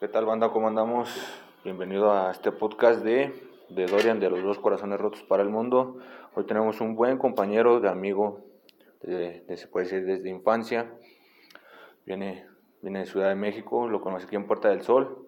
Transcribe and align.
¿Qué 0.00 0.06
tal, 0.06 0.26
banda? 0.26 0.50
¿Cómo 0.50 0.68
andamos? 0.68 1.12
Bienvenido 1.64 2.12
a 2.12 2.30
este 2.30 2.52
podcast 2.52 3.02
de, 3.02 3.34
de 3.68 3.86
Dorian, 3.86 4.20
de 4.20 4.30
los 4.30 4.44
dos 4.44 4.60
corazones 4.60 5.00
rotos 5.00 5.24
para 5.24 5.42
el 5.42 5.48
mundo. 5.48 5.98
Hoy 6.36 6.46
tenemos 6.46 6.80
un 6.80 6.94
buen 6.94 7.18
compañero 7.18 7.80
de 7.80 7.88
amigo, 7.88 8.44
de, 9.02 9.44
se 9.56 9.66
puede 9.66 9.86
decir 9.86 10.06
desde 10.06 10.28
infancia. 10.28 10.88
Viene, 12.06 12.46
viene 12.80 13.00
de 13.00 13.06
Ciudad 13.06 13.28
de 13.28 13.34
México, 13.34 13.88
lo 13.88 14.00
conoce 14.00 14.26
aquí 14.26 14.36
en 14.36 14.46
Puerta 14.46 14.68
del 14.68 14.82
Sol 14.82 15.26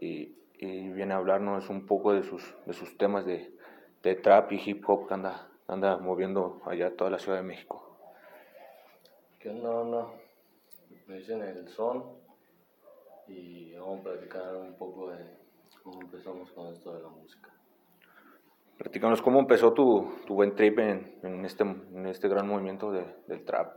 y, 0.00 0.36
y 0.58 0.90
viene 0.90 1.14
a 1.14 1.18
hablarnos 1.18 1.70
un 1.70 1.86
poco 1.86 2.12
de 2.12 2.24
sus, 2.24 2.56
de 2.66 2.72
sus 2.72 2.98
temas 2.98 3.24
de, 3.24 3.54
de 4.02 4.16
trap 4.16 4.50
y 4.50 4.60
hip 4.66 4.82
hop 4.84 5.06
que 5.06 5.14
anda, 5.14 5.48
anda 5.68 5.96
moviendo 5.98 6.60
allá 6.66 6.96
toda 6.96 7.08
la 7.08 7.20
Ciudad 7.20 7.38
de 7.38 7.44
México. 7.44 8.00
¿Qué 9.38 9.50
onda, 9.50 9.70
onda? 9.70 10.06
Me 11.06 11.18
dicen 11.18 11.40
el 11.40 11.68
son 11.68 12.21
y 13.28 13.74
vamos 13.76 14.00
a 14.00 14.02
platicar 14.04 14.56
un 14.56 14.74
poco 14.76 15.10
de 15.10 15.36
cómo 15.82 16.00
empezamos 16.02 16.50
con 16.52 16.66
esto 16.72 16.94
de 16.94 17.02
la 17.02 17.08
música. 17.08 17.50
Platícanos 18.78 19.22
cómo 19.22 19.38
empezó 19.40 19.72
tu, 19.72 20.10
tu 20.26 20.34
buen 20.34 20.54
trip 20.56 20.78
en, 20.78 21.18
en 21.22 21.44
este, 21.44 21.62
en 21.62 22.06
este 22.06 22.28
gran 22.28 22.48
movimiento 22.48 22.90
de- 22.90 23.16
del 23.28 23.44
trap. 23.44 23.76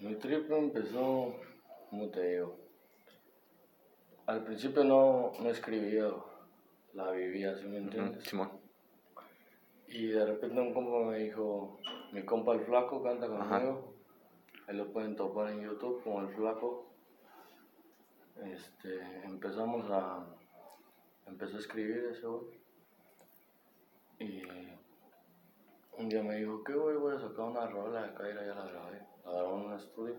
Mi 0.00 0.14
trip 0.16 0.50
empezó, 0.50 1.34
como 1.90 2.08
te 2.10 2.28
digo, 2.30 2.56
al 4.26 4.44
principio 4.44 4.84
no, 4.84 5.32
no 5.40 5.50
escribía, 5.50 6.08
la 6.94 7.10
vivía, 7.10 7.54
¿sí 7.56 7.66
me 7.66 7.78
entiendes? 7.78 8.24
Simón. 8.24 8.50
Y 9.88 10.06
de 10.08 10.24
repente 10.24 10.58
un 10.60 10.72
compa 10.72 11.10
me 11.10 11.18
dijo, 11.18 11.78
mi 12.12 12.24
compa 12.24 12.54
el 12.54 12.60
flaco 12.60 13.02
canta 13.02 13.26
conmigo, 13.28 13.94
ahí 14.66 14.76
lo 14.76 14.90
pueden 14.92 15.14
topar 15.16 15.50
en 15.50 15.60
YouTube 15.62 16.02
como 16.02 16.20
el 16.22 16.28
flaco. 16.34 16.91
Este, 18.40 19.24
empezamos 19.24 19.90
a, 19.90 20.26
empezó 21.26 21.56
a 21.56 21.60
escribir 21.60 22.04
ese 22.10 22.26
güey. 22.26 22.60
Y 24.18 24.42
un 25.98 26.08
día 26.08 26.22
me 26.22 26.36
dijo, 26.36 26.62
¿qué 26.64 26.74
güey? 26.74 26.96
Voy 26.96 27.16
a 27.16 27.20
sacar 27.20 27.46
una 27.46 27.66
rola 27.66 28.02
de 28.02 28.08
y 28.08 28.34
ya 28.34 28.54
la 28.54 28.66
grabé, 28.66 29.02
la 29.24 29.32
grabé 29.32 29.48
en 29.48 29.54
un 29.66 29.74
estudio. 29.74 30.16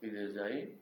Y 0.00 0.10
desde 0.10 0.42
ahí 0.42 0.80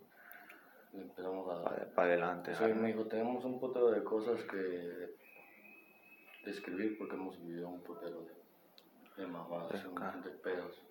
empezamos 0.92 1.48
a 1.48 1.62
Para, 1.94 2.08
adelante. 2.08 2.54
Sí, 2.54 2.64
me 2.64 2.88
dijo, 2.88 3.06
tenemos 3.06 3.44
un 3.44 3.58
putero 3.58 3.90
de 3.90 4.02
cosas 4.04 4.42
que 4.44 4.56
de 4.56 6.50
escribir 6.50 6.98
porque 6.98 7.14
hemos 7.14 7.40
vivido 7.40 7.68
un 7.68 7.80
putero 7.82 8.22
de, 8.22 9.22
de 9.22 9.28
mamadas, 9.28 9.70
de 10.24 10.30
pedos. 10.30 10.82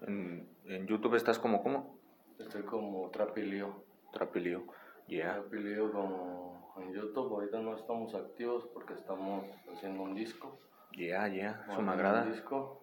En, 0.00 0.48
en 0.64 0.86
YouTube 0.86 1.14
estás 1.14 1.38
como, 1.38 1.62
¿cómo? 1.62 1.95
Estoy 2.38 2.62
como 2.62 3.08
trapilío. 3.10 3.82
Trapilío. 4.12 4.64
Yeah. 5.06 5.34
Trapilío 5.34 5.92
como 5.92 6.74
en 6.78 6.92
YouTube, 6.92 7.32
ahorita 7.32 7.60
no 7.60 7.74
estamos 7.76 8.14
activos 8.14 8.66
porque 8.74 8.94
estamos 8.94 9.46
haciendo 9.72 10.02
un 10.02 10.14
disco. 10.14 10.58
Yeah, 10.92 11.28
yeah. 11.28 11.64
Eso 11.68 11.76
me 11.78 11.84
Un 11.84 11.88
agrada. 11.90 12.24
disco. 12.24 12.82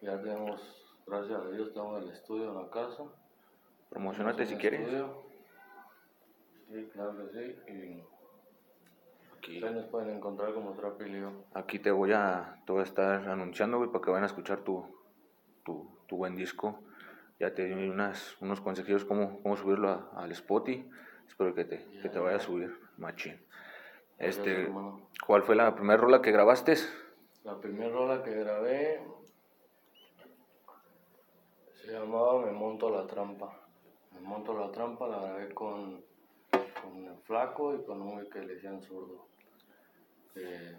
Ya 0.00 0.20
tenemos, 0.20 0.60
gracias 1.06 1.40
a 1.40 1.48
Dios, 1.50 1.72
tenemos 1.72 2.02
el 2.02 2.10
estudio 2.10 2.48
en 2.50 2.54
la 2.56 2.70
casa. 2.70 3.04
Promocionate 3.90 4.46
si 4.46 4.54
un 4.54 4.60
quieres. 4.60 4.80
estudio. 4.80 5.22
Sí, 6.68 6.88
claro 6.92 7.14
que 7.16 7.32
sí. 7.32 7.72
Y 7.72 8.04
Aquí, 9.38 9.54
ustedes 9.56 9.74
nos 9.74 9.86
pueden 9.86 10.10
encontrar 10.16 10.52
como 10.52 10.72
Trapilío. 10.72 11.30
aquí 11.54 11.78
te 11.78 11.90
voy 11.90 12.12
a, 12.12 12.60
te 12.66 12.72
voy 12.72 12.80
a 12.80 12.84
estar 12.84 13.28
anunciando, 13.28 13.78
güey, 13.78 13.90
para 13.90 14.04
que 14.04 14.10
vayan 14.10 14.24
a 14.24 14.26
escuchar 14.26 14.60
tu, 14.60 14.84
tu, 15.64 15.88
tu 16.06 16.16
buen 16.16 16.34
disco. 16.36 16.80
Ya 17.38 17.54
te 17.54 17.64
di 17.66 17.88
unas, 17.88 18.36
unos 18.40 18.60
consejos 18.60 19.04
cómo, 19.04 19.40
cómo 19.42 19.56
subirlo 19.56 19.88
a- 19.90 20.10
al 20.16 20.32
Spotify. 20.32 20.88
Espero 21.28 21.54
que 21.54 21.64
te, 21.64 21.84
que 22.02 22.08
te 22.08 22.18
vaya 22.18 22.36
a 22.38 22.40
subir, 22.40 22.74
machín. 22.96 23.40
Este. 24.18 24.68
¿cuál 25.24 25.42
fue 25.44 25.54
la 25.54 25.74
primera 25.76 26.00
rola 26.00 26.20
que 26.20 26.32
grabaste? 26.32 26.74
La 27.44 27.60
primera 27.60 27.90
rola 27.92 28.22
que 28.24 28.32
grabé 28.34 29.00
se 31.84 31.92
llamaba 31.92 32.44
Me 32.44 32.50
monto 32.52 32.90
la 32.90 33.06
trampa. 33.06 33.52
Me 34.12 34.20
monto 34.20 34.58
la 34.58 34.72
trampa 34.72 35.06
la 35.06 35.20
grabé 35.20 35.54
con, 35.54 36.02
con 36.82 37.04
el 37.04 37.16
flaco 37.22 37.74
y 37.76 37.84
con 37.84 38.02
un 38.02 38.28
que 38.28 38.40
le 38.40 38.54
decían 38.54 38.82
zurdo. 38.82 39.28
Eh, 40.34 40.76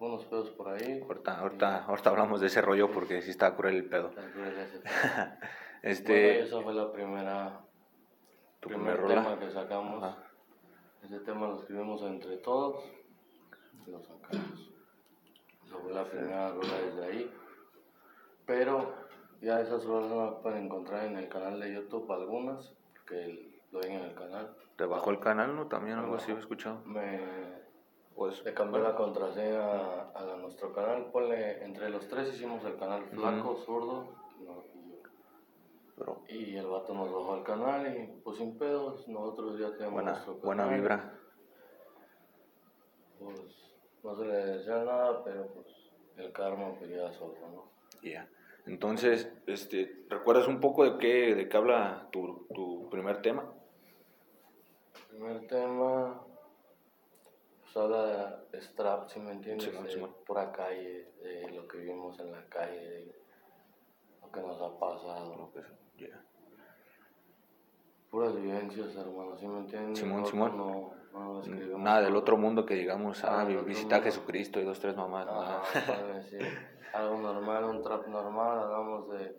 unos 0.00 0.24
pedos 0.26 0.50
por 0.50 0.68
ahí. 0.68 1.02
Ahorita, 1.02 1.38
ahorita, 1.40 1.84
ahorita 1.84 2.10
hablamos 2.10 2.40
de 2.40 2.46
ese 2.48 2.62
rollo 2.62 2.90
porque 2.90 3.22
sí 3.22 3.30
está 3.30 3.54
cruel 3.56 3.76
el 3.76 3.84
pedo. 3.88 4.08
Está 4.08 4.30
cruel 4.32 4.56
ese 4.58 4.78
pedo. 4.78 4.92
Este, 5.82 6.12
Bueno, 6.32 6.44
esa 6.46 6.60
fue 6.62 6.74
la 6.74 6.92
primera, 6.92 7.60
tu 8.58 8.68
primer 8.68 8.96
primer 8.96 9.00
rola. 9.00 9.22
tema 9.22 9.38
que 9.38 9.50
sacamos. 9.52 10.02
Ajá. 10.02 10.18
Ese 11.04 11.20
tema 11.20 11.46
lo 11.46 11.56
escribimos 11.60 12.02
entre 12.02 12.36
todos 12.38 12.82
y 13.86 13.90
lo 13.92 14.02
sacamos. 14.02 14.72
Esa 15.64 15.76
fue 15.76 15.92
la 15.92 16.04
primera 16.04 16.50
rola 16.50 16.74
desde 16.84 17.04
ahí. 17.04 17.34
Pero 18.44 18.92
ya 19.40 19.60
esas 19.60 19.84
rolas 19.84 20.10
no 20.10 20.24
las 20.26 20.34
pueden 20.42 20.64
encontrar 20.64 21.04
en 21.06 21.16
el 21.16 21.28
canal 21.28 21.60
de 21.60 21.72
YouTube 21.74 22.10
algunas, 22.10 22.74
porque 22.94 23.62
lo 23.70 23.78
ven 23.78 23.92
en 23.92 24.02
el 24.02 24.14
canal. 24.14 24.56
¿Te 24.76 24.84
bajó 24.84 25.10
el 25.10 25.20
canal, 25.20 25.54
no? 25.54 25.68
También 25.68 25.98
algo 25.98 26.16
así 26.16 26.32
he 26.32 26.38
escuchado. 26.38 26.82
Me 26.86 27.20
Pues, 28.18 28.44
le 28.44 28.52
cambié 28.52 28.82
la 28.82 28.96
contraseña 28.96 30.10
a, 30.10 30.36
nuestro 30.40 30.72
canal. 30.72 31.06
Ponle, 31.12 31.62
entre 31.64 31.88
los 31.88 32.08
tres 32.08 32.34
hicimos 32.34 32.64
el 32.64 32.76
canal 32.76 33.04
Flaco, 33.04 33.54
Zurdo 33.64 34.08
no, 34.40 34.64
y 34.74 34.90
yo. 34.90 34.98
pero 35.96 36.22
Y 36.28 36.56
el 36.56 36.66
vato 36.66 36.94
nos 36.94 37.12
bajó 37.12 37.36
el 37.36 37.44
canal 37.44 37.86
y 37.86 38.20
pues 38.22 38.38
sin 38.38 38.58
pedos, 38.58 39.06
nosotros 39.06 39.60
ya 39.60 39.70
tenemos 39.70 39.94
buena, 39.94 40.10
nuestro 40.10 40.34
buena 40.34 40.64
canal. 40.64 40.80
vibra. 40.80 41.18
Pues 43.20 43.72
no 44.02 44.16
se 44.16 44.24
le 44.24 44.34
desea 44.34 44.84
nada, 44.84 45.22
pero 45.22 45.46
pues 45.54 45.66
el 46.16 46.32
karma 46.32 46.74
pues 46.76 46.90
ya 46.90 47.12
solo, 47.12 47.34
¿no? 47.54 47.70
Ya. 48.02 48.28
Entonces, 48.66 49.32
este, 49.46 50.06
¿recuerdas 50.10 50.48
un 50.48 50.58
poco 50.58 50.82
de 50.82 50.98
qué, 50.98 51.36
de 51.36 51.48
qué 51.48 51.56
habla 51.56 52.08
tu, 52.10 52.48
tu 52.52 52.90
primer 52.90 53.22
tema? 53.22 53.54
Primer 55.08 55.46
tema, 55.46 56.20
pues 57.72 57.84
habla 57.84 58.44
de 58.50 58.60
strap, 58.62 59.08
si 59.08 59.20
me 59.20 59.32
entiendes, 59.32 59.68
Simón, 59.68 59.84
de 59.84 59.90
Simón. 59.90 60.14
pura 60.26 60.50
calle, 60.52 61.12
de 61.22 61.50
lo 61.50 61.68
que 61.68 61.78
vivimos 61.78 62.18
en 62.20 62.32
la 62.32 62.44
calle, 62.48 62.80
de 62.80 63.14
lo 64.22 64.30
que 64.30 64.40
nos 64.40 64.60
ha 64.60 64.78
pasado. 64.78 65.36
Lo 65.36 65.52
que 65.52 65.62
ya. 66.06 66.24
Puras 68.10 68.34
vivencias, 68.34 68.96
hermano, 68.96 69.36
¿sí 69.36 69.46
me 69.46 69.58
entiendes? 69.58 69.98
Simón, 69.98 70.22
Nosotros 70.22 70.50
Simón. 70.50 70.92
No, 71.12 71.32
no 71.34 71.40
escribimos 71.40 71.80
Nada 71.80 72.02
del 72.02 72.16
otro 72.16 72.38
mundo 72.38 72.64
que 72.64 72.74
digamos, 72.74 73.22
ah, 73.24 73.44
visita 73.44 73.96
a. 73.96 74.00
Jesucristo 74.00 74.60
y 74.60 74.64
dos, 74.64 74.80
tres 74.80 74.96
mamás. 74.96 75.26
Algo 76.94 77.18
normal, 77.18 77.64
un 77.64 77.82
trap 77.82 78.06
normal, 78.06 78.60
hablamos 78.60 79.10
de 79.10 79.36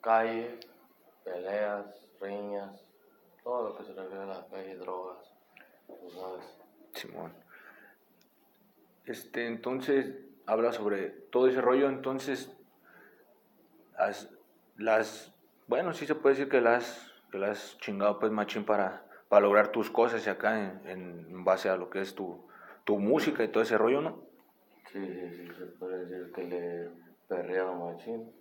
calle, 0.00 0.60
peleas, 1.24 2.08
riñas, 2.20 2.86
todo 3.42 3.68
lo 3.68 3.76
que 3.76 3.84
se 3.84 3.92
refiere 3.92 4.22
a 4.22 4.26
la 4.26 4.46
calle, 4.46 4.76
drogas. 4.76 5.23
Simón. 6.92 7.32
Este, 9.04 9.46
entonces, 9.46 10.14
habla 10.46 10.72
sobre 10.72 11.08
todo 11.30 11.48
ese 11.48 11.60
rollo, 11.60 11.88
entonces, 11.88 12.56
has- 13.96 14.30
las, 14.76 15.34
bueno, 15.66 15.92
sí 15.92 16.06
se 16.06 16.14
puede 16.14 16.34
decir 16.36 16.50
que 16.50 16.60
las, 16.60 17.12
que 17.30 17.38
las 17.38 17.78
chingado 17.78 18.18
pues 18.18 18.32
machín 18.32 18.64
para, 18.64 19.04
para 19.28 19.42
lograr 19.42 19.68
tus 19.68 19.90
cosas 19.90 20.26
y 20.26 20.30
acá 20.30 20.58
en, 20.58 20.88
en 20.88 21.44
base 21.44 21.68
a 21.68 21.76
lo 21.76 21.90
que 21.90 22.00
es 22.00 22.14
tu, 22.14 22.46
tu 22.84 22.98
música 22.98 23.44
y 23.44 23.48
todo 23.48 23.62
ese 23.62 23.78
rollo, 23.78 24.00
¿no? 24.00 24.22
Sí, 24.92 25.04
sí, 25.06 25.30
sí, 25.36 25.48
se 25.58 25.66
puede 25.78 26.06
decir 26.06 26.32
que 26.32 26.44
le 26.44 26.90
perrea 27.28 27.68
a 27.68 27.72
machín 27.74 28.32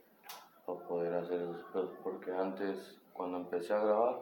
para 0.65 0.79
poder 0.87 1.13
hacer 1.13 1.41
esos 1.41 1.63
pedos, 1.73 1.91
porque 2.03 2.31
antes, 2.31 3.01
cuando 3.11 3.37
empecé 3.37 3.73
a 3.73 3.79
grabar, 3.79 4.19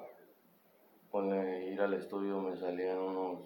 ponle 1.12 1.66
ir 1.66 1.82
al 1.82 1.94
estudio 1.94 2.40
me 2.40 2.56
salían 2.56 2.98
unos, 2.98 3.40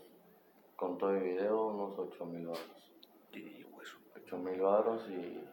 con 0.75 0.97
todo 0.97 1.12
el 1.12 1.23
video, 1.23 1.67
unos 1.67 1.97
8 1.97 2.25
mil 2.25 2.47
baros. 2.47 2.91
Y, 3.33 3.63
pues, 3.65 3.89
8 4.15 4.38
mil 4.38 4.62
baros 4.62 5.09
y 5.09 5.44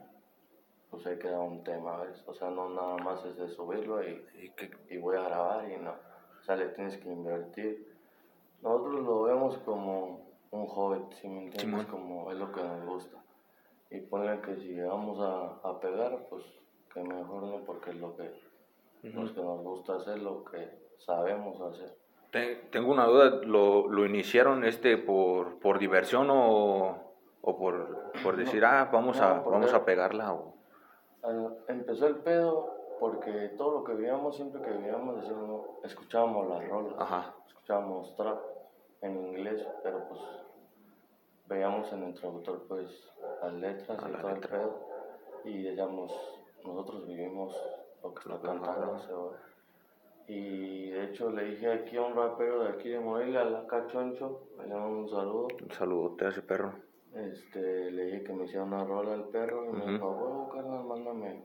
pues 0.90 1.06
ahí 1.06 1.18
queda 1.18 1.40
un 1.40 1.64
tema, 1.64 1.96
¿ves? 2.02 2.22
O 2.26 2.34
sea, 2.34 2.50
no 2.50 2.68
nada 2.68 2.98
más 2.98 3.24
es 3.24 3.36
de 3.36 3.48
subirlo 3.48 4.06
y, 4.06 4.22
y 4.90 4.98
voy 4.98 5.16
a 5.16 5.22
grabar 5.22 5.70
y 5.70 5.78
no. 5.78 5.92
O 6.38 6.44
sea, 6.44 6.54
le 6.56 6.68
tienes 6.68 6.98
que 6.98 7.08
invertir. 7.08 7.96
Nosotros 8.60 9.00
lo 9.00 9.22
vemos 9.22 9.56
como 9.58 10.26
un 10.50 10.66
hobby, 10.66 11.02
si 11.14 11.28
me 11.28 11.44
entiendes? 11.44 11.86
Como 11.86 12.30
es 12.30 12.38
lo 12.38 12.52
que 12.52 12.62
nos 12.62 12.84
gusta. 12.84 13.24
Y 13.90 14.00
ponle 14.00 14.40
que 14.42 14.56
si 14.56 14.74
llegamos 14.74 15.18
a, 15.18 15.68
a 15.68 15.80
pegar, 15.80 16.26
pues 16.28 16.44
que 16.92 17.02
mejor 17.02 17.44
no, 17.44 17.64
porque 17.64 17.90
es 17.90 17.96
lo 17.96 18.14
que, 18.16 18.30
pues, 19.00 19.32
que 19.32 19.40
nos 19.40 19.62
gusta 19.62 19.96
hacer, 19.96 20.20
lo 20.20 20.44
que 20.44 20.68
sabemos 20.98 21.60
hacer. 21.60 22.01
Te- 22.32 22.56
tengo 22.73 22.90
una 22.90 23.06
duda, 23.06 23.40
¿lo, 23.44 23.87
lo 23.88 24.05
iniciaron 24.05 24.64
este 24.64 24.96
por, 24.99 25.61
por 25.61 25.79
diversión 25.79 26.29
o, 26.31 27.12
o 27.43 27.58
por, 27.58 28.11
por 28.25 28.37
decir, 28.37 28.64
ah, 28.64 28.88
vamos, 28.93 29.19
no, 29.19 29.23
a, 29.25 29.32
vamos 29.40 29.73
a 29.73 29.84
pegarla? 29.84 30.32
O, 30.32 30.55
Al- 31.23 31.56
empezó 31.69 32.06
el 32.08 32.17
pedo 32.17 32.75
porque 32.99 33.50
todo 33.56 33.79
lo 33.79 33.84
que 33.84 33.94
veíamos, 33.94 34.34
siempre 34.37 34.61
que 34.62 34.70
veíamos, 34.70 35.25
escuchábamos 35.84 36.49
las 36.49 36.69
rolas, 36.69 36.94
Ajá. 36.99 37.34
escuchábamos 37.46 38.17
trap 38.17 38.38
en 39.02 39.17
inglés, 39.29 39.67
pero 39.82 40.08
pues 40.08 40.20
veíamos 41.46 41.93
en 41.93 42.05
el 42.05 42.14
traductor 42.14 42.64
pues 42.69 42.88
las 43.43 43.52
letras 43.55 43.99
Ah, 44.02 44.06
y 44.08 44.12
la 44.12 44.19
todo 44.20 44.31
el 44.31 44.40
pedo 44.40 44.81
y 45.44 45.62
decíamos, 45.64 46.12
nosotros 46.64 47.06
vivimos 47.06 47.55
lo 48.02 48.14
que 48.14 48.29
Lo 48.29 48.37
está 48.37 48.49
cantando. 48.49 49.37
Y 50.28 50.90
de 50.90 51.04
hecho 51.04 51.30
le 51.30 51.44
dije 51.44 51.70
aquí 51.70 51.96
a 51.96 52.02
un 52.02 52.14
rapero 52.14 52.62
de 52.62 52.70
aquí 52.70 52.88
de 52.88 53.00
Morelia, 53.00 53.40
a 53.40 53.44
la 53.44 53.66
Cachoncho, 53.66 54.42
le 54.58 54.69
damos 54.69 54.90
un 54.90 55.08
saludo. 55.08 55.48
Un 55.62 55.70
saludote 55.72 56.26
a 56.26 56.28
ese 56.28 56.42
perro. 56.42 56.72
Este, 57.14 57.90
le 57.90 58.04
dije 58.06 58.22
que 58.24 58.32
me 58.32 58.44
hiciera 58.44 58.64
una 58.64 58.84
rola 58.84 59.12
al 59.14 59.24
perro 59.24 59.66
y 59.66 59.72
me 59.72 59.92
dijo, 59.92 60.10
huevo, 60.10 60.48
carnal, 60.48 60.84
mándame 60.84 61.42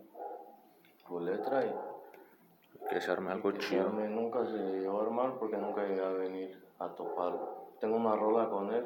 tu 1.06 1.20
letra 1.20 1.66
y 1.66 1.74
Que 2.90 3.02
se 3.02 3.12
arme 3.12 3.32
algo 3.32 3.52
que 3.52 3.62
se 3.62 3.70
chido. 3.70 3.88
arme. 3.88 4.08
nunca 4.08 4.46
se 4.46 4.58
llegó 4.58 5.00
a 5.00 5.04
armar 5.04 5.34
porque 5.40 5.58
nunca 5.58 5.84
llegué 5.86 6.04
a 6.06 6.10
venir 6.10 6.64
a 6.80 6.88
toparlo. 6.90 7.68
Tengo 7.82 7.98
una 7.98 8.16
rola 8.16 8.50
con 8.50 8.74
él. 8.74 8.86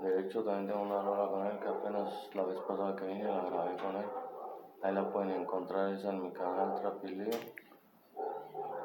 De 0.00 0.20
hecho, 0.20 0.42
también 0.44 0.66
tengo 0.68 0.82
una 0.82 1.00
rola 1.02 1.28
con 1.30 1.46
él 1.46 1.58
que 1.60 1.68
apenas 1.68 2.30
la 2.34 2.42
vez 2.44 2.58
pasada 2.60 2.96
que 2.96 3.06
vine 3.06 3.24
la 3.24 3.44
grabé 3.44 3.76
con 3.76 3.96
él. 3.96 4.06
Ahí 4.82 4.94
la 4.94 5.10
pueden 5.10 5.30
encontrar, 5.30 5.92
esa 5.94 6.10
en 6.10 6.22
mi 6.22 6.32
canal 6.32 6.74
Trapilío. 6.80 7.30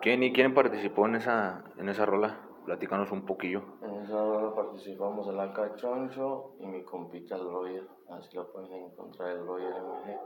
¿Quién 0.01 0.23
y 0.23 0.33
quién 0.33 0.53
participó 0.53 1.05
en 1.05 1.15
esa, 1.15 1.63
en 1.77 1.89
esa 1.89 2.05
rola? 2.05 2.39
Platícanos 2.65 3.11
un 3.11 3.25
poquillo. 3.25 3.63
En 3.81 3.95
esa 4.03 4.13
rola 4.23 4.55
participamos 4.55 5.27
el 5.27 5.39
AK 5.39 5.75
Choncho 5.75 6.53
y 6.59 6.65
mi 6.65 6.83
compita 6.83 7.35
el 7.35 7.43
Roger. 7.49 7.87
Así 8.09 8.35
la 8.35 8.43
pueden 8.45 8.71
encontrar 8.73 9.29
el 9.31 9.45
Roger 9.45 9.73
MG. 9.81 10.19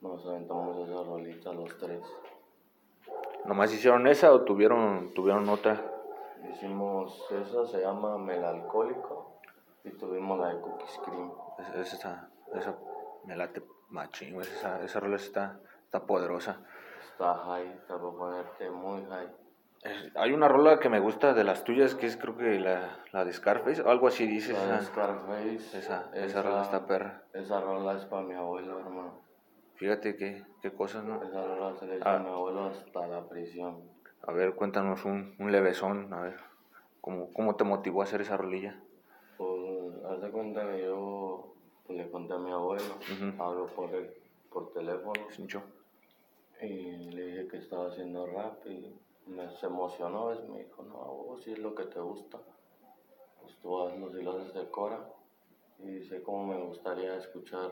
Nos 0.00 0.26
aventamos 0.26 0.76
esa 0.88 1.02
rolita 1.02 1.52
los 1.52 1.76
tres. 1.78 2.02
¿Nomás 3.44 3.72
hicieron 3.72 4.06
esa 4.06 4.32
o 4.32 4.42
tuvieron, 4.42 5.12
tuvieron 5.14 5.48
otra? 5.48 5.80
Hicimos 6.50 7.26
esa, 7.30 7.66
se 7.66 7.80
llama 7.80 8.18
Melalcohólico. 8.18 9.40
Y 9.84 9.90
tuvimos 9.90 10.38
la 10.40 10.48
de 10.54 10.60
Cookies 10.60 11.00
Cream. 11.04 11.30
Es- 11.58 11.92
Esa, 11.94 12.28
esa 12.54 12.76
me 13.24 13.36
late 13.36 13.62
machín. 13.90 14.40
Esa, 14.40 14.82
esa 14.82 15.00
rola 15.00 15.16
está, 15.16 15.60
está 15.84 16.06
poderosa. 16.06 16.60
Está 17.14 17.34
high, 17.46 17.68
está 17.78 17.96
para 17.96 18.10
ponerte 18.10 18.70
muy 18.70 19.04
high. 19.06 19.28
Hay 20.16 20.32
una 20.32 20.48
rola 20.48 20.80
que 20.80 20.88
me 20.88 20.98
gusta 20.98 21.32
de 21.32 21.44
las 21.44 21.62
tuyas 21.62 21.94
que 21.94 22.06
es 22.06 22.16
creo 22.16 22.36
que 22.36 22.58
la, 22.58 23.04
la 23.12 23.24
de 23.24 23.32
Scarface 23.32 23.82
o 23.82 23.90
algo 23.90 24.08
así 24.08 24.26
dices. 24.26 24.56
La 24.66 24.78
de 24.78 24.82
Scarface. 24.84 25.78
esa, 25.78 26.10
esa 26.14 26.42
rola 26.42 26.62
está 26.62 26.86
perra. 26.86 27.22
Esa 27.32 27.60
rola 27.60 27.96
es 27.96 28.04
para 28.06 28.22
mi 28.22 28.34
abuelo, 28.34 28.80
hermano. 28.80 29.20
Fíjate 29.76 30.16
qué, 30.16 30.42
qué 30.60 30.72
cosas, 30.72 31.04
¿no? 31.04 31.22
Esa 31.22 31.44
rola 31.46 31.76
se 31.76 31.86
le 31.86 31.96
hizo 31.98 32.08
Ah. 32.08 32.16
a 32.16 32.18
mi 32.18 32.30
abuelo 32.30 32.64
hasta 32.64 33.06
la 33.06 33.28
prisión. 33.28 33.82
A 34.26 34.32
ver, 34.32 34.54
cuéntanos 34.56 35.04
un, 35.04 35.36
un 35.38 35.52
levesón, 35.52 36.12
a 36.14 36.20
ver. 36.20 36.36
¿Cómo, 37.00 37.32
¿Cómo 37.32 37.54
te 37.56 37.64
motivó 37.64 38.00
a 38.00 38.04
hacer 38.04 38.22
esa 38.22 38.36
rolilla? 38.36 38.80
Pues, 39.36 40.04
haz 40.10 40.20
de 40.20 40.30
cuenta 40.30 40.62
que 40.66 40.82
yo 40.82 41.54
pues, 41.86 41.98
le 41.98 42.10
conté 42.10 42.32
a 42.34 42.38
mi 42.38 42.50
abuelo, 42.50 42.94
Ujú. 43.12 43.42
hablo 43.42 43.66
por 43.66 43.94
él, 43.94 44.10
por 44.50 44.72
teléfono, 44.72 45.12
Sincho. 45.30 45.62
Y 46.64 47.10
le 47.10 47.26
dije 47.26 47.48
que 47.48 47.56
estaba 47.58 47.88
haciendo 47.88 48.26
rap 48.26 48.66
y 48.66 48.94
me, 49.26 49.50
se 49.56 49.66
emocionó, 49.66 50.26
¿ves? 50.26 50.40
me 50.48 50.64
dijo, 50.64 50.82
no, 50.82 50.94
vos 50.94 51.42
si 51.42 51.52
es 51.52 51.58
lo 51.58 51.74
que 51.74 51.84
te 51.84 52.00
gusta, 52.00 52.40
pues 53.40 53.56
tú 53.58 53.80
hazlo 53.80 54.10
si 54.12 54.22
lo 54.22 54.32
haces 54.32 54.54
de 54.54 54.70
Cora. 54.70 55.10
Y 55.78 55.86
dice, 55.86 56.22
cómo 56.22 56.46
me 56.46 56.64
gustaría 56.64 57.16
escuchar, 57.16 57.70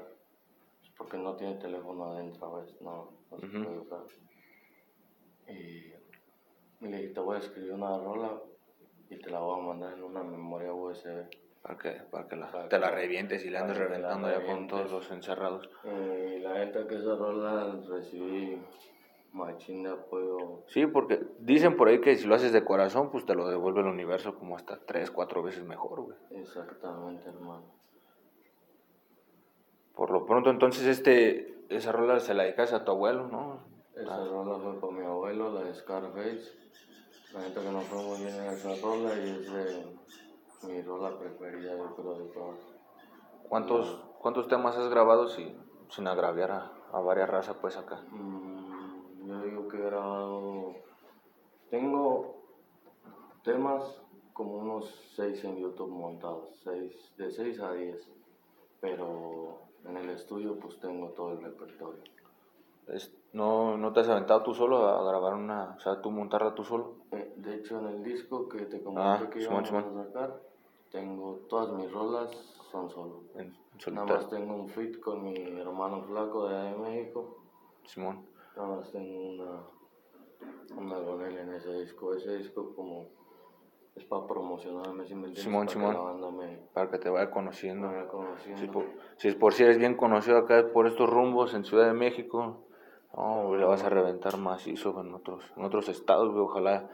pues, 0.80 0.92
porque 0.96 1.16
no 1.16 1.36
tiene 1.36 1.54
teléfono 1.54 2.12
adentro, 2.12 2.56
¿ves? 2.56 2.80
No, 2.80 3.10
no 3.30 3.38
se 3.38 3.46
puede 3.46 3.78
usar. 3.78 4.04
Y 5.48 5.92
le 6.86 6.96
dije, 6.96 7.14
te 7.14 7.20
voy 7.20 7.36
a 7.36 7.40
escribir 7.40 7.72
una 7.72 7.96
rola 7.96 8.42
y 9.08 9.16
te 9.18 9.30
la 9.30 9.40
voy 9.40 9.60
a 9.60 9.62
mandar 9.62 9.92
en 9.92 10.02
una 10.02 10.22
memoria 10.22 10.74
USB. 10.74 11.28
Para 11.62 11.78
que, 11.78 11.90
para 12.10 12.26
que 12.28 12.36
la- 12.36 12.50
Para 12.50 12.68
te 12.68 12.78
la 12.78 12.90
revientes 12.90 13.44
y 13.44 13.48
para 13.50 13.60
andes 13.60 13.76
que 13.78 13.84
la 13.84 13.88
reventando 13.88 14.28
ya 14.30 14.44
con 14.44 14.66
todos 14.66 14.90
los 14.90 15.10
encerrados. 15.12 15.68
Y 15.84 16.40
la 16.40 16.54
neta 16.54 16.86
que 16.88 16.96
esa 16.96 17.14
rola 17.14 17.76
recibí 17.88 18.60
machín 19.32 19.84
de 19.84 19.90
apoyo. 19.90 20.64
Sí, 20.66 20.86
porque 20.86 21.20
dicen 21.38 21.76
por 21.76 21.88
ahí 21.88 22.00
que 22.00 22.16
si 22.16 22.26
lo 22.26 22.34
haces 22.34 22.52
de 22.52 22.64
corazón, 22.64 23.10
pues 23.12 23.24
te 23.24 23.34
lo 23.34 23.48
devuelve 23.48 23.80
el 23.80 23.86
universo 23.86 24.34
como 24.36 24.56
hasta 24.56 24.76
tres, 24.84 25.10
cuatro 25.12 25.42
veces 25.42 25.62
mejor, 25.64 26.00
güey. 26.02 26.16
Exactamente, 26.30 27.28
hermano. 27.28 27.62
Por 29.94 30.10
lo 30.10 30.26
pronto, 30.26 30.50
entonces, 30.50 30.86
este, 30.86 31.54
esa 31.68 31.92
rola 31.92 32.18
se 32.18 32.34
la 32.34 32.42
dedicas 32.44 32.72
a 32.72 32.84
tu 32.84 32.90
abuelo, 32.92 33.28
¿no? 33.28 33.60
Esa 33.94 34.16
Ah. 34.16 34.26
rola 34.28 34.58
fue 34.58 34.80
para 34.80 34.92
mi 34.92 35.04
abuelo, 35.04 35.52
la 35.52 35.62
de 35.64 35.74
Scarface. 35.74 36.50
La 37.34 37.40
neta 37.40 37.60
que 37.60 37.70
nos 37.70 37.84
fue 37.84 38.02
muy 38.02 38.18
bien 38.18 38.34
en 38.34 38.46
esa 38.52 38.74
rola 38.82 39.14
y 39.16 39.30
es 39.30 39.52
de 39.52 39.84
mi 40.64 40.82
rola 40.82 41.18
preferida, 41.18 41.76
yo 41.76 41.94
creo, 41.94 42.14
de 42.18 42.24
todas. 42.32 42.58
¿Cuántos, 43.48 44.00
cuántos 44.20 44.48
temas 44.48 44.76
has 44.76 44.88
grabado 44.88 45.28
sin, 45.28 45.56
sin 45.90 46.06
agraviar 46.06 46.50
a, 46.52 46.72
a 46.92 47.00
varias 47.00 47.28
razas, 47.28 47.56
pues, 47.60 47.76
acá? 47.76 48.00
Mm, 48.10 49.26
yo 49.26 49.42
digo 49.42 49.68
que 49.68 49.76
he 49.78 49.80
grabado. 49.80 50.74
Tengo 51.70 52.36
temas 53.44 54.02
como 54.32 54.52
unos 54.58 54.86
6 55.16 55.42
en 55.44 55.56
YouTube 55.56 55.90
montados, 55.90 56.48
seis, 56.62 57.12
de 57.16 57.30
6 57.30 57.60
a 57.60 57.72
10. 57.72 58.08
Pero 58.80 59.58
en 59.84 59.96
el 59.96 60.10
estudio, 60.10 60.58
pues 60.58 60.78
tengo 60.80 61.10
todo 61.10 61.32
el 61.32 61.42
repertorio. 61.42 62.02
Es- 62.88 63.14
no, 63.32 63.76
¿No 63.78 63.92
te 63.92 64.00
has 64.00 64.08
aventado 64.08 64.42
tú 64.42 64.54
solo 64.54 64.86
a 64.88 65.04
grabar 65.08 65.34
una, 65.34 65.74
o 65.76 65.80
sea, 65.80 66.00
tú 66.02 66.10
montarla 66.10 66.54
tú 66.54 66.64
solo? 66.64 66.96
Eh, 67.12 67.32
De 67.36 67.54
hecho, 67.56 67.78
en 67.78 67.86
el 67.86 68.02
disco 68.02 68.48
que 68.48 68.66
te 68.66 68.82
comenté 68.82 69.24
Ah, 69.24 69.30
que 69.30 69.40
Simón, 69.40 69.64
íbamos 69.66 69.96
a 69.96 70.04
sacar, 70.06 70.40
tengo 70.92 71.40
todas 71.48 71.72
mis 71.72 71.90
rolas 71.90 72.30
son 72.70 72.88
solo. 72.90 73.22
En 73.34 73.52
Nada 73.94 74.06
más 74.06 74.28
tengo 74.28 74.54
un 74.54 74.68
feat 74.68 75.00
con 75.00 75.24
mi 75.24 75.34
hermano 75.58 76.02
flaco 76.04 76.48
de, 76.48 76.54
de 76.56 76.76
México. 76.76 77.38
Simón. 77.84 78.26
Nada 78.56 78.76
más 78.76 78.92
tengo 78.92 79.30
una, 79.30 79.62
una 80.76 81.04
con 81.04 81.22
él 81.22 81.38
en 81.38 81.52
ese 81.54 81.72
disco. 81.80 82.14
Ese 82.14 82.36
disco 82.38 82.74
como 82.76 83.08
es 83.96 84.04
para 84.04 84.26
promocionarme, 84.26 85.06
si 85.06 85.14
me 85.14 85.34
Simón, 85.34 85.66
para 85.66 85.72
Simón. 85.72 85.90
que 85.92 85.98
la 85.98 86.04
banda 86.04 86.30
me 86.30 86.56
Para 86.72 86.90
que 86.90 86.98
te 86.98 87.10
vaya 87.10 87.30
conociendo. 87.30 87.88
vaya 87.88 88.04
Si 88.04 88.08
conociendo. 88.10 88.72
por, 88.72 88.84
si 89.16 89.28
es 89.28 89.34
por 89.34 89.52
si 89.54 89.64
eres 89.64 89.78
bien 89.78 89.96
conocido 89.96 90.38
acá 90.38 90.68
por 90.72 90.86
estos 90.86 91.10
rumbos 91.10 91.54
en 91.54 91.64
Ciudad 91.64 91.86
de 91.86 91.92
México, 91.94 92.64
no, 93.16 93.54
le 93.56 93.64
vas 93.64 93.82
a 93.82 93.88
reventar 93.90 94.38
macizo 94.38 94.98
en 95.00 95.12
otros, 95.14 95.44
en 95.56 95.64
otros 95.64 95.88
estados. 95.88 96.34
Ojalá 96.36 96.88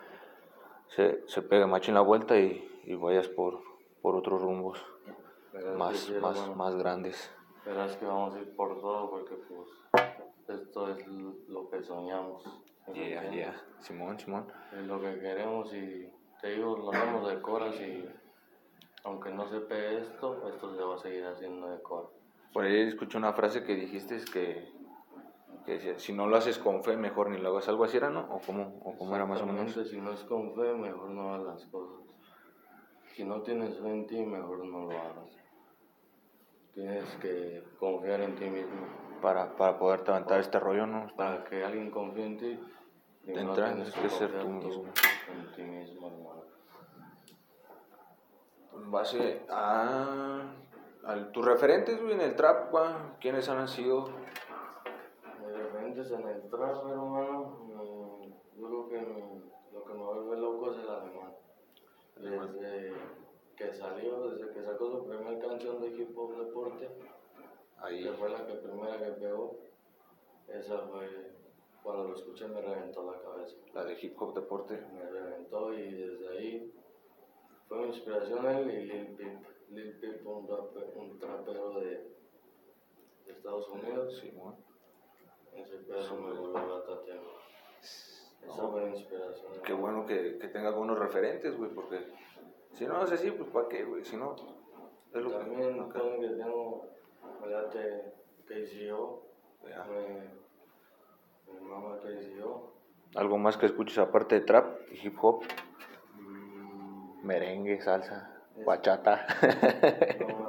se, 0.89 1.23
se 1.29 1.43
pegue 1.43 1.67
machín 1.67 1.95
la 1.95 2.01
vuelta 2.01 2.39
y, 2.39 2.67
y 2.85 2.95
vayas 2.95 3.29
por, 3.29 3.61
por 4.03 4.17
otros 4.17 4.41
rumbos 4.43 4.85
más, 5.77 5.77
más, 5.77 6.11
hermano. 6.11 6.55
más 6.55 6.75
grandes. 6.77 7.31
Verás 7.65 7.97
que 7.97 8.07
vamos 8.07 8.35
a 8.35 8.41
ir 8.41 8.55
por 8.55 8.81
todo 8.81 9.11
porque 9.11 9.35
pues 9.35 10.61
esto 10.61 10.89
es 10.91 11.07
lo 11.07 11.69
que 11.69 11.83
soñamos. 11.83 12.43
¿sí 12.45 12.93
me 12.93 13.09
Yeah, 13.11 13.23
entiendes? 13.25 13.35
yeah. 13.55 13.63
Simón, 13.81 14.19
Simón. 14.19 14.47
Es 14.73 14.87
lo 14.87 15.01
que 15.01 15.19
queremos 15.21 15.73
y 15.75 16.11
te 16.41 16.49
digo, 16.51 16.77
lo 16.77 16.91
hacemos 16.91 17.29
de 17.29 17.41
coras 17.43 17.75
y 17.81 18.09
aunque 19.05 19.31
no 19.31 19.47
se 19.49 19.61
pegue 19.61 19.99
esto, 20.01 20.49
esto 20.49 20.75
se 20.75 20.83
va 20.83 20.95
a 20.95 20.99
seguir 20.99 21.27
haciendo 21.27 21.69
de 21.69 21.83
cora. 21.83 22.09
Por 22.53 22.65
ahí 22.65 22.81
escuché 22.89 23.19
una 23.19 23.33
frase 23.35 23.63
que 23.63 23.75
dijiste 23.75 24.17
es 24.17 24.25
que, 24.31 24.73
que 25.67 25.73
decía, 25.73 25.99
si 25.99 26.13
no 26.15 26.27
lo 26.27 26.37
haces 26.37 26.59
con 26.59 26.83
fe, 26.83 26.97
mejor 26.97 27.29
ni 27.29 27.39
lo 27.39 27.51
hagas 27.51 27.69
algo 27.69 27.85
así 27.85 27.99
era, 27.99 28.09
¿no? 28.09 28.21
¿O 28.35 28.41
cómo, 28.45 28.81
o 28.85 28.97
cómo 28.97 29.15
era 29.15 29.27
más 29.27 29.43
o 29.43 29.47
menos? 29.47 29.73
Si 29.89 30.01
no 30.01 30.13
es 30.13 30.21
con 30.25 30.55
fe, 30.55 30.73
mejor 30.75 31.11
no 31.11 31.35
hagas 31.35 31.47
las 31.47 31.67
cosas. 31.67 32.07
Si 33.19 33.25
no 33.25 33.43
tienes 33.43 33.77
fe 33.81 33.89
en 33.91 34.07
ti, 34.07 34.25
mejor 34.25 34.65
no 34.65 34.85
lo 34.85 34.93
hagas. 34.97 35.37
Tienes 36.73 37.17
que 37.17 37.65
confiar 37.81 38.21
en 38.21 38.37
ti 38.37 38.45
mismo. 38.49 38.87
Para, 39.21 39.57
para 39.57 39.77
poderte 39.77 40.13
aventar 40.13 40.39
este 40.39 40.61
rollo, 40.61 40.87
¿no? 40.87 41.09
Para 41.17 41.43
que 41.43 41.65
alguien 41.65 41.91
confíe 41.91 42.25
en 42.27 42.37
ti, 42.39 42.61
primero 43.25 43.49
entrada 43.49 43.73
tienes 43.75 43.93
tienes 43.93 44.13
que 44.13 44.17
ser 44.21 44.39
tú 44.39 44.49
mismo. 44.49 44.85
En 45.33 45.53
ti 45.53 45.63
mismo, 45.65 46.07
hermano. 46.07 46.43
En 48.75 48.91
base 48.93 49.43
a, 49.51 50.53
a 51.05 51.33
tus 51.33 51.45
referentes, 51.45 52.01
güey, 52.01 52.13
en 52.15 52.21
el 52.21 52.37
trap, 52.37 52.71
güey, 52.71 52.85
¿quiénes 53.21 53.49
han 53.49 53.67
sido? 53.67 54.11
Mis 55.41 55.57
referentes 55.57 56.09
en 56.13 56.29
el 56.29 56.49
trap, 56.49 56.87
hermano, 56.87 57.59
mm, 57.65 58.61
yo 58.61 58.69
creo 58.69 58.89
que 58.89 59.01
mi- 59.01 59.43
lo 59.73 59.85
que 59.85 59.93
me 59.93 60.05
vuelve 60.05 60.37
loco 60.37 60.71
es 60.71 60.79
el 60.79 60.89
alemán. 60.89 61.35
Desde 62.21 62.93
que 63.57 63.75
salió, 63.75 64.31
desde 64.31 64.53
que 64.53 64.63
sacó 64.63 64.91
su 64.91 65.07
primera 65.07 65.39
canción 65.39 65.81
de 65.81 65.89
hip 65.89 66.17
hop 66.17 66.37
deporte, 66.37 66.89
Ahí, 67.81 68.03
que 68.03 68.13
fue 68.13 68.29
la 68.29 68.45
que 68.45 68.55
primera 68.55 68.99
que 68.99 69.13
pegó, 69.13 69.57
esa 70.49 70.79
fue, 70.89 71.33
cuando 71.83 72.09
lo 72.09 72.15
escuché 72.15 72.49
me 72.49 72.61
reventó 72.61 73.09
la 73.11 73.21
cabeza. 73.21 73.57
la 73.73 73.85
de 73.85 73.99
hip 74.01 74.21
hop 74.21 74.35
deporte. 74.35 74.77
Me 74.93 75.09
reventó 75.09 75.73
y 75.73 75.93
desde 75.93 76.29
ahí 76.29 76.75
fue 77.69 77.79
mi 77.79 77.87
inspiración 77.89 78.47
él 78.47 78.71
y 78.71 78.85
Lil 78.87 79.17
Peep. 79.17 79.39
Lil 79.71 79.99
Peep, 80.01 80.27
un, 80.27 80.49
un 80.97 81.19
trapero 81.19 81.79
de, 81.81 82.17
de 83.27 83.33
Estados 83.33 83.69
Unidos. 83.69 84.19
Simón. 84.19 84.57
Ese 85.53 85.79
pedo 85.79 86.15
me 86.17 86.39
volvió 86.39 86.79
qué 89.65 89.73
bueno 89.73 90.07
que, 90.07 90.39
que 90.39 90.49
tenga 90.49 90.69
algunos 90.69 90.99
referentes, 90.99 91.57
güey, 91.57 91.71
porque 91.71 91.99
si 92.75 92.87
no 92.87 93.03
es 93.05 93.13
así, 93.13 93.31
pues 93.31 93.49
¿para 93.51 93.69
qué, 93.69 93.85
güey? 93.85 94.05
Si 94.05 94.17
no, 94.17 94.35
es 95.13 95.23
lo 95.23 95.31
También, 95.31 95.75
que, 95.75 95.81
acá. 95.81 96.01
que 96.21 96.29
tengo, 96.29 96.87
¿verdad? 97.43 97.71
Que 97.71 98.67
yo, 98.87 99.23
mi 101.53 101.69
mamá 101.69 101.99
que 102.01 102.35
yo. 102.37 102.73
¿Algo 103.15 103.39
más 103.39 103.57
que 103.57 103.67
escuches 103.67 103.99
aparte 103.99 104.37
de 104.37 104.41
trap 104.43 104.81
y 104.93 105.07
hip 105.07 105.17
hop? 105.21 105.43
Mm. 106.15 107.27
Merengue, 107.27 107.81
salsa, 107.81 108.43
bachata. 108.65 109.27
No, 110.21 110.49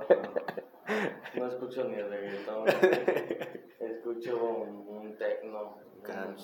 no, 1.35 1.47
escucho 1.47 1.83
ni 1.85 1.95
el 1.95 2.09
reggaetón. 2.09 2.67
escucho 3.79 4.43
un, 4.43 4.87
un 4.87 5.17
tecno. 5.17 5.77
Un, 6.03 6.37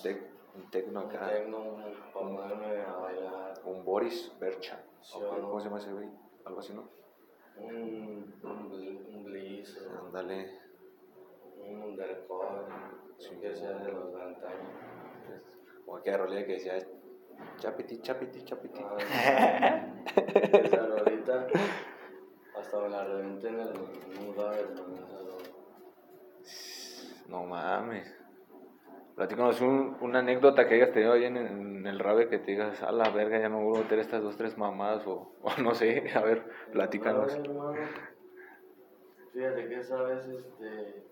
un 0.56 0.70
tecno 0.72 1.00
acá. 1.02 1.22
Un 1.22 1.30
tecno 1.30 1.76
para 2.14 2.28
ponerme 2.28 2.82
a 2.82 2.96
bailar. 2.96 3.54
Un 3.66 3.84
Boris 3.84 4.32
Bercha. 4.40 4.84
¿Cómo 5.14 5.60
se 5.60 5.66
llama 5.66 5.80
ese 5.80 5.92
güey? 5.92 6.10
Algo 6.46 6.60
así, 6.60 6.74
¿no? 6.74 6.90
Un, 7.58 8.34
un, 8.44 9.06
un 9.16 9.24
bliss. 9.24 9.78
Ándale. 10.06 10.60
Un 11.58 11.82
undercover. 11.82 12.66
Sí. 13.18 13.36
Que 13.40 13.56
sea 13.56 13.72
de 13.72 13.92
los 13.92 14.14
antaños. 14.16 14.70
Como 15.86 15.98
aquella 15.98 16.18
rolilla 16.18 16.46
que 16.46 16.54
decía 16.54 16.78
chapiti, 17.58 18.00
chapiti, 18.02 18.44
chapiti. 18.44 18.82
Ah, 18.84 18.98
esa 20.54 20.88
rolita 20.88 21.48
hasta 22.58 22.80
me 22.80 22.90
la 22.90 23.04
reventé 23.04 23.48
en 23.50 23.60
el 23.60 23.74
mundo 24.20 24.52
No 27.28 27.44
mames. 27.44 28.25
Platícanos 29.16 29.62
un, 29.62 29.96
una 30.02 30.20
anécdota 30.20 30.68
que 30.68 30.76
hayas 30.76 30.92
tenido 30.92 31.14
ahí 31.14 31.24
en, 31.24 31.38
en, 31.38 31.88
el 31.88 32.00
rave 32.00 32.28
que 32.28 32.38
te 32.40 32.52
digas, 32.52 32.84
a 32.84 32.92
la 32.92 33.10
verga, 33.12 33.40
ya 33.40 33.48
no 33.48 33.62
vuelvo 33.62 33.78
a 33.78 33.82
meter 33.84 34.00
estas 34.00 34.22
dos, 34.22 34.36
tres 34.36 34.58
mamadas, 34.58 35.08
o, 35.08 35.32
o 35.42 35.62
no 35.62 35.74
sé, 35.74 36.04
a 36.16 36.22
ver, 36.22 36.44
platícanos. 36.74 37.38
Fíjate 39.32 39.68
que 39.70 39.80
esa 39.80 40.02
vez 40.04 40.28
este, 40.28 41.06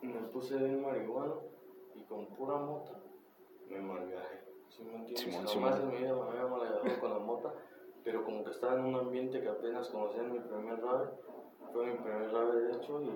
me 0.00 0.20
puse 0.32 0.56
bien 0.56 0.82
marihuana 0.82 1.34
y 1.94 2.02
con 2.04 2.26
pura 2.28 2.56
mota 2.56 3.00
me 3.68 3.78
malviajé. 3.80 4.44
¿Sí 4.68 4.82
me 4.84 4.94
entiendes? 4.94 5.20
Simón, 5.20 5.46
Jamás 5.46 5.80
en 5.80 5.88
mi 5.88 5.96
vida 5.96 6.14
me 6.14 6.22
había 6.22 6.46
malviajado 6.46 7.00
con 7.00 7.10
la 7.10 7.18
mota, 7.18 7.54
pero 8.04 8.24
como 8.24 8.44
que 8.44 8.50
estaba 8.50 8.74
en 8.74 8.84
un 8.84 8.94
ambiente 8.94 9.40
que 9.40 9.48
apenas 9.48 9.88
conocía 9.88 10.22
en 10.22 10.32
mi 10.32 10.40
primer 10.40 10.80
rave, 10.80 11.08
fue 11.72 11.86
mi 11.86 11.98
primer 11.98 12.30
rave 12.32 12.60
de 12.60 12.72
hecho 12.72 13.02
y 13.02 13.10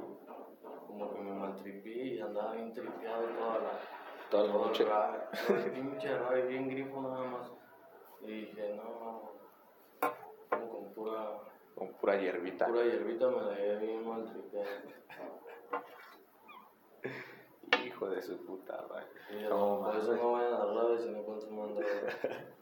como 0.87 1.13
que 1.13 1.21
me 1.21 1.33
maltripí 1.33 2.15
y 2.15 2.21
andaba 2.21 2.53
bien 2.53 2.73
tripeado 2.73 3.23
toda 3.29 3.59
la, 3.59 3.81
toda 4.31 4.47
la 4.47 4.53
noche. 4.53 4.85
Toda 4.85 5.31
pinche 5.73 6.19
rabia, 6.19 6.45
bien 6.45 6.69
grifo 6.69 7.01
nada 7.03 7.25
más. 7.25 7.53
Y 8.23 8.27
dije, 8.27 8.75
no, 8.77 9.33
como 10.51 10.69
con 10.69 10.95
pura... 10.95 11.41
Con 11.75 11.93
pura 11.95 12.17
hierbita. 12.17 12.67
Pura 12.67 12.85
hierbita 12.85 13.29
me 13.29 13.43
la 13.43 13.55
llevé 13.55 13.87
bien 13.87 14.09
maltripeado. 14.09 14.67
Hijo 17.87 18.11
de 18.11 18.23
su 18.23 18.45
puta 18.45 18.85
madre. 18.89 19.49
no, 19.49 19.81
por 19.83 19.97
eso 19.97 20.17
no 20.17 20.33
vayan 20.33 20.55
a 20.55 20.65
rabia 20.67 20.99
si 20.99 21.09
no 21.11 21.25
consuman 21.25 21.75
droga. 21.75 21.87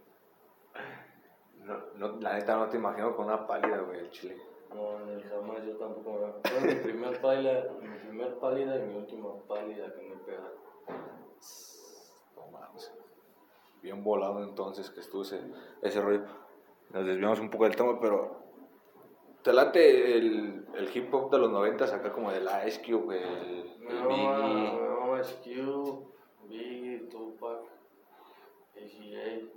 No, 1.69 1.77
no, 1.97 2.21
la 2.21 2.35
neta 2.35 2.57
no 2.57 2.69
te 2.71 2.79
imagino 2.79 3.15
con 3.15 3.27
una 3.27 3.47
pálida, 3.47 3.79
güey, 3.81 4.01
el 4.01 4.11
chile. 4.11 4.39
No, 4.75 5.01
ni 5.07 5.23
jamás 5.23 5.65
yo 5.65 5.77
tampoco 5.77 6.19
me 6.19 6.51
Fue 6.51 6.61
mi 6.61 6.81
primer 6.81 7.21
pálida, 7.21 7.73
mi 7.81 7.99
primer 7.99 8.39
pálida 8.39 8.77
y 8.77 8.83
mi 8.87 8.97
última 8.97 9.35
pálida 9.47 9.93
que 9.95 10.03
me 10.03 10.17
pega. 10.17 10.53
No 12.37 12.47
mames. 12.51 12.93
Bien 13.83 14.03
volado 14.05 14.43
entonces 14.43 14.91
que 14.91 15.01
estuvo 15.01 15.23
ese, 15.23 15.41
ese 15.83 16.01
rollo. 16.01 16.25
Nos 16.91 17.07
desviamos 17.07 17.41
un 17.41 17.51
poco 17.51 17.65
del 17.65 17.77
tema, 17.77 17.99
pero 18.01 18.43
¿te 19.43 19.53
late 19.53 20.17
el, 20.17 20.67
el 20.75 20.97
hip 20.97 21.13
hop 21.13 21.31
de 21.31 21.39
los 21.39 21.51
noventas 21.51 21.93
acá 21.93 22.13
como 22.13 22.31
de 22.31 22.41
la 22.41 22.67
Ice 22.67 22.83
Cube, 22.83 23.23
el, 23.23 23.77
el 23.89 24.03
no, 24.03 24.09
Biggie? 24.09 24.73
No, 24.73 25.21
Ice 25.21 25.35
Cube, 25.43 26.07
Biggie, 26.49 27.09
Tupac, 27.11 27.61
AGA, 28.75 29.49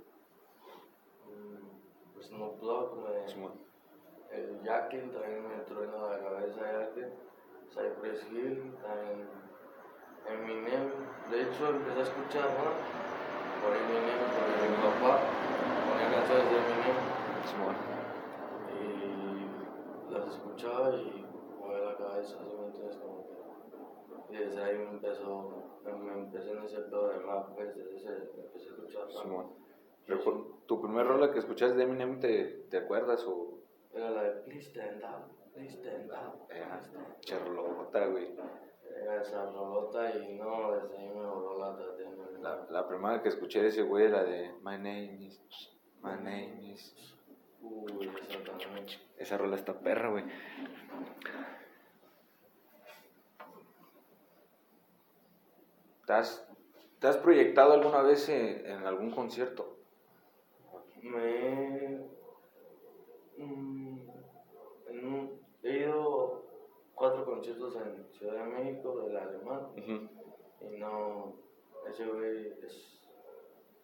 mm, 1.26 2.20
Snoop 2.20 2.60
Dogg, 2.60 2.98
Jackin 4.64 5.10
también 5.10 5.48
me 5.48 5.64
truena 5.64 5.96
la 6.08 6.18
cabeza 6.18 6.60
Jackin, 6.60 7.10
Cypress 7.70 8.26
Hill, 8.30 8.74
también 8.82 9.28
Eminem, 10.28 10.90
de 11.30 11.42
hecho 11.42 11.68
empecé 11.68 11.98
a 11.98 12.02
escuchar 12.02 12.44
¿no? 12.44 12.70
por 13.62 13.76
Eminem, 13.76 14.18
porque 14.32 14.68
mi 14.70 14.76
papá 14.76 15.18
ponía 15.88 16.10
canciones 16.14 16.46
de 16.50 16.56
Eminem 16.62 16.98
y 18.70 20.12
las 20.12 20.26
escuchaba 20.28 20.94
y 20.94 21.26
movía 21.58 21.78
la 21.78 21.96
cabeza, 21.96 22.36
así 22.40 22.56
me 22.56 22.66
entiendes 22.66 22.96
como 22.96 23.26
que 23.26 23.42
y 24.32 24.36
desde 24.36 24.62
ahí 24.62 24.78
me 24.78 24.90
empezó, 24.90 25.50
me, 25.84 26.12
empecé 26.12 26.52
en 26.52 26.62
ese 26.64 26.80
pedo 26.82 27.08
de 27.08 27.18
rap, 27.18 27.54
pues, 27.54 27.76
desde 27.76 27.96
ese 27.96 28.08
empecé 28.36 28.68
a 28.68 28.72
escuchar 28.72 29.08
rap. 29.08 29.46
¿Tu 30.66 30.80
primer 30.80 31.06
rola 31.06 31.32
que 31.32 31.38
escuchaste 31.38 31.76
de 31.76 31.82
Eminem 31.82 32.18
te, 32.18 32.66
te 32.70 32.78
acuerdas 32.78 33.24
o 33.26 33.61
era 33.94 34.10
la 34.10 34.22
de 34.22 34.30
Please 34.42 34.70
Stand 34.70 35.02
Up, 35.04 35.52
Please 35.52 35.76
Stand 35.76 36.10
Up. 36.10 36.46
Era 36.50 36.82
charlota, 37.20 38.06
güey. 38.06 38.34
Era 39.02 39.22
esa 39.22 39.44
rolota 39.50 40.16
y 40.16 40.34
no, 40.34 40.72
desde 40.72 40.96
ahí 40.98 41.08
me 41.08 41.26
voló 41.26 41.58
la 41.58 41.76
La, 42.40 42.66
la 42.70 42.88
primera 42.88 43.22
que 43.22 43.28
escuché 43.28 43.62
de 43.62 43.68
ese 43.68 43.82
güey 43.82 44.06
era 44.06 44.24
de 44.24 44.52
My 44.62 44.76
Name 44.76 45.26
is. 45.26 45.40
My 46.02 46.12
Name 46.12 46.72
is. 46.72 46.94
Uy, 47.60 48.10
esa 48.28 48.42
también. 48.58 48.86
Esa 49.16 49.38
rola 49.38 49.56
está 49.56 49.78
perra, 49.78 50.10
güey. 50.10 50.24
¿Te 56.06 56.12
has, 56.12 56.48
¿Te 56.98 57.06
has 57.06 57.16
proyectado 57.18 57.74
alguna 57.74 58.02
vez 58.02 58.28
en, 58.28 58.66
en 58.66 58.86
algún 58.86 59.10
concierto? 59.10 59.78
Me 61.02 62.12
Mm, 63.42 63.81
he 65.62 65.78
ido 65.78 66.42
cuatro 66.94 67.24
conciertos 67.24 67.76
en 67.76 68.06
Ciudad 68.12 68.34
de 68.34 68.44
México 68.44 69.00
del 69.00 69.16
alemán 69.16 69.68
y 69.76 70.78
no, 70.78 71.34
ese 71.88 72.06
güey 72.06 72.46
es, 72.62 73.00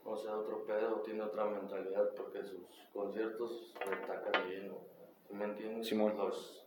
o 0.04 0.16
sea, 0.16 0.38
otro 0.38 0.64
pedo, 0.64 1.00
tiene 1.02 1.22
otra 1.22 1.44
mentalidad 1.46 2.14
porque 2.16 2.42
sus 2.44 2.66
conciertos 2.92 3.74
se 3.76 3.94
atacan 3.94 4.48
lleno, 4.48 4.78
me 5.30 5.44
entiendes? 5.44 5.92
Los, 5.92 6.66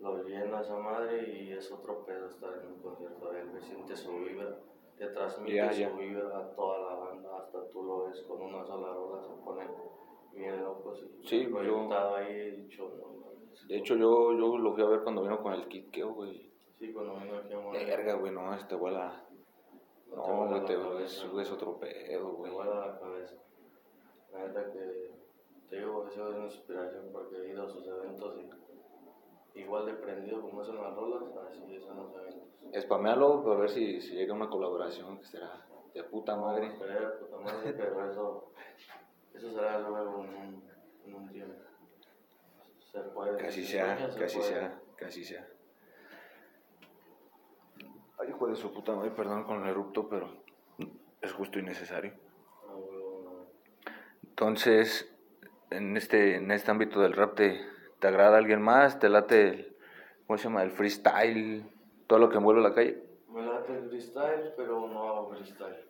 los 0.00 0.26
llena 0.26 0.60
esa 0.60 0.76
madre 0.76 1.28
y 1.28 1.52
es 1.52 1.70
otro 1.72 2.04
pedo 2.04 2.28
estar 2.28 2.52
en 2.58 2.72
un 2.72 2.80
concierto 2.80 3.30
de 3.30 3.40
él, 3.40 3.50
me 3.50 3.60
siente 3.60 3.96
su 3.96 4.18
vibra, 4.18 4.58
te 4.96 5.08
transmite 5.08 5.72
su 5.72 5.96
vibra 5.96 6.38
a 6.38 6.54
toda 6.54 6.78
la 6.78 6.94
banda, 6.96 7.38
hasta 7.38 7.68
tú 7.70 7.82
lo 7.82 8.04
ves 8.04 8.20
con 8.22 8.42
una 8.42 8.64
sola 8.64 8.92
rola 8.92 9.22
se 9.22 9.32
pone 9.42 9.66
bien 10.32 10.62
locos. 10.62 11.02
Y 11.22 11.26
sí, 11.26 11.48
yo. 11.50 12.14
ahí 12.14 12.50
dicho, 12.52 12.92
de 13.68 13.76
hecho, 13.76 13.96
yo, 13.96 14.32
yo 14.32 14.58
lo 14.58 14.72
fui 14.72 14.82
a 14.82 14.86
ver 14.86 15.02
cuando 15.02 15.22
vino 15.22 15.42
con 15.42 15.52
el 15.52 15.66
Kitkeo, 15.68 16.14
güey. 16.14 16.50
Sí, 16.78 16.92
cuando 16.92 17.16
vino 17.16 17.36
aquí 17.38 17.52
a 17.52 17.58
Monterrey. 17.58 17.86
Verga, 17.86 18.14
güey, 18.14 18.32
no, 18.32 18.54
este 18.54 18.74
vuela. 18.74 19.24
No, 20.14 20.46
no 20.46 20.64
te 20.64 20.74
es, 21.04 21.24
es 21.40 21.50
otro 21.50 21.78
pedo, 21.78 22.32
güey. 22.32 22.50
Te 22.50 22.56
vuela 22.56 22.86
la 22.86 22.98
cabeza. 22.98 23.36
La 24.32 24.46
neta 24.46 24.72
que 24.72 25.10
te 25.68 25.76
digo, 25.76 26.06
eso 26.06 26.28
es 26.28 26.36
una 26.36 26.44
inspiración 26.44 27.08
porque 27.12 27.36
he 27.36 27.50
ido 27.50 27.64
a 27.64 27.68
sus 27.68 27.86
eventos 27.86 28.38
y 29.54 29.60
igual 29.60 29.86
de 29.86 29.94
prendido 29.94 30.42
como 30.42 30.62
es 30.62 30.68
en 30.68 30.76
las 30.76 30.94
rolas, 30.94 31.22
así 31.48 31.74
es 31.74 31.82
en 31.82 31.96
los 31.96 32.14
eventos. 32.14 32.42
Espamealo 32.72 33.52
a 33.52 33.56
ver 33.56 33.70
si, 33.70 34.00
si 34.00 34.14
llega 34.14 34.34
una 34.34 34.48
colaboración 34.48 35.18
que 35.18 35.24
será 35.24 35.66
de 35.94 36.04
puta 36.04 36.36
madre. 36.36 36.68
No, 36.68 36.84
de 36.84 37.08
puta 37.18 37.38
madre, 37.38 37.72
pero 37.72 38.10
eso 38.10 38.52
eso 39.34 39.52
será 39.52 39.78
luego 39.80 40.24
en 40.24 40.30
un, 40.30 40.64
en 41.04 41.14
un 41.14 41.28
tiempo. 41.28 41.45
Se 42.96 43.02
puede. 43.10 43.36
Casi 43.36 43.62
sea, 43.62 44.08
casi 44.18 44.40
sea, 44.40 44.80
casi 44.96 45.22
sea. 45.22 45.46
Ay, 48.18 48.30
hijo 48.30 48.46
de 48.46 48.56
su 48.56 48.72
puta 48.72 48.94
madre, 48.94 49.10
perdón 49.10 49.44
con 49.44 49.62
el 49.62 49.68
erupto, 49.68 50.08
pero 50.08 50.30
es 51.20 51.30
justo 51.30 51.58
y 51.58 51.62
necesario. 51.62 52.14
Entonces, 54.22 55.14
en 55.68 55.94
este, 55.98 56.36
en 56.36 56.50
este 56.50 56.70
ámbito 56.70 57.02
del 57.02 57.12
rap, 57.12 57.34
¿te, 57.34 57.60
¿te 57.98 58.08
agrada 58.08 58.38
alguien 58.38 58.62
más? 58.62 58.98
¿Te 58.98 59.10
late 59.10 59.48
el, 59.48 59.76
¿cómo 60.26 60.38
se 60.38 60.44
llama? 60.44 60.62
El 60.62 60.70
freestyle, 60.70 61.70
todo 62.06 62.18
lo 62.18 62.30
que 62.30 62.38
envuelve 62.38 62.62
la 62.62 62.72
calle? 62.72 63.02
Me 63.28 63.44
late 63.44 63.76
el 63.76 63.90
freestyle, 63.90 64.54
pero 64.56 64.88
no 64.88 65.06
hago 65.06 65.28
freestyle. 65.34 65.84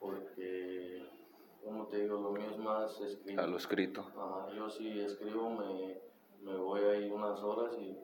Porque 0.00 1.08
como 1.64 1.86
te 1.86 1.98
digo, 1.98 2.20
lo 2.20 2.32
mío 2.32 2.50
es 2.50 2.58
más 2.58 3.00
escrito. 3.00 3.40
A 3.40 3.46
lo 3.46 3.56
escrito. 3.56 4.10
Ajá, 4.16 4.52
yo 4.56 4.68
si 4.68 5.00
escribo 5.00 5.50
me, 5.50 6.07
me 6.42 6.56
voy 6.56 6.80
ahí 6.82 7.10
unas 7.10 7.40
horas 7.42 7.76
y 7.78 7.98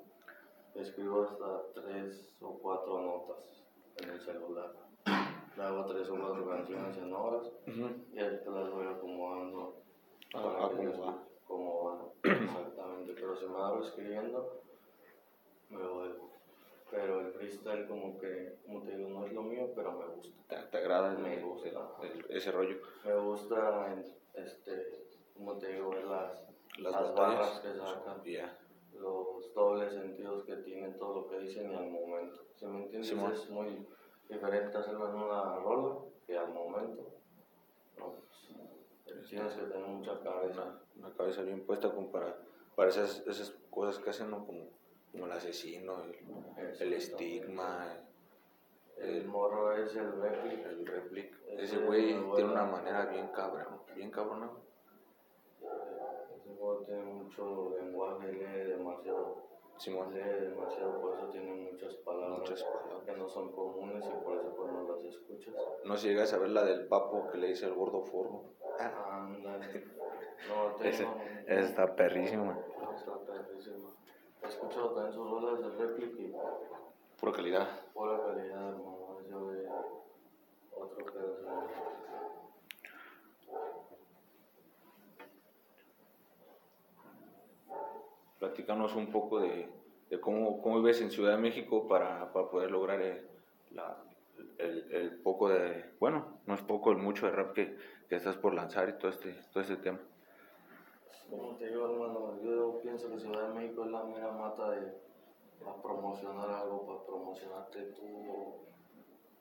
escribo 0.75 1.23
hasta 1.23 1.73
tres 1.75 2.37
o 2.41 2.59
cuatro 2.59 3.01
notas 3.01 3.63
en 3.97 4.11
el 4.11 4.21
celular. 4.21 4.73
Grabo 5.57 5.87
tres 5.87 6.09
o 6.11 6.17
cuatro 6.19 6.49
canciones 6.49 6.97
en 6.99 7.13
horas 7.13 7.51
y 7.67 8.17
después 8.17 8.57
las 8.57 8.71
voy 8.71 8.87
acomodando. 8.87 9.83
Ah, 10.35 10.69
¿cómo 10.77 11.01
va? 11.07 11.25
Como 11.47 11.85
van, 12.25 12.43
exactamente. 12.43 13.15
Pero 13.15 13.37
si 13.37 13.47
me 13.47 13.57
hago 13.59 13.81
escribiendo, 13.83 14.63
me 15.69 15.87
voy. 15.87 16.11
Pero 16.91 17.21
el 17.21 17.33
freestyle, 17.33 17.87
como 17.89 18.19
que, 18.19 18.59
como 18.65 18.83
te 18.83 18.97
digo, 18.97 19.09
no 19.09 19.27
es 19.27 19.33
lo 19.33 19.43
mío, 19.43 19.71
pero 19.75 19.93
me 19.93 20.07
gusta. 20.07 20.43
¿Te, 20.49 20.57
te 20.71 20.77
agrada 20.79 21.13
el- 21.13 21.19
Me 21.19 21.41
gusta. 21.43 21.69
el- 22.03 22.27
ese 22.29 22.53
rollo? 22.53 22.77
Me 23.05 23.15
gusta, 23.17 23.97
este, 24.35 25.07
como 25.35 25.57
te 25.59 25.73
digo, 25.73 25.93
las, 25.95 26.47
Las, 26.79 26.93
las 26.93 27.15
barras 27.15 27.61
que 27.61 27.75
sacan. 27.75 28.23
Los 28.95 29.53
dobles 29.55 29.93
sentidos 29.93 30.45
que 30.45 30.57
tiene 30.57 30.91
todo 30.93 31.23
lo 31.23 31.29
que 31.29 31.41
dicen 31.41 31.71
y 31.71 31.75
al 31.75 31.91
momento. 31.91 32.45
Si 32.57 32.67
me 32.67 32.83
entiendes, 32.85 33.09
Simón. 33.09 33.33
es 33.33 33.51
muy 33.51 33.87
diferente 34.29 34.77
hacerlo 34.79 35.09
en 35.09 35.15
una 35.17 35.57
rola 35.57 35.99
que 36.27 36.39
al 36.39 36.53
momento. 36.53 37.03
No, 37.99 38.15
pues, 38.15 39.29
tienes 39.29 39.53
que 39.55 39.63
tener 39.63 39.87
mucha 39.87 40.19
cabeza. 40.21 40.63
Una, 40.63 41.07
una 41.09 41.17
cabeza 41.17 41.43
bien 41.43 41.67
puesta 41.67 41.91
como 41.93 42.11
para, 42.11 42.37
para 42.77 42.89
esas, 42.89 43.23
esas 43.27 43.51
cosas 43.71 44.03
que 44.03 44.11
hacen, 44.11 44.31
¿no? 44.31 44.47
Como, 44.47 44.71
como 45.13 45.27
el 45.27 45.33
asesino, 45.33 46.03
el, 46.05 46.77
el 46.81 46.93
estigma, 46.93 47.87
El 48.97 49.27
morro 49.27 49.73
es 49.73 49.95
el 49.97 50.13
réplica. 50.21 50.69
el 50.71 50.87
replic. 50.87 51.35
Ese 51.49 51.79
güey 51.79 52.15
tiene 52.35 52.53
una 52.53 52.65
manera 52.65 53.07
bien 53.07 53.29
cabrón, 53.29 53.81
bien 53.95 54.11
cabrona. 54.11 54.51
Ese 56.45 56.55
juego 56.59 56.85
tiene 56.85 57.03
mucho 57.05 57.71
lenguaje, 57.81 58.33
lee 58.33 58.71
demasiado. 58.71 59.37
Simón, 59.79 60.15
Lee 60.15 60.21
demasiado, 60.21 61.01
por 61.01 61.15
eso 61.17 61.27
tiene 61.31 61.53
muchas 61.73 61.95
palabras, 61.97 62.39
Muchas 62.39 62.63
palabras. 62.63 63.03
que 63.05 63.13
no 63.17 63.29
son 63.29 63.51
comunes 63.51 64.05
y 64.07 64.25
por 64.25 64.37
eso 64.37 64.55
pues 64.55 64.73
no 64.73 64.83
las 64.95 65.05
escuchas. 65.05 65.55
no 65.85 65.97
si 65.97 66.09
llegas 66.09 66.33
a 66.33 66.39
ver 66.39 66.51
la 66.51 66.65
del 66.65 66.87
papo 66.87 67.29
que 67.33 67.39
le 67.39 67.49
dice 67.49 67.67
el 67.67 67.75
gordo 67.75 68.03
forro. 68.03 68.43
Ándale. 68.79 69.85
No, 70.49 70.75
tengo... 70.77 70.91
Ese, 70.91 71.07
está 71.47 71.97
perrísimo, 71.97 72.53
Está 72.95 73.19
perrísimo. 73.25 73.95
He 74.43 74.47
escuchado 74.47 74.91
también 74.93 75.15
sus 75.15 75.31
rolas 75.31 75.59
de 75.59 75.69
réplica 75.71 76.21
y 76.21 76.35
pura 77.19 77.33
calidad. 77.33 77.67
pura 77.95 78.21
calidad, 78.23 78.69
hermano. 78.69 79.17
Yo 79.31 79.47
de 79.53 79.67
otro 80.77 81.05
pedazo. 81.07 81.47
Platícanos 88.49 88.95
un 88.95 89.11
poco 89.11 89.41
de, 89.41 89.67
de 90.11 90.21
cómo, 90.21 90.61
cómo 90.61 90.77
vives 90.83 91.01
en 91.01 91.11
Ciudad 91.11 91.33
de 91.33 91.39
México 91.39 91.89
para, 91.89 92.31
para 92.31 92.51
poder 92.51 92.71
lograr 92.71 93.01
el, 93.01 93.27
la- 93.71 93.97
el, 94.59 94.93
el 94.93 95.17
poco 95.23 95.49
de, 95.49 95.93
bueno, 95.99 96.41
no 96.45 96.53
es 96.55 96.61
poco, 96.61 96.91
el 96.93 96.99
mucho 96.99 97.25
de 97.25 97.33
rap 97.33 97.55
que, 97.55 97.75
que 98.07 98.17
estás 98.17 98.37
por 98.37 98.53
lanzar 98.53 98.87
y 98.91 98.99
todo 98.99 99.11
este, 99.11 99.33
todo 99.51 99.63
este 99.63 99.77
tema. 99.79 99.99
Como 101.31 101.57
te 101.57 101.69
digo, 101.71 101.87
hermano, 101.91 102.39
yo 102.45 102.81
pienso 102.83 103.09
que 103.11 103.19
Ciudad 103.19 103.49
de 103.49 103.55
México 103.55 103.87
es 103.87 103.91
la 103.91 104.05
mera 104.05 104.31
mata 104.33 104.71
de 104.73 104.93
para 105.65 105.81
promocionar 105.81 106.51
algo, 106.51 106.87
para 106.87 107.07
promocionarte 107.07 107.81
tú, 107.95 108.67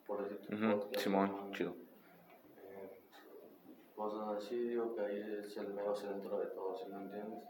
por 0.08 0.24
decir 0.24 0.48
tu 0.48 0.56
Ujú, 0.56 0.80
podcast, 0.80 1.04
Simón, 1.04 1.26
hermano. 1.30 1.52
chido. 1.52 1.72
Eh, 1.72 3.00
cosas 3.98 4.38
así, 4.38 4.58
digo 4.70 4.96
que 4.96 5.02
ahí 5.02 5.18
es 5.42 5.58
el 5.58 5.74
mero 5.74 5.94
centro 5.94 6.40
de 6.40 6.46
todo, 6.48 6.78
¿sí 6.78 6.86
me 6.90 7.02
entiendes? 7.02 7.44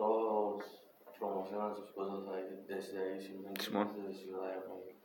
Todos 0.00 0.64
promocionan 1.18 1.76
sus 1.76 1.90
cosas 1.90 2.26
ahí, 2.28 2.64
desde 2.66 2.98
ahí. 3.02 3.20
Simón. 3.20 3.92
Desde 3.94 4.14
Ciudad 4.14 4.48
de 4.48 4.66
México. 4.66 4.98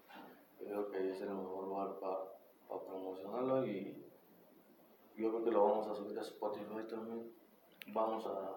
Yo 0.62 0.66
creo 0.68 0.90
que 0.90 0.98
ahí 0.98 1.10
es 1.10 1.20
el 1.20 1.32
mejor 1.32 1.68
lugar 1.68 2.00
para 2.00 2.82
promocionarlo 2.82 3.68
y 3.68 4.02
yo 5.18 5.32
creo 5.32 5.44
que 5.44 5.52
lo 5.52 5.66
vamos 5.66 5.88
a 5.88 5.96
subir 5.96 6.18
a 6.18 6.22
Spotify 6.22 6.88
también. 6.90 7.29
Vamos 7.88 8.25
a 8.25 8.55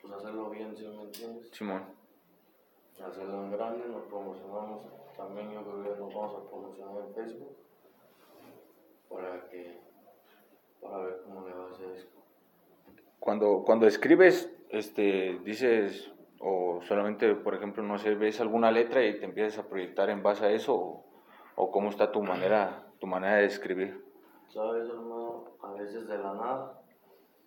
pues, 0.00 0.14
hacerlo 0.14 0.48
bien, 0.48 0.74
¿sí 0.74 0.88
me 0.88 1.02
entiendes? 1.02 1.50
Simón, 1.50 1.84
Hacerlo 2.98 3.44
en 3.44 3.50
grande, 3.50 3.86
nos 3.86 4.04
promocionamos 4.04 4.80
también, 5.14 5.50
yo 5.50 5.62
creo 5.62 5.82
que 5.82 6.00
nos 6.00 6.14
vamos 6.14 6.36
a 6.36 6.48
promocionar 6.48 7.04
en 7.06 7.14
Facebook 7.14 7.56
para 9.10 9.46
que, 9.50 9.78
para 10.80 10.98
ver 11.00 11.22
cómo 11.22 11.46
le 11.46 11.54
va 11.54 11.68
a 11.68 11.72
ese 11.72 11.92
disco. 11.92 12.22
cuando, 13.20 13.62
cuando 13.62 13.86
escribes, 13.86 14.55
este, 14.76 15.38
dices, 15.44 16.12
o 16.40 16.80
solamente, 16.82 17.34
por 17.34 17.54
ejemplo, 17.54 17.82
no 17.82 17.98
sé, 17.98 18.14
ves 18.14 18.40
alguna 18.40 18.70
letra 18.70 19.04
y 19.04 19.18
te 19.18 19.24
empiezas 19.24 19.58
a 19.58 19.68
proyectar 19.68 20.10
en 20.10 20.22
base 20.22 20.44
a 20.46 20.50
eso, 20.52 20.74
o, 20.74 21.04
o 21.56 21.70
cómo 21.70 21.90
está 21.90 22.12
tu 22.12 22.22
manera, 22.22 22.86
tu 23.00 23.06
manera 23.06 23.36
de 23.36 23.46
escribir. 23.46 24.04
¿Sabes, 24.48 24.88
hermano? 24.88 25.44
A 25.62 25.72
veces 25.72 26.06
de 26.06 26.18
la 26.18 26.34
nada 26.34 26.82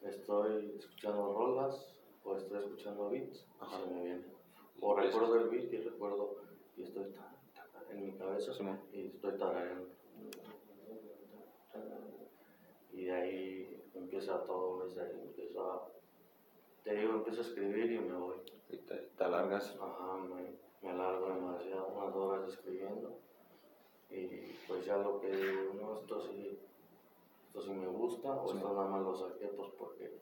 estoy 0.03 0.75
escuchando 0.77 1.33
rolas 1.33 1.95
o 2.23 2.35
estoy 2.37 2.59
escuchando 2.59 3.09
beats 3.09 3.47
Ajá. 3.59 3.79
se 3.79 3.93
me 3.93 4.03
viene. 4.03 4.25
O 4.81 4.95
recuerdo 4.95 5.35
el 5.35 5.49
beat 5.49 5.73
y 5.73 5.77
recuerdo 5.77 6.37
y 6.77 6.83
estoy 6.83 7.13
en 7.91 8.05
mi 8.05 8.11
cabeza 8.13 8.53
Simón. 8.53 8.79
y 8.93 9.07
estoy 9.07 9.37
tarareando. 9.37 9.87
Y 12.93 13.05
de 13.05 13.11
ahí 13.11 13.83
empieza 13.93 14.43
todo, 14.43 14.85
desde 14.85 15.01
ahí 15.01 15.21
empiezo 15.21 15.71
a... 15.71 15.87
Te 16.89 16.95
digo, 16.95 17.13
empiezo 17.17 17.41
a 17.41 17.43
escribir 17.43 17.91
y 17.91 17.99
me 17.99 18.17
voy. 18.17 18.37
Y 18.67 18.77
te, 18.77 18.95
te 18.95 19.23
alargas. 19.23 19.77
Ajá, 19.79 20.17
me, 20.17 20.55
me 20.81 20.89
alargo 20.89 21.27
demasiado, 21.27 21.87
unas 21.89 22.15
horas 22.15 22.49
escribiendo. 22.49 23.19
Y 24.09 24.25
pues 24.67 24.87
ya 24.87 24.97
lo 24.97 25.19
que 25.21 25.29
digo, 25.29 25.75
no, 25.79 25.99
esto 25.99 26.19
sí, 26.21 26.57
esto 27.45 27.61
sí 27.61 27.73
me 27.73 27.85
gusta, 27.85 28.31
o 28.41 28.47
Sí. 28.47 28.57
esto 28.57 28.73
nada 28.73 28.87
más 28.89 29.03
lo 29.03 29.13
saqué 29.15 29.49
pues 29.49 29.69
porque 29.77 30.19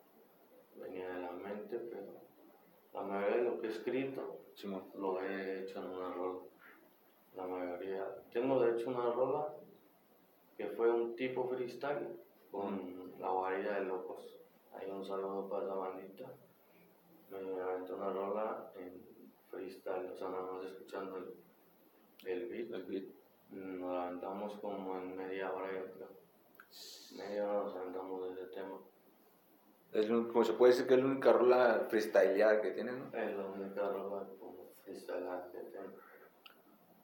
venía 0.75 1.09
de 1.09 1.21
la 1.21 1.31
mente, 1.31 1.79
pero 1.89 2.11
la 2.93 3.01
mayoría 3.03 3.37
de 3.37 3.43
lo 3.43 3.61
que 3.61 3.67
he 3.67 3.69
escrito 3.69 4.41
lo 4.95 5.21
he 5.21 5.61
hecho 5.63 5.79
en 5.79 5.89
una 5.89 6.13
rola. 6.15 6.39
La 7.37 7.47
mayoría. 7.47 8.13
Tengo 8.33 8.59
de 8.59 8.71
hecho 8.73 8.89
una 8.89 9.09
rola 9.13 9.55
que 10.57 10.67
fue 10.71 10.91
un 10.91 11.15
tipo 11.15 11.47
freestyle 11.47 12.19
con 12.51 13.13
la 13.21 13.29
guarida 13.31 13.79
de 13.79 13.85
locos. 13.85 14.37
Hay 14.73 14.91
un 14.91 15.05
saludo 15.05 15.47
para 15.47 15.63
esa 15.63 15.75
bandita. 15.75 16.29
Me 17.29 17.61
aventé 17.61 17.93
una 17.93 18.11
rola 18.11 18.71
en 18.77 19.01
freestyle, 19.49 20.11
o 20.11 20.17
sea, 20.17 20.29
nada 20.29 20.51
más 20.51 20.65
escuchando 20.65 21.17
el, 21.17 21.33
el 22.25 22.49
beat. 22.49 22.71
el 22.73 22.83
beat. 22.85 23.05
Nos 23.49 23.91
la 23.93 24.07
aventamos 24.07 24.53
como 24.59 24.97
en 24.97 25.15
media 25.15 25.53
hora, 25.53 25.71
yo 25.73 25.91
creo. 25.93 26.09
Media 27.17 27.45
hora 27.49 27.63
nos 27.63 27.75
aventamos 27.75 28.27
de 28.27 28.33
ese 28.33 28.45
tema. 28.53 28.79
Es 29.93 30.09
lo- 30.09 30.27
como 30.27 30.43
se 30.43 30.53
puede 30.53 30.73
decir 30.73 30.87
que 30.87 30.95
es 30.95 30.99
la 30.99 31.05
única 31.05 31.31
rola 31.33 31.85
freestyleada 31.89 32.61
que 32.61 32.71
tienen, 32.71 32.99
¿no? 32.99 33.17
Es 33.17 33.35
la 33.37 33.45
única 33.45 33.87
rola 33.89 34.27
como 34.39 34.71
freestyle 34.83 35.25
que 35.51 35.59
tengo. 35.59 35.95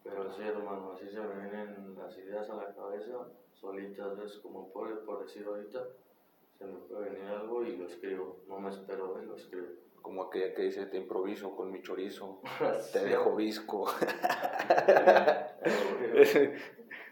Pero 0.04 0.34
sí, 0.34 0.42
hermano, 0.42 0.92
así 0.94 1.10
se 1.10 1.20
me 1.22 1.34
vienen 1.50 1.96
las 1.98 2.18
ideas 2.18 2.50
a 2.50 2.56
la 2.56 2.74
cabeza, 2.76 3.26
solitas, 3.54 4.18
ves, 4.18 4.38
como 4.40 4.72
por, 4.74 5.06
por 5.06 5.24
decir 5.26 5.46
ahorita, 5.46 5.82
se 6.58 6.66
me 6.66 6.78
puede 6.80 7.10
venir 7.10 7.28
algo 7.30 7.64
y 7.64 7.78
lo 7.78 7.86
escribo. 7.88 8.38
No 8.48 8.60
me 8.60 8.70
espero, 8.70 9.14
¿ves? 9.16 9.26
lo 9.26 9.36
escribo. 9.36 9.68
Como 10.02 10.24
aquella 10.24 10.54
que 10.54 10.64
dice, 10.64 10.86
te 10.88 10.98
improviso 10.98 11.56
con 11.56 11.72
mi 11.72 11.82
chorizo, 11.82 12.42
te 12.94 13.06
dejo 13.06 13.36
visco. 13.36 13.86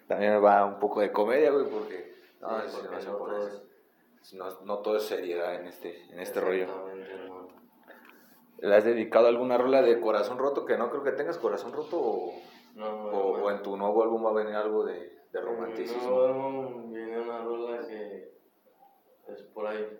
También 0.07 0.43
va 0.43 0.65
un 0.65 0.79
poco 0.79 0.99
de 1.01 1.11
comedia, 1.11 1.51
güey, 1.51 1.65
porque 1.69 2.15
no, 2.41 2.59
Sí, 2.61 2.69
si 2.69 2.75
porque 2.77 2.95
no 2.95 3.01
se 3.01 3.07
no 3.09 3.17
pone 3.17 3.33
todo 3.37 3.47
así. 4.21 4.37
no, 4.37 4.45
no 4.65 4.79
todo 4.79 4.97
es 4.97 5.03
seriedad 5.03 5.55
en 5.55 5.67
este, 5.67 6.03
en 6.11 6.19
este 6.19 6.41
rollo. 6.41 6.67
¿Le 8.59 8.75
has 8.75 8.83
dedicado 8.83 9.27
alguna 9.27 9.57
rola 9.57 9.81
de 9.81 9.99
corazón 10.01 10.37
roto? 10.37 10.65
Que 10.65 10.77
no 10.77 10.89
creo 10.91 11.03
que 11.03 11.13
tengas 11.13 11.37
corazón 11.37 11.71
roto 11.73 11.97
o, 11.99 12.33
No, 12.75 13.05
o- 13.05 13.49
en 13.51 13.61
tu 13.63 13.75
nuevo 13.77 14.03
álbum 14.03 14.23
va 14.25 14.29
a 14.31 14.33
venir 14.33 14.53
algo 14.55 14.83
de, 14.85 14.93
de 15.31 15.39
En 15.39 15.45
romanticismo. 15.45 15.99
mi 16.01 16.07
nuevo 16.07 16.25
álbum 16.25 16.91
viene 16.93 17.19
una 17.21 17.43
rola 17.43 17.87
que 17.87 18.31
es 19.33 19.43
por 19.43 19.67
ahí. 19.67 19.99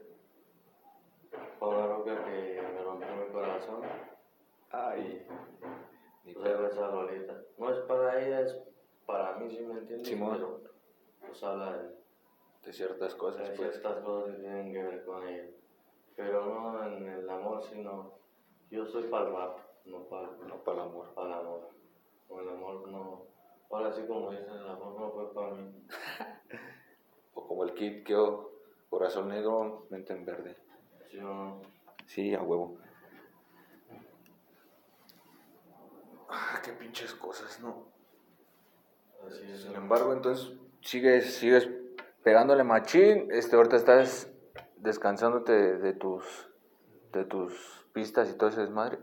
Fue 1.60 1.70
una 1.70 1.88
roca 1.88 2.24
que 2.26 2.62
me 2.74 2.84
rompió 2.84 3.08
mi 3.16 3.32
corazón. 3.32 3.82
Ay, 4.72 5.26
ni 6.24 6.34
Pues 6.34 6.46
ahí 6.46 6.66
esa 6.66 6.88
rolita. 6.88 7.42
No 7.58 7.70
es 7.72 7.80
para 7.80 8.22
ella, 8.22 8.42
es 8.42 8.58
para 9.06 9.36
mí, 9.38 9.50
si 9.50 9.64
me 9.64 9.80
entiendes. 9.80 10.08
Simón. 10.08 10.34
Pero 10.34 10.62
pues 11.28 11.44
habla 11.44 11.78
de, 11.78 11.90
de 12.64 12.74
ciertas 12.74 13.16
cosas, 13.16 13.50
de 13.50 13.56
pues. 13.56 13.72
ciertas 13.72 14.04
cosas 14.04 14.36
que 14.36 14.42
tienen 14.42 14.72
que 14.74 14.84
ver 14.84 15.06
con 15.06 15.28
ella. 15.28 15.50
Pero 16.16 16.46
no 16.46 16.84
en 16.88 17.08
el 17.08 17.30
amor, 17.30 17.64
sino. 17.64 18.20
Yo 18.70 18.86
soy 18.86 19.04
para 19.04 19.28
el 19.28 19.34
rap, 19.34 19.58
no 19.86 20.04
para 20.08 20.28
No 20.48 20.64
para 20.64 20.84
el 20.84 20.90
amor. 20.90 21.14
para 21.14 21.28
el 21.28 21.34
amor. 21.34 21.70
Con 22.28 22.40
el 22.40 22.50
amor 22.50 22.88
no. 22.88 23.26
Ahora 23.70 23.92
sí, 23.92 24.06
como 24.08 24.32
dicen, 24.32 24.50
el 24.54 24.68
amor 24.70 25.00
no 25.00 25.12
fue 25.12 25.34
para 25.34 25.54
mí. 25.56 25.72
O 27.34 27.48
como 27.48 27.64
el 27.64 27.74
kit 27.74 28.06
que 28.06 28.14
oh, 28.14 28.51
corazón 28.92 29.30
negro, 29.30 29.88
mente 29.90 30.14
en 30.14 30.26
verde. 30.26 30.56
Sí, 32.06 32.36
a 32.36 32.42
huevo. 32.44 32.78
Ah, 36.30 36.62
qué 36.64 36.74
pinches 36.74 37.14
cosas, 37.16 37.60
¿no? 37.62 37.88
Así 39.26 39.44
es. 39.50 39.62
Sin 39.64 39.76
embargo, 39.76 40.14
entonces, 40.14 40.54
sigues, 40.82 41.36
sigues 41.36 41.70
pegándole 42.24 42.64
machín, 42.64 43.30
este, 43.32 43.56
ahorita 43.56 43.78
estás 43.78 44.32
descansándote 44.78 45.78
de, 45.78 45.94
tus, 45.94 46.50
de 47.14 47.24
tus 47.24 47.86
pistas 47.94 48.30
y 48.30 48.38
todo 48.38 48.50
ese 48.50 48.62
desmadre, 48.62 49.00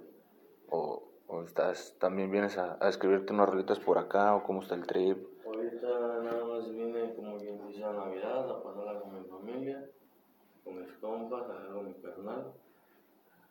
o, 0.68 1.09
o 1.27 1.42
estás, 1.42 1.96
también 1.98 2.31
vienes 2.31 2.59
a, 2.59 2.77
a, 2.81 2.88
escribirte 2.88 3.33
unas 3.33 3.48
rolitas 3.48 3.79
por 3.81 3.98
acá, 3.98 4.35
o 4.35 4.42
cómo 4.42 4.62
está 4.62 4.74
el 4.74 4.87
trip. 4.87 5.18
Ahorita 5.44 5.88
nada 6.22 6.44
más 6.44 6.70
vine 6.70 7.14
como 7.14 7.38
quien 7.38 7.66
dice 7.66 7.85
a 7.85 7.92
Navidad, 7.92 8.51
a 8.51 8.62
pasarla 8.62 9.01
con 9.01 9.14
mi 9.14 9.29
familia, 9.29 9.90
con 10.64 10.81
mis 10.81 10.92
compas, 10.98 11.42
a 11.51 11.72
con 11.72 11.87
mi 11.87 11.94
personal. 12.28 12.52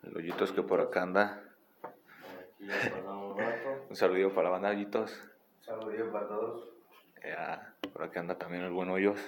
El 0.02 0.16
hoyito 0.16 0.44
es 0.44 0.52
que 0.52 0.62
por 0.62 0.80
acá 0.80 1.02
anda. 1.02 1.42
Aquí 1.82 2.64
un 3.06 3.38
rato. 3.38 3.86
Un 3.88 3.96
saludo 3.96 4.30
para 4.30 4.44
la 4.44 4.50
banda 4.50 4.70
Hoyitos. 4.70 5.20
Saludos 5.60 6.08
para 6.12 6.28
todos. 6.28 6.68
Ya, 7.22 7.74
por 7.92 8.02
acá 8.04 8.20
anda 8.20 8.38
también 8.38 8.62
el 8.64 8.72
buen 8.72 8.90
Hoyos. 8.90 9.18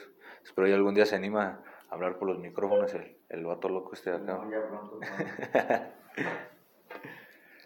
Espero 0.42 0.66
que 0.66 0.74
algún 0.74 0.94
día 0.94 1.06
se 1.06 1.16
anima 1.16 1.62
a 1.88 1.94
hablar 1.94 2.18
por 2.18 2.28
los 2.28 2.38
micrófonos 2.38 2.94
el, 2.94 3.16
el 3.28 3.44
vato 3.44 3.68
loco 3.68 3.92
este 3.94 4.10
de 4.10 4.16
acá. 4.16 4.38
No, 4.38 4.50
ya 4.50 4.68
pronto. 4.68 5.00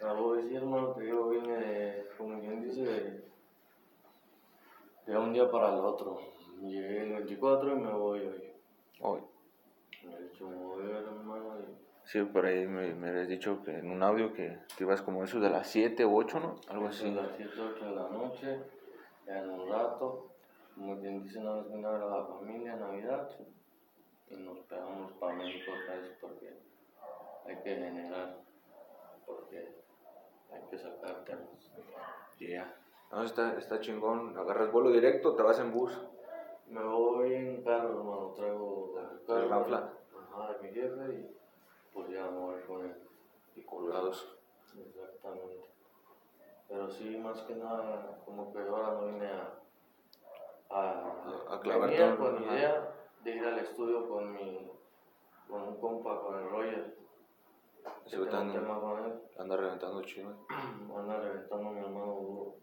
A 0.03 0.13
vos 0.13 0.39
sí, 0.47 0.55
hermano, 0.55 0.95
que 0.95 1.07
yo 1.07 1.29
vine, 1.29 1.57
de, 1.57 2.09
como 2.17 2.39
quien 2.39 2.61
dice, 2.61 2.81
de, 2.81 3.23
de 5.07 5.17
un 5.17 5.33
día 5.33 5.49
para 5.49 5.69
el 5.69 5.79
otro. 5.79 6.19
Llegué 6.61 7.03
el 7.03 7.13
24 7.13 7.71
y 7.71 7.79
me 7.79 7.91
voy 7.91 8.19
hoy. 8.19 8.53
Hoy. 8.99 9.21
Sí, 12.05 12.21
por 12.21 12.45
ahí 12.45 12.67
me, 12.67 12.93
me 12.93 13.09
habías 13.09 13.27
dicho 13.27 13.63
que 13.63 13.79
en 13.79 13.89
un 13.89 14.03
audio 14.03 14.31
que, 14.31 14.59
que 14.77 14.83
ibas 14.83 15.01
como 15.01 15.23
eso 15.23 15.39
de 15.39 15.49
las 15.49 15.67
7 15.67 16.05
u 16.05 16.15
8, 16.17 16.39
¿no? 16.39 16.55
Algo 16.67 16.87
así. 16.87 17.09
De 17.09 17.15
las 17.15 17.35
7 17.35 17.51
8 17.59 17.85
de 17.85 17.95
la 17.95 18.09
noche, 18.09 18.59
ya 19.25 19.39
en 19.39 19.49
un 19.49 19.69
rato, 19.69 20.29
como 20.75 20.99
quien 20.99 21.23
dice, 21.23 21.39
nada 21.39 21.57
más 21.57 21.71
vine 21.71 21.87
a 21.87 21.91
ver 21.91 22.01
a 22.03 22.05
la 22.05 22.25
familia, 22.25 22.75
Navidad, 22.75 23.29
y 24.29 24.35
nos 24.35 24.59
pegamos 24.59 25.13
para 25.13 25.33
México 25.33 25.71
otra 25.71 25.95
vez 25.95 26.11
porque 26.21 26.53
hay 27.47 27.55
que 27.57 27.75
generar, 27.75 28.37
porque 29.25 29.67
hay 30.51 30.61
que 30.69 30.77
sacar 30.77 31.25
temas. 31.25 31.71
Ya. 32.39 32.71
No, 33.11 33.23
está, 33.23 33.57
está 33.57 33.79
chingón. 33.79 34.37
¿Agarras 34.37 34.71
vuelo 34.71 34.91
directo 34.91 35.29
o 35.29 35.35
te 35.35 35.43
vas 35.43 35.59
en 35.59 35.71
bus? 35.71 35.91
Me 36.67 36.83
voy 36.83 37.33
en 37.33 37.63
carro, 37.63 37.89
hermano, 37.89 38.33
traigo 38.35 38.95
el 39.27 39.37
¿El 39.43 39.49
Ranfla? 39.49 39.93
Ajá, 40.31 40.53
de 40.53 40.67
mi 40.67 40.73
jefe 40.73 41.13
y 41.13 41.37
pues 41.93 42.09
ya 42.09 42.25
me 42.29 42.39
voy 42.39 42.61
con 42.63 42.85
él. 42.85 42.95
Y 43.55 43.63
colgados. 43.63 44.37
Exactamente. 44.77 45.69
Pero 46.67 46.89
sí, 46.89 47.17
más 47.17 47.41
que 47.43 47.55
nada, 47.55 48.19
como 48.25 48.51
que 48.51 48.59
ahora 48.59 48.93
no 48.93 49.05
vine 49.05 49.27
a, 49.27 49.59
a, 50.71 51.53
A- 51.55 51.59
clavar 51.61 51.89
venía 51.89 52.15
todo, 52.17 52.33
con 52.33 52.43
ajá. 52.43 52.55
idea 52.55 52.95
de 53.23 53.31
ir 53.35 53.45
al 53.45 53.59
estudio 53.59 54.09
con 54.09 54.33
mi, 54.33 54.71
con 55.47 55.61
un 55.61 55.79
compa, 55.79 56.19
con 56.21 56.39
el 56.39 56.49
Roger. 56.49 56.97
Ese 58.05 58.17
que 58.17 58.25
tengo 58.25 58.41
un 58.41 58.51
tema 58.51 58.75
anda, 58.75 58.79
con 58.81 59.05
él. 59.05 59.21
anda 59.37 59.57
reventando 59.57 60.01
chido. 60.01 60.35
Anda 60.97 61.19
reventando 61.19 61.69
mi 61.69 61.79
hermano 61.79 62.13
duro. 62.15 62.55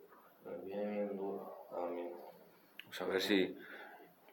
Me 0.44 0.56
viene 0.64 0.90
bien 0.90 1.16
duro 1.16 1.66
a 1.70 1.86
mí. 1.86 2.10
Vamos 2.82 3.00
a 3.00 3.04
ver 3.06 3.20
si 3.20 3.56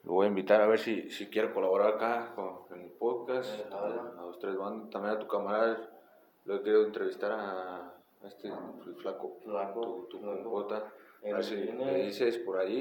lo 0.03 0.13
voy 0.13 0.25
a 0.25 0.29
invitar 0.29 0.61
a 0.61 0.67
ver 0.67 0.79
si, 0.79 1.09
si 1.11 1.27
quiere 1.29 1.53
colaborar 1.53 1.95
acá 1.95 2.33
con, 2.35 2.61
en 2.71 2.83
mi 2.83 2.89
podcast. 2.89 3.59
A 3.73 4.21
los 4.21 4.39
tres 4.39 4.57
bandas. 4.57 4.89
También 4.89 5.15
a 5.15 5.19
tu 5.19 5.27
camarada. 5.27 5.89
Lo 6.45 6.55
he 6.55 6.63
querido 6.63 6.85
entrevistar 6.85 7.31
a, 7.31 7.77
a 7.77 8.27
este 8.27 8.47
el 8.47 8.95
flaco. 8.95 9.37
Flaco, 9.43 9.81
Tu, 9.81 10.07
tu 10.07 10.19
flaco. 10.19 10.43
compota. 10.43 10.77
A 11.21 11.27
El 11.27 11.33
ver 11.35 11.43
si 11.43 11.55
le 11.55 11.95
dices 12.05 12.37
por 12.39 12.57
ahí 12.57 12.77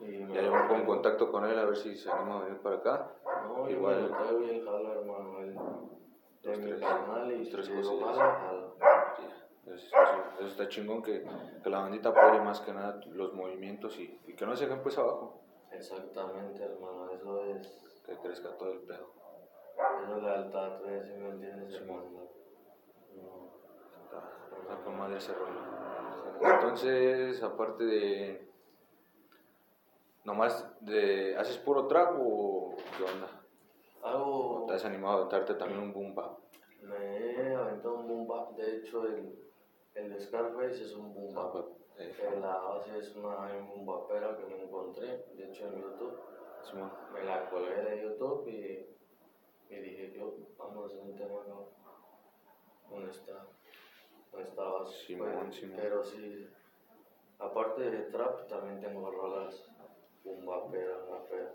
y, 0.00 0.04
y 0.04 0.24
me 0.24 0.32
ya 0.34 0.42
yo 0.42 0.52
me 0.52 0.60
pongo 0.62 0.74
en 0.76 0.86
contacto 0.86 1.30
con 1.32 1.44
él 1.44 1.58
a 1.58 1.64
ver 1.64 1.76
si 1.76 1.96
se 1.96 2.08
anima 2.10 2.36
a 2.38 2.44
venir 2.44 2.60
para 2.60 2.76
acá. 2.76 3.12
No, 3.48 3.68
yo 3.68 3.76
Igual. 3.76 3.96
me 4.02 4.08
lo 4.08 4.16
traigo 4.16 4.38
bien 4.38 4.64
jala, 4.64 4.92
hermano. 4.92 5.40
Los 6.42 6.58
mi 6.58 6.64
tres- 6.66 6.80
canal 6.80 7.32
y 7.32 7.38
los 7.38 7.50
tres. 7.50 7.66
Sí, 7.66 7.72
eso- 9.66 9.96
eso 10.38 10.46
está 10.46 10.68
chingón 10.68 11.02
que, 11.02 11.24
que 11.62 11.70
la 11.70 11.80
bandita 11.80 12.08
apoye 12.10 12.40
más 12.40 12.60
que 12.60 12.72
nada 12.72 13.00
los 13.12 13.34
movimientos 13.34 13.98
y, 13.98 14.18
y 14.26 14.34
que 14.34 14.46
no 14.46 14.56
se 14.56 14.66
dejen 14.66 14.82
pues 14.82 14.96
abajo. 14.98 15.40
Exactamente, 15.72 16.62
hermano. 16.62 17.10
Eso 17.12 17.44
es, 17.44 18.02
Que 18.04 18.16
crezca 18.16 18.56
todo 18.56 18.72
el 18.72 18.80
pedo. 18.80 19.12
eso 20.02 20.16
es 20.16 20.22
lealtad, 20.22 20.80
¿ves? 20.82 21.06
¿Sí 21.06 21.12
me 21.14 21.30
entiendes, 21.30 21.74
hermano? 21.74 22.28
No. 23.14 23.50
Está, 24.74 24.90
madre 24.90 25.18
ese 25.18 25.32
rollo. 25.34 26.50
Entonces, 26.54 27.42
aparte 27.42 27.84
de. 27.84 28.50
¿Nomás 30.24 30.66
de, 30.80 31.36
haces 31.36 31.58
puro 31.58 31.86
trap 31.86 32.16
o 32.20 32.76
qué 32.96 33.04
onda? 33.04 33.42
Hago. 34.02 34.64
¿O 34.64 34.66
te 34.66 34.74
has 34.74 34.84
animado 34.84 35.14
a 35.14 35.16
aventarte 35.18 35.54
también 35.54 35.80
un 35.80 35.92
boom 35.92 36.14
bap? 36.14 36.38
Me 36.82 36.96
he 36.96 37.54
aventado 37.54 37.94
un 37.96 38.08
boom 38.08 38.26
bap. 38.26 38.52
De 38.56 38.76
hecho, 38.76 39.06
el, 39.06 39.38
el 39.94 40.20
Scarface 40.20 40.82
es 40.82 40.94
un 40.94 41.14
boom 41.14 41.34
bap. 41.34 41.54
La 42.40 42.56
base 42.56 42.98
es 42.98 43.14
una 43.14 43.52
boom 43.60 43.84
bapera 43.84 44.34
que 44.36 44.46
me 44.54 44.62
encontré, 44.62 45.22
de 45.34 45.44
hecho, 45.50 45.66
en 45.68 45.82
YouTube. 45.82 46.18
Simón. 46.62 46.90
Me 47.12 47.24
la 47.24 47.48
colgué 47.50 47.74
de 47.82 48.02
YouTube 48.02 48.48
y, 48.48 48.86
y 49.74 49.76
dije 49.80 50.12
yo, 50.16 50.34
vamos 50.56 50.84
a 50.84 50.86
hacer 50.86 51.00
un 51.00 51.14
tema 51.14 51.40
con, 51.44 51.66
con 52.88 53.08
esta, 53.08 53.44
con 54.30 54.40
esta 54.40 54.62
base. 54.62 55.16
Pues, 55.18 55.54
Simón. 55.56 55.76
Pero 55.76 56.02
sí, 56.04 56.48
aparte 57.38 57.90
de 57.90 57.98
trap, 58.10 58.48
también 58.48 58.80
tengo 58.80 59.10
rolas 59.10 59.62
bumbaperas, 60.24 61.06
raperas. 61.06 61.52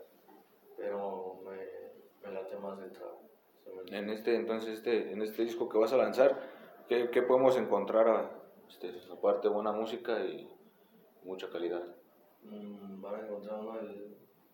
Pero 0.77 1.39
me, 1.43 1.57
me 2.27 2.33
late 2.33 2.55
más 2.57 2.79
el 2.81 2.91
trap. 2.91 3.13
En 3.87 4.09
este, 4.11 4.35
entonces, 4.35 4.75
este, 4.77 5.11
en 5.11 5.21
este 5.23 5.41
disco 5.43 5.67
que 5.69 5.79
vas 5.79 5.91
a 5.93 5.97
lanzar, 5.97 6.39
¿qué, 6.87 7.09
qué 7.09 7.23
podemos 7.23 7.57
encontrar? 7.57 8.07
a- 8.07 8.41
este, 8.69 8.93
aparte, 9.11 9.47
buena 9.47 9.71
música 9.71 10.19
y 10.23 10.49
mucha 11.23 11.49
calidad. 11.49 11.83
Mm, 12.43 13.01
van 13.01 13.15
a 13.15 13.19
encontrar 13.25 13.59
una, 13.59 13.79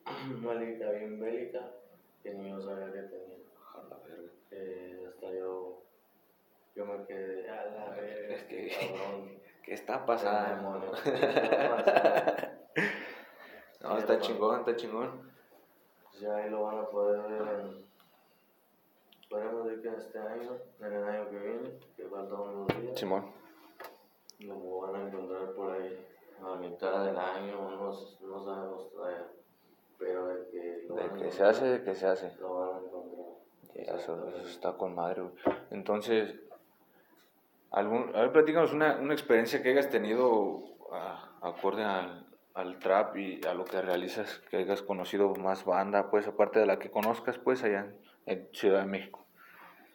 una 0.37 0.53
lírica 0.55 0.89
bien 0.91 1.19
bélica 1.19 1.71
que 2.23 2.33
ni 2.33 2.49
yo 2.49 2.61
sabía 2.61 2.91
que 2.91 3.01
tenía. 3.03 3.37
A 3.73 3.83
la 3.89 3.97
verga. 4.05 4.31
Eh, 4.51 5.05
hasta 5.09 5.31
yo, 5.33 5.81
yo 6.75 6.85
me 6.85 7.05
quedé 7.05 7.49
a 7.49 7.65
la 7.65 7.89
verga, 7.91 8.35
Es 8.35 8.43
que-. 8.43 9.41
¿Qué 9.63 9.73
está 9.73 10.05
pasando? 10.05 10.91
¿qué 11.03 11.09
está 11.11 11.75
pasando? 11.75 12.51
No, 13.81 13.93
Sí, 13.93 13.97
está 14.01 14.13
hermano. 14.13 14.19
chingón, 14.27 14.59
está 14.59 14.75
chingón. 14.75 15.31
Pues 16.03 16.19
ya 16.21 16.35
ahí 16.35 16.49
lo 16.51 16.61
van 16.63 16.77
a 16.79 16.85
poder 16.85 17.19
ver 17.23 17.59
en. 17.61 17.85
Podemos 19.27 19.65
decir 19.65 19.81
que 19.81 19.97
este 19.97 20.19
año, 20.19 20.51
en 20.81 20.93
el 20.93 21.03
año 21.03 21.29
que 21.31 21.37
viene, 21.39 21.69
que 21.97 22.03
faltan 22.03 22.39
unos 22.41 22.67
días. 22.79 22.99
Simón. 22.99 23.25
Lo 24.41 24.81
van 24.81 24.95
a 24.95 25.07
encontrar 25.07 25.53
por 25.53 25.71
ahí 25.71 26.05
a 26.43 26.55
mitad 26.55 27.05
del 27.05 27.17
año, 27.17 27.71
no, 27.71 27.91
no 27.91 28.43
sabemos 28.43 28.91
todavía. 28.91 29.27
Pero 29.97 30.27
de 30.27 30.49
que 30.49 30.85
lo 30.87 30.95
De 30.95 31.07
van 31.07 31.15
a 31.15 31.23
que 31.23 31.31
se 31.31 31.43
hace, 31.43 31.65
de 31.65 31.83
que 31.83 31.95
se 31.95 32.07
hace. 32.07 32.35
Lo 32.39 32.59
van 32.59 32.75
a 32.75 32.79
encontrar. 32.79 33.21
Eso, 33.75 34.27
eso 34.27 34.47
está 34.47 34.73
con 34.73 34.95
madre. 34.95 35.23
Entonces, 35.69 36.35
algún, 37.71 38.15
a 38.15 38.21
ver, 38.21 38.31
platícanos 38.31 38.73
una, 38.73 38.97
una 38.97 39.13
experiencia 39.13 39.61
que 39.61 39.69
hayas 39.69 39.89
tenido 39.89 40.63
ah, 40.91 41.37
acorde 41.41 41.83
al, 41.83 42.25
al 42.53 42.79
trap 42.79 43.15
y 43.17 43.41
a 43.45 43.53
lo 43.53 43.65
que 43.65 43.81
realizas, 43.81 44.39
que 44.49 44.57
hayas 44.57 44.81
conocido 44.81 45.33
más 45.35 45.65
banda, 45.65 46.09
pues, 46.09 46.27
aparte 46.27 46.59
de 46.59 46.65
la 46.65 46.79
que 46.79 46.91
conozcas, 46.91 47.37
pues, 47.37 47.63
allá 47.63 47.93
en 48.25 48.49
Ciudad 48.53 48.81
de 48.81 48.87
México. 48.87 49.25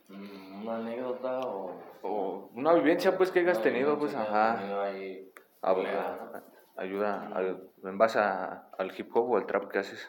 Mm, 0.08 0.62
Una 0.62 0.76
anécdota 0.76 1.40
o. 1.40 1.80
O 2.02 2.50
una 2.54 2.72
vivencia, 2.74 3.16
pues, 3.16 3.30
que 3.30 3.40
hayas 3.40 3.60
tenido, 3.62 3.98
pues, 3.98 4.14
ajá. 4.14 4.82
ahí 4.84 5.32
ayuda, 5.62 7.30
a- 7.34 7.88
en 7.88 7.98
base 7.98 8.18
al 8.20 8.92
hip 8.96 9.14
hop 9.16 9.30
o 9.30 9.36
al 9.36 9.46
trap 9.46 9.68
que 9.70 9.78
haces. 9.78 10.08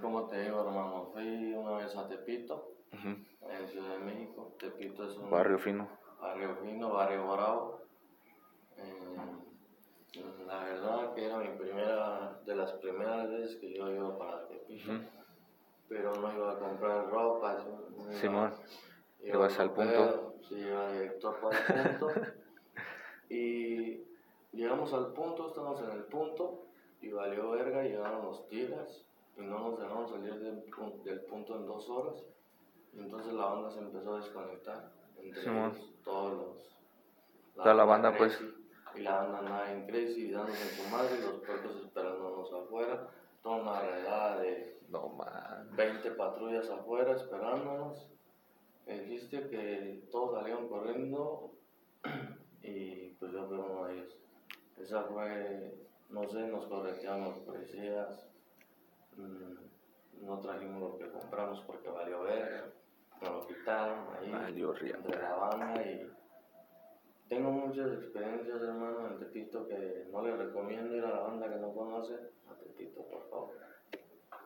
¿Cómo 0.00 0.26
te 0.26 0.40
digo, 0.42 0.60
hermano? 0.66 1.10
Fui 1.12 1.52
una 1.54 1.76
vez 1.76 1.94
a 1.96 2.08
Tepito, 2.08 2.72
en 2.92 3.68
Ciudad 3.68 3.90
de 3.90 3.98
México. 3.98 4.54
Tepito 4.58 5.04
es 5.08 5.16
un 5.18 5.30
Barrio 5.30 5.58
fino. 5.58 5.88
barrio 6.20 6.56
fino, 6.56 6.90
barrio 6.92 7.30
bravo. 7.30 7.80
Eh, 8.78 9.16
la 10.46 10.64
verdad 10.64 11.14
que 11.14 11.26
era 11.26 11.36
mi 11.38 11.48
primera, 11.58 12.40
de 12.44 12.56
las 12.56 12.72
primeras 12.72 13.28
veces 13.28 13.56
que 13.56 13.74
yo 13.76 13.88
iba 13.90 14.18
para 14.18 14.48
Tepito. 14.48 14.92
Pero 15.88 16.16
no 16.16 16.32
iba 16.34 16.52
a 16.52 16.58
comprar 16.58 17.08
ropa. 17.10 17.58
no 17.96 18.12
Simón. 18.12 18.52
A 19.32 19.62
al 19.62 19.72
punto. 19.72 20.34
Sí, 20.48 20.54
iba 20.56 20.92
directo 20.92 21.30
el 21.30 21.36
punto. 21.40 22.20
y 23.30 24.02
llegamos 24.52 24.92
al 24.92 25.12
punto, 25.12 25.48
estamos 25.48 25.80
en 25.82 25.90
el 25.90 26.04
punto 26.04 26.64
y 27.00 27.10
valió 27.10 27.50
verga, 27.50 27.82
llegaron 27.82 28.24
los 28.24 28.48
tigres 28.48 29.04
y 29.36 29.42
no 29.42 29.58
nos 29.70 29.78
dejaron 29.80 30.08
salir 30.08 30.34
del, 30.40 30.64
pu- 30.70 31.02
del 31.02 31.20
punto 31.22 31.56
en 31.56 31.66
dos 31.66 31.88
horas. 31.88 32.24
Y 32.92 32.98
entonces 33.00 33.32
la 33.34 33.44
banda 33.46 33.70
se 33.70 33.80
empezó 33.80 34.14
a 34.14 34.20
desconectar. 34.20 34.90
Entre 35.20 35.42
ellos, 35.42 35.94
todos 36.04 36.32
los. 36.32 36.76
Toda 37.54 37.74
la 37.74 37.84
banda, 37.84 38.16
pues. 38.16 38.36
Crazy, 38.36 38.54
Y 38.96 39.00
la 39.02 39.16
banda 39.16 39.38
andaba 39.40 39.72
en 39.72 39.86
crazy, 39.86 40.30
dándose 40.30 40.62
en 40.62 40.68
su 40.84 40.90
madre, 40.90 41.16
y 41.18 41.22
los 41.22 41.40
puercos 41.44 41.76
esperándonos 41.84 42.52
afuera. 42.52 43.08
toda 43.42 43.56
una 43.62 43.80
redada 43.80 44.38
de 44.40 44.78
No 44.88 45.08
man. 45.10 45.68
20 45.76 46.10
patrullas 46.12 46.68
afuera 46.70 47.12
esperándonos. 47.12 48.08
Me 48.88 49.00
dijiste 49.00 49.50
que 49.50 50.08
todos 50.10 50.38
salieron 50.38 50.66
corriendo 50.66 51.52
y 52.62 53.10
pues 53.10 53.32
yo 53.32 53.46
fui 53.46 53.58
uno 53.58 53.84
de 53.84 53.94
ellos. 53.94 54.16
Esa 54.78 55.02
fue, 55.02 55.74
no 56.08 56.26
sé, 56.26 56.48
nos 56.48 56.66
corretearon 56.68 57.24
los 57.24 57.38
policías, 57.40 58.26
mm, 59.16 60.24
no 60.24 60.40
trajimos 60.40 60.80
lo 60.80 60.98
que 60.98 61.10
compramos 61.10 61.60
porque 61.66 61.90
valió 61.90 62.22
ver, 62.22 62.72
nos 63.20 63.30
lo 63.30 63.46
quitaron 63.46 64.06
ahí 64.16 64.30
Valió 64.30 64.74
entre 64.74 65.20
la 65.20 65.34
banda 65.34 65.82
y 65.82 66.10
tengo 67.28 67.50
muchas 67.50 67.92
experiencias 67.92 68.62
hermano 68.62 69.08
en 69.08 69.18
Tepito 69.18 69.68
que 69.68 70.06
no 70.10 70.22
le 70.22 70.34
recomiendo 70.34 70.96
ir 70.96 71.04
a 71.04 71.10
la 71.10 71.20
banda 71.20 71.50
que 71.50 71.60
no 71.60 71.74
conoce, 71.74 72.14
a 72.48 72.54
Tepito 72.54 73.02
por 73.02 73.28
favor. 73.28 73.67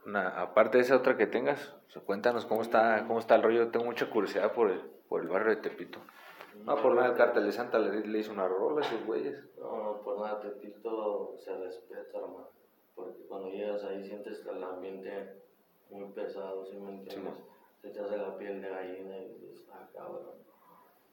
Una, 0.04 0.40
aparte 0.40 0.78
de 0.78 0.84
esa 0.84 0.96
otra 0.96 1.16
que 1.16 1.26
tengas, 1.26 1.74
cuéntanos 2.06 2.46
cómo 2.46 2.62
está, 2.62 3.04
cómo 3.06 3.18
está 3.18 3.36
el 3.36 3.42
rollo. 3.42 3.68
Tengo 3.68 3.84
mucha 3.84 4.10
curiosidad 4.10 4.52
por 4.52 4.70
el, 4.70 4.80
por 5.08 5.22
el 5.22 5.28
barrio 5.28 5.50
de 5.50 5.62
Tepito. 5.62 6.00
No, 6.64 6.76
por 6.76 6.94
nada 6.94 7.08
el 7.08 7.16
cartel 7.16 7.46
de 7.46 7.52
Santa 7.52 7.78
le, 7.78 8.06
le 8.06 8.18
hizo 8.18 8.32
una 8.32 8.46
rola 8.46 8.84
a 8.84 8.88
esos 8.88 9.04
güeyes. 9.06 9.38
No, 9.58 9.82
no, 9.82 10.02
por 10.02 10.20
nada, 10.20 10.40
Tepito 10.40 11.36
se 11.38 11.56
respeta, 11.56 12.18
hermano. 12.18 12.48
Porque 12.94 13.22
cuando 13.28 13.48
llegas 13.48 13.82
ahí 13.84 14.04
sientes 14.04 14.44
el 14.46 14.62
ambiente 14.62 15.40
muy 15.90 16.10
pesado, 16.12 16.66
¿sí 16.66 16.76
me 16.76 16.90
entiendes? 16.90 17.34
Se 17.80 17.90
te 17.90 18.00
hace 18.00 18.16
la 18.16 18.36
piel 18.36 18.60
de 18.60 18.68
gallina 18.68 19.18
y 19.18 19.28
dices, 19.34 19.64
ah, 19.72 19.88
cabrón. 19.94 20.42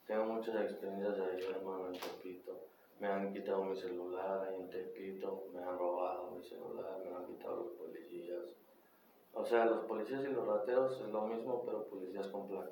Tengo 0.06 0.26
muchas 0.26 0.56
experiencias 0.64 1.20
ahí, 1.20 1.40
hermano, 1.56 1.88
en 1.88 2.00
Tepito. 2.00 2.68
Me 3.00 3.08
han 3.08 3.32
quitado 3.32 3.64
mi 3.64 3.76
celular 3.76 4.48
ahí 4.48 4.62
en 4.62 4.70
Tepito, 4.70 5.46
me 5.54 5.64
han 5.64 5.78
robado 5.78 6.32
mi 6.32 6.44
celular, 6.44 7.00
me 7.04 7.16
han 7.16 7.26
quitado 7.26 7.56
los 7.64 7.68
policías. 7.74 8.59
O 9.40 9.46
sea, 9.46 9.66
los 9.66 9.86
policías 9.86 10.24
y 10.24 10.28
los 10.28 10.46
rateros 10.46 11.00
es 11.00 11.08
lo 11.08 11.22
mismo, 11.28 11.64
pero 11.66 11.88
policías 11.88 12.28
con 12.28 12.48
placa. 12.50 12.72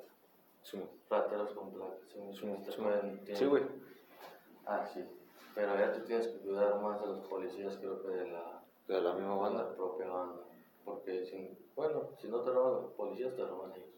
Sí, 0.62 0.78
Rateros 1.08 1.52
con 1.52 1.72
placa, 1.72 1.96
¿sí 2.12 2.18
me 2.20 2.32
sí, 2.34 2.72
sí. 2.72 2.80
pueden- 2.82 3.36
Sí, 3.36 3.46
güey. 3.46 3.64
Ah, 4.66 4.84
sí. 4.86 5.02
Pero 5.54 5.74
ya 5.78 5.92
tú 5.94 6.04
tienes 6.04 6.28
que 6.28 6.38
cuidar 6.40 6.78
más 6.82 7.00
a 7.00 7.06
los 7.06 7.26
policías, 7.26 7.76
creo 7.78 8.02
que 8.02 8.08
de 8.08 8.30
la, 8.30 8.62
De 8.86 9.00
la 9.00 9.14
misma 9.14 9.34
de 9.34 9.40
banda. 9.40 9.62
la 9.64 9.74
propia 9.76 10.08
banda. 10.08 10.42
Porque, 10.84 11.24
si, 11.24 11.58
bueno, 11.74 12.10
si 12.18 12.28
no 12.28 12.42
te 12.42 12.50
roban 12.50 12.82
los 12.82 12.92
policías, 12.92 13.34
te 13.34 13.44
roban 13.46 13.72
ellos. 13.74 13.88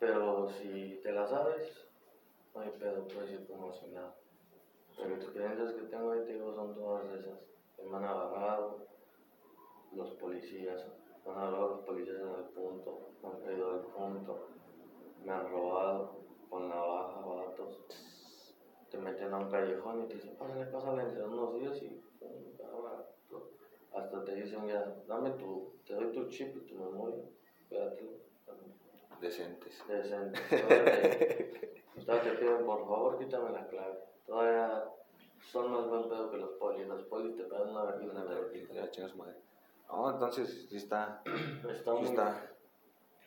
Pero 0.00 0.48
si 0.48 1.00
te 1.02 1.12
la 1.12 1.26
sabes, 1.26 1.88
no 2.54 2.60
hay 2.62 2.70
pedo, 2.70 3.06
puedes 3.06 3.30
ir 3.30 3.46
como 3.46 3.72
si 3.72 3.86
nada. 3.88 4.16
Pero 4.96 5.14
experiencias 5.14 5.72
que 5.74 5.82
tengo 5.82 6.10
ahí, 6.10 6.24
te 6.24 6.32
digo, 6.34 6.52
son 6.52 6.74
todas 6.74 7.04
esas. 7.12 7.38
Me 7.78 7.96
han 7.96 8.04
agarrado 8.04 8.86
los 9.92 10.10
policías, 10.14 10.84
han 11.26 11.36
agarrado 11.36 11.68
los 11.68 11.80
policías 11.80 12.16
en 12.16 12.28
el 12.28 12.44
punto, 12.54 13.10
han 13.22 13.40
caído 13.40 13.72
del 13.74 13.82
punto, 13.86 14.46
me 15.24 15.32
han 15.32 15.50
robado 15.50 16.16
con 16.48 16.68
navaja, 16.68 17.20
vatos 17.20 17.78
te 18.90 18.98
meten 18.98 19.32
a 19.32 19.38
un 19.38 19.50
callejón 19.50 20.02
y 20.02 20.08
te 20.08 20.14
dicen, 20.14 20.36
pásale, 20.36 20.66
pásale 20.66 21.02
entre 21.02 21.22
unos 21.22 21.54
días 21.54 21.80
y 21.82 22.02
hasta 23.92 24.24
te 24.24 24.34
dicen 24.34 24.66
ya, 24.66 24.94
dame 25.06 25.30
tu, 25.32 25.72
te 25.86 25.94
doy 25.94 26.12
tu 26.12 26.28
chip 26.28 26.56
y 26.56 26.60
tu 26.60 26.74
memoria, 26.76 27.24
quédatelo. 27.68 28.10
Decentes. 29.20 29.82
Decente. 29.86 30.40
Todavía 30.50 32.22
te, 32.22 32.38
piden, 32.38 32.64
por 32.64 32.80
favor, 32.80 33.18
quítame 33.18 33.50
la 33.50 33.66
clave. 33.66 33.98
Todavía 34.26 34.84
son 35.52 35.72
más 35.72 35.86
buen 35.88 36.08
pedo 36.08 36.30
que 36.30 36.38
los 36.38 36.50
polis. 36.52 36.86
Los 36.86 37.02
polis 37.04 37.36
te 37.36 37.44
pegan 37.44 37.68
una 37.68 37.84
vergüenza. 37.84 38.22
Una 38.22 38.24
vergüenza, 38.24 38.72
ya 38.72 38.90
chingas 38.90 39.14
madre. 39.16 39.36
No, 39.92 40.10
entonces 40.10 40.68
sí 40.68 40.76
está, 40.76 41.22
Está 41.68 41.92
sí 41.92 41.98
muy, 41.98 42.04
está 42.04 42.56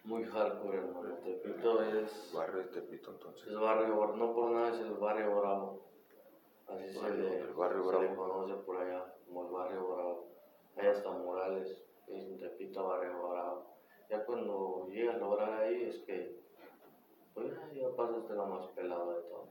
muy 0.06 0.24
hardcore, 0.26 0.78
hermano. 0.78 1.16
Tepito 1.24 1.82
es, 1.84 2.32
barrio 2.34 2.58
de 2.60 2.64
Tepito 2.66 3.12
entonces. 3.12 3.48
es 3.48 3.60
barrio, 3.60 4.14
no 4.16 4.34
por 4.34 4.52
nada 4.52 4.70
es 4.70 4.80
el 4.80 4.94
barrio 4.94 5.40
bravo. 5.40 5.84
Así 6.68 6.90
se, 6.94 7.00
Barrio- 7.00 7.30
le, 7.30 7.40
el 7.40 7.54
barrio 7.54 7.84
se 7.84 7.92
le 7.92 8.08
bravo. 8.08 8.16
conoce 8.16 8.54
por 8.64 8.78
allá, 8.78 9.14
como 9.26 9.46
el 9.46 9.52
barrio 9.52 9.88
bravo. 9.88 10.28
Hay 10.78 10.88
hasta 10.88 11.10
murales, 11.12 11.84
que 12.06 12.14
dicen 12.14 12.40
Tepito 12.40 12.88
Barrio 12.88 13.30
Bravo. 13.30 13.68
Ya 14.10 14.26
cuando 14.26 14.88
llegas 14.90 15.16
a 15.16 15.20
lograr 15.20 15.62
ahí 15.62 15.84
es 15.84 16.00
que, 16.00 16.42
pues 17.34 17.48
ya, 17.54 17.72
ya 17.74 17.96
pasaste 17.96 18.34
lo 18.34 18.46
más 18.48 18.68
pelado 18.70 19.12
de 19.12 19.22
todo. 19.24 19.50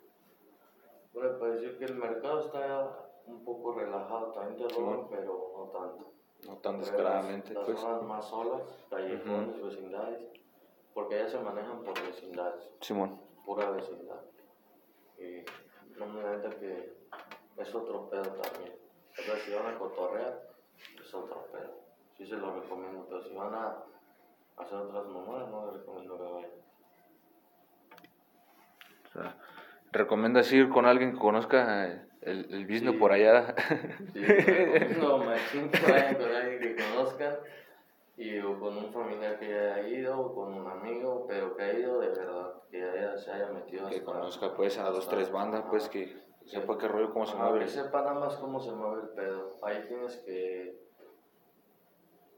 Bueno, 1.12 1.38
para 1.38 1.52
decir 1.54 1.78
que 1.78 1.84
el 1.84 1.94
mercado 1.96 2.40
está 2.40 3.10
un 3.26 3.44
poco 3.44 3.72
relajado, 3.74 4.32
también 4.32 4.66
te 4.66 4.74
roban, 4.74 5.00
Sí. 5.02 5.06
pero 5.10 5.52
no 5.56 5.64
tanto. 5.70 6.11
No 6.46 6.56
tan 6.56 6.78
descaradamente, 6.80 7.54
las, 7.54 7.64
pues. 7.64 7.74
las 7.74 7.84
zonas 7.84 8.02
más 8.02 8.28
solas, 8.28 8.62
callejones, 8.90 9.62
vecindades, 9.62 10.22
porque 10.92 11.14
allá 11.14 11.28
se 11.28 11.38
manejan 11.38 11.82
por 11.84 11.94
vecindades 12.02 12.68
Simón. 12.80 13.20
pura 13.44 13.70
vecindad. 13.70 14.20
Y 15.18 15.44
no 15.98 16.06
me 16.06 16.22
da 16.22 16.50
que 16.50 16.96
es 17.56 17.74
otro 17.74 18.08
pedo 18.10 18.22
también. 18.22 18.74
O 19.18 19.22
sea, 19.22 19.36
si 19.38 19.54
van 19.54 19.66
a 19.66 19.78
cotorrear, 19.78 20.42
es 21.00 21.14
otro 21.14 21.46
pedo. 21.52 21.80
Sí 22.16 22.26
se 22.26 22.36
lo 22.36 22.60
recomiendo, 22.60 23.06
pero 23.08 23.22
si 23.22 23.34
van 23.34 23.54
a 23.54 23.84
hacer 24.56 24.78
otras 24.78 25.06
mamadas, 25.06 25.48
no 25.48 25.66
les 25.66 25.80
recomiendo 25.80 26.16
que 26.16 26.32
vayan. 26.32 26.50
O 29.04 29.12
sea, 29.12 29.36
¿recomiendas 29.92 30.52
ir 30.52 30.70
con 30.70 30.86
alguien 30.86 31.12
que 31.12 31.18
conozca 31.18 32.08
el, 32.22 32.46
el 32.54 32.64
business 32.66 32.92
Sí. 32.92 32.98
por 32.98 33.12
allá? 33.12 33.54
Sí, 34.12 34.24
recomiendo 34.24 35.18
machín 35.18 35.70
que 35.70 35.80
vayan 35.92 36.14
con 36.16 36.32
alguien 36.34 36.60
que 36.60 36.76
conozcan 36.82 37.36
y 38.16 38.38
o 38.38 38.58
con 38.60 38.76
un 38.76 38.92
familiar 38.92 39.38
que 39.38 39.48
ya 39.48 39.74
haya 39.74 39.88
ido 39.88 40.20
o 40.20 40.34
con 40.34 40.54
un 40.54 40.66
amigo, 40.70 41.26
pero 41.28 41.56
que 41.56 41.62
ha 41.62 41.72
ido 41.72 41.98
de 42.00 42.08
verdad, 42.08 42.52
que 42.70 42.82
haya, 42.82 43.16
se 43.16 43.32
haya 43.32 43.48
metido 43.48 43.88
que 43.88 44.02
conozca 44.02 44.54
pues 44.54 44.78
a 44.78 44.90
dos, 44.90 45.08
tres 45.08 45.30
bandas, 45.32 45.64
pues 45.70 45.84
ajá. 45.84 45.92
que 45.92 46.16
sepa 46.46 46.76
qué 46.78 46.88
rollo, 46.88 47.12
cómo 47.12 47.26
se 47.26 47.36
mueve. 47.36 47.60
Que 47.60 47.68
sepa 47.68 48.02
nada 48.02 48.20
más 48.20 48.34
cómo 48.36 48.60
se 48.60 48.70
mueve 48.72 49.02
el 49.02 49.08
pedo. 49.10 49.56
Ahí 49.62 49.82
tienes 49.88 50.16
que, 50.18 50.76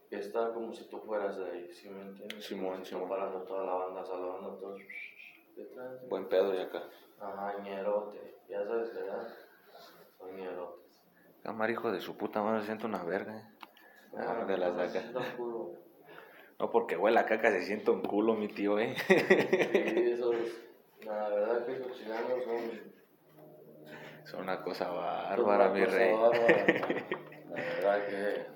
que 0.09 0.17
estar 0.17 0.53
como 0.53 0.73
si 0.73 0.85
tú 0.85 1.01
fueras 1.01 1.37
de 1.37 1.45
ahí, 1.51 1.73
¿sí 1.73 1.89
me 1.91 2.03
entiendes? 2.03 2.45
Simón, 2.45 2.85
Simón. 2.85 3.09
parando 3.09 3.41
toda 3.43 3.65
la 3.67 3.75
banda, 3.75 4.05
saludando 4.05 4.53
a 4.53 4.59
todos. 4.59 4.81
detrás. 5.57 6.09
Buen 6.09 6.27
pedo 6.29 6.55
y 6.55 6.59
acá. 6.61 6.83
Ajá, 7.21 7.59
ñerote. 7.63 8.35
Ya 8.49 8.65
sabes 8.65 8.91
que 8.91 8.99
Cámara, 11.43 11.73
hijo 11.73 11.93
de 11.93 12.01
su 12.01 12.17
puta 12.17 12.43
madre, 12.43 12.65
siento 12.65 12.87
una 12.87 13.03
verga. 13.05 13.37
eh. 13.37 13.45
Ah, 14.17 14.39
Ah, 14.41 14.45
de 14.45 14.57
las 14.57 14.77
de 14.77 14.99
acá. 14.99 15.03
No, 16.59 16.71
porque 16.71 16.97
huele 16.97 17.19
a 17.19 17.27
caca, 17.27 17.51
se 17.51 17.63
siente 17.63 17.91
un 17.91 18.01
culo, 18.03 18.35
mi 18.35 18.49
tío, 18.49 18.79
eh. 18.79 18.95
Sí, 19.07 19.15
esos, 20.13 20.37
la 21.05 21.29
verdad 21.29 21.67
que 21.67 21.73
esos 21.73 21.93
chilangos 21.99 22.45
son... 22.45 22.95
Son 24.25 24.41
una 24.43 24.63
cosa 24.63 24.89
bárbara, 24.91 25.67
una 25.67 25.75
mi 25.75 25.85
cosa 25.85 25.97
rey. 25.97 26.13
bárbara. 26.17 26.67
La 27.51 27.57
verdad 27.63 28.07
que... 28.09 28.47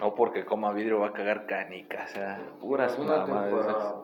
No 0.00 0.14
porque 0.14 0.44
coma 0.44 0.72
vidrio 0.72 1.00
va 1.00 1.08
a 1.08 1.12
cagar 1.12 1.46
canicas, 1.46 2.10
o 2.10 2.14
sea, 2.14 2.40
puras 2.58 2.98
mamadas. 2.98 3.94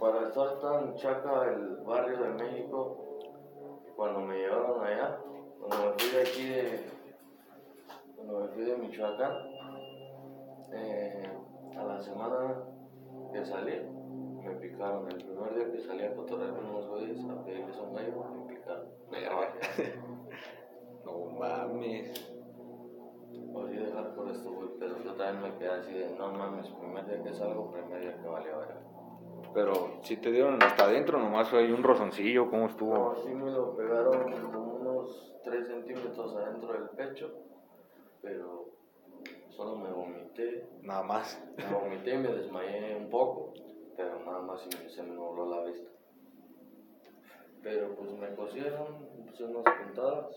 para 0.00 0.28
estar 0.28 0.60
tan 0.60 0.94
chaca 0.94 1.44
el 1.52 1.76
barrio 1.84 2.18
de 2.18 2.28
México, 2.44 3.05
cuando 3.96 4.20
me 4.20 4.36
llevaron 4.36 4.84
allá, 4.84 5.18
cuando 5.58 5.86
me 5.86 5.92
fui 5.92 6.10
de 6.10 6.20
aquí 6.20 6.48
de, 6.48 6.80
cuando 8.14 8.40
me 8.40 8.48
fui 8.48 8.64
de 8.64 8.76
Michoacán, 8.76 9.32
eh, 10.72 11.30
a 11.76 11.82
la 11.82 12.00
semana 12.00 12.62
que 13.32 13.44
salí, 13.44 13.80
me 14.44 14.54
picaron. 14.56 15.10
El 15.10 15.24
primer 15.24 15.54
día 15.54 15.72
que 15.72 15.80
salí 15.80 16.02
a 16.02 16.14
cotorrear 16.14 16.54
con 16.54 16.66
unos 16.66 16.86
güeyes, 16.88 17.24
a 17.24 17.44
pedirles 17.44 17.76
un 17.78 17.94
gallo, 17.94 18.24
me 18.46 18.54
picaron. 18.54 18.86
Me 19.10 19.20
navajearon. 19.22 20.26
No 21.04 21.26
mames. 21.38 22.32
Podría 23.52 23.82
dejar 23.82 24.14
por 24.16 24.28
esto, 24.28 24.52
güey, 24.52 24.68
pero 24.80 25.00
yo 25.04 25.14
también 25.14 25.40
me 25.40 25.58
quedé 25.58 25.70
así 25.70 25.92
de, 25.92 26.10
no 26.18 26.32
mames, 26.32 26.66
primer 26.68 27.06
día 27.06 27.22
que 27.22 27.32
salgo, 27.32 27.70
primer 27.70 28.00
día 28.00 28.20
que 28.20 28.28
vale 28.28 28.46
verga. 28.46 28.80
Pero 29.56 30.00
si 30.02 30.18
te 30.18 30.30
dieron 30.30 30.62
hasta 30.62 30.84
adentro, 30.84 31.18
nomás 31.18 31.48
fue 31.48 31.60
ahí 31.60 31.72
un 31.72 31.82
rozoncillo, 31.82 32.50
¿cómo 32.50 32.64
No, 32.64 32.68
estuvo? 32.68 33.16
sí 33.24 33.30
me 33.30 33.50
lo 33.50 33.74
pegaron 33.74 34.30
como 34.52 34.74
unos 34.74 35.34
3 35.44 35.66
centímetros 35.66 36.36
adentro 36.36 36.74
del 36.74 36.90
pecho, 36.90 37.32
pero 38.20 38.66
solo 39.48 39.76
me 39.76 39.90
vomité. 39.90 40.68
Nada 40.82 41.02
más. 41.04 41.42
Me 41.56 41.64
vomité 41.72 42.16
y 42.16 42.18
me 42.18 42.28
desmayé 42.28 42.96
un 42.96 43.08
poco, 43.08 43.54
pero 43.96 44.20
nada 44.26 44.42
más 44.42 44.60
y 44.66 44.90
se 44.90 45.02
me 45.02 45.14
nubló 45.14 45.46
la 45.48 45.64
vista. 45.64 45.88
Pero 47.62 47.94
pues 47.94 48.10
me 48.12 48.34
cosieron, 48.34 49.08
puse 49.26 49.42
unas 49.44 49.64
puntadas 49.74 50.36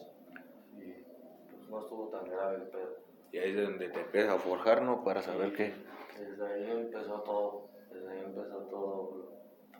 y 0.77 0.93
pues 0.93 1.69
no 1.69 1.81
estuvo 1.81 2.07
tan 2.07 2.23
grave 2.23 2.55
el 2.55 2.69
pedo. 2.69 2.95
Y 3.33 3.37
ahí 3.37 3.49
es 3.49 3.67
donde 3.67 3.89
te 3.89 3.99
empiezas 3.99 4.35
a 4.35 4.39
forjar, 4.39 4.81
¿no? 4.81 5.03
Para 5.03 5.21
saber 5.21 5.51
qué. 5.51 5.73
Desde 6.17 6.47
ahí 6.53 6.71
empezó 6.71 7.19
todo, 7.23 7.67
ahí 8.11 8.19
empezó 8.25 8.57
todo 8.69 9.31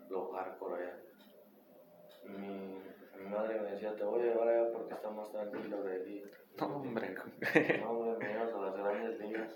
lo, 0.10 0.32
hardcore 0.32 0.84
allá. 0.84 0.98
Mi, 2.26 2.82
Mi 3.18 3.30
madre 3.30 3.60
me 3.62 3.72
decía, 3.72 3.96
te 3.96 4.04
voy 4.04 4.22
a 4.22 4.26
llevar 4.26 4.48
allá 4.48 4.72
porque 4.72 4.94
está 4.94 5.10
más 5.10 5.32
tranquilo 5.32 5.84
de 5.84 6.04
día. 6.06 6.24
No, 6.60 6.66
hombre. 6.78 7.16
No, 7.82 7.90
hombre, 7.92 8.28
me 8.28 8.34
llevas 8.34 8.54
a 8.54 8.58
las 8.62 8.76
grandes 8.78 9.20
ligas. 9.20 9.54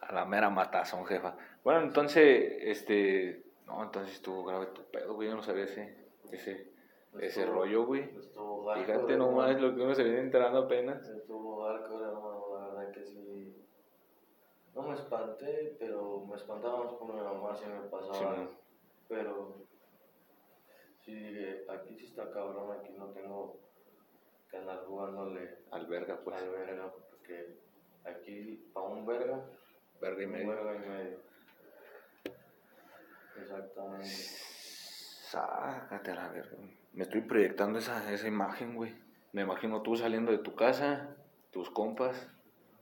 A 0.00 0.12
la 0.14 0.24
mera 0.24 0.50
matazón, 0.50 1.04
jefa. 1.06 1.36
Bueno, 1.62 1.82
entonces, 1.82 2.52
este. 2.60 3.44
No, 3.66 3.82
entonces 3.84 4.14
estuvo 4.14 4.44
grave 4.44 4.66
tu 4.66 4.82
pedo, 4.90 5.14
güey. 5.14 5.28
Yo 5.28 5.36
no 5.36 5.42
sabía 5.42 5.64
ese, 5.64 5.96
ese, 6.32 6.72
ese 7.20 7.40
Estuvo- 7.42 7.54
rollo, 7.54 7.84
güey. 7.86 8.02
Estuvo 8.18 8.64
hardcore, 8.66 8.86
Fíjate 8.94 9.16
nomás 9.16 9.60
lo 9.60 9.74
que 9.74 9.82
uno 9.82 9.94
se 9.94 10.02
viene 10.04 10.20
enterando 10.20 10.60
apenas. 10.60 11.08
Estuvo 11.08 11.64
hardcore, 11.64 12.04
hermano, 12.06 12.44
la 12.58 12.66
verdad 12.68 12.92
que 12.92 13.04
sí. 13.04 13.49
No 14.74 14.82
me 14.82 14.94
espanté, 14.94 15.76
pero 15.78 16.24
me 16.26 16.36
espantaba 16.36 16.84
más 16.84 16.92
por 16.94 17.12
mi 17.14 17.20
mamá 17.20 17.54
si 17.54 17.66
me 17.66 17.80
pasaba 17.88 18.36
Sí. 18.36 18.48
Pero 19.08 19.56
sí 21.04 21.12
dije, 21.14 21.64
aquí 21.68 21.96
sí 21.98 22.06
está 22.06 22.30
cabrón, 22.30 22.78
aquí 22.78 22.92
no 22.92 23.06
tengo 23.08 23.58
que 24.48 24.56
andar 24.58 24.84
jugándole 24.86 25.58
Al 25.72 25.86
verga, 25.86 26.20
pues. 26.22 26.36
al 26.36 26.50
verga, 26.50 26.92
porque 27.10 27.58
aquí 28.04 28.70
para 28.72 28.86
un 28.86 29.04
verga, 29.06 29.44
Verga 30.00 30.22
y 30.22 30.26
medio. 30.26 30.48
verga 30.48 30.74
y 30.76 30.88
medio. 30.88 31.18
Exactamente. 33.36 34.06
Sácate 34.06 36.10
a 36.12 36.14
la 36.14 36.28
verga. 36.28 36.56
Me 36.92 37.02
estoy 37.04 37.20
proyectando 37.22 37.78
esa, 37.78 38.12
esa 38.12 38.28
imagen, 38.28 38.74
güey. 38.76 38.94
Me 39.32 39.42
imagino 39.42 39.82
tú 39.82 39.96
saliendo 39.96 40.32
de 40.32 40.38
tu 40.38 40.54
casa, 40.56 41.16
tus 41.52 41.70
compas, 41.70 42.28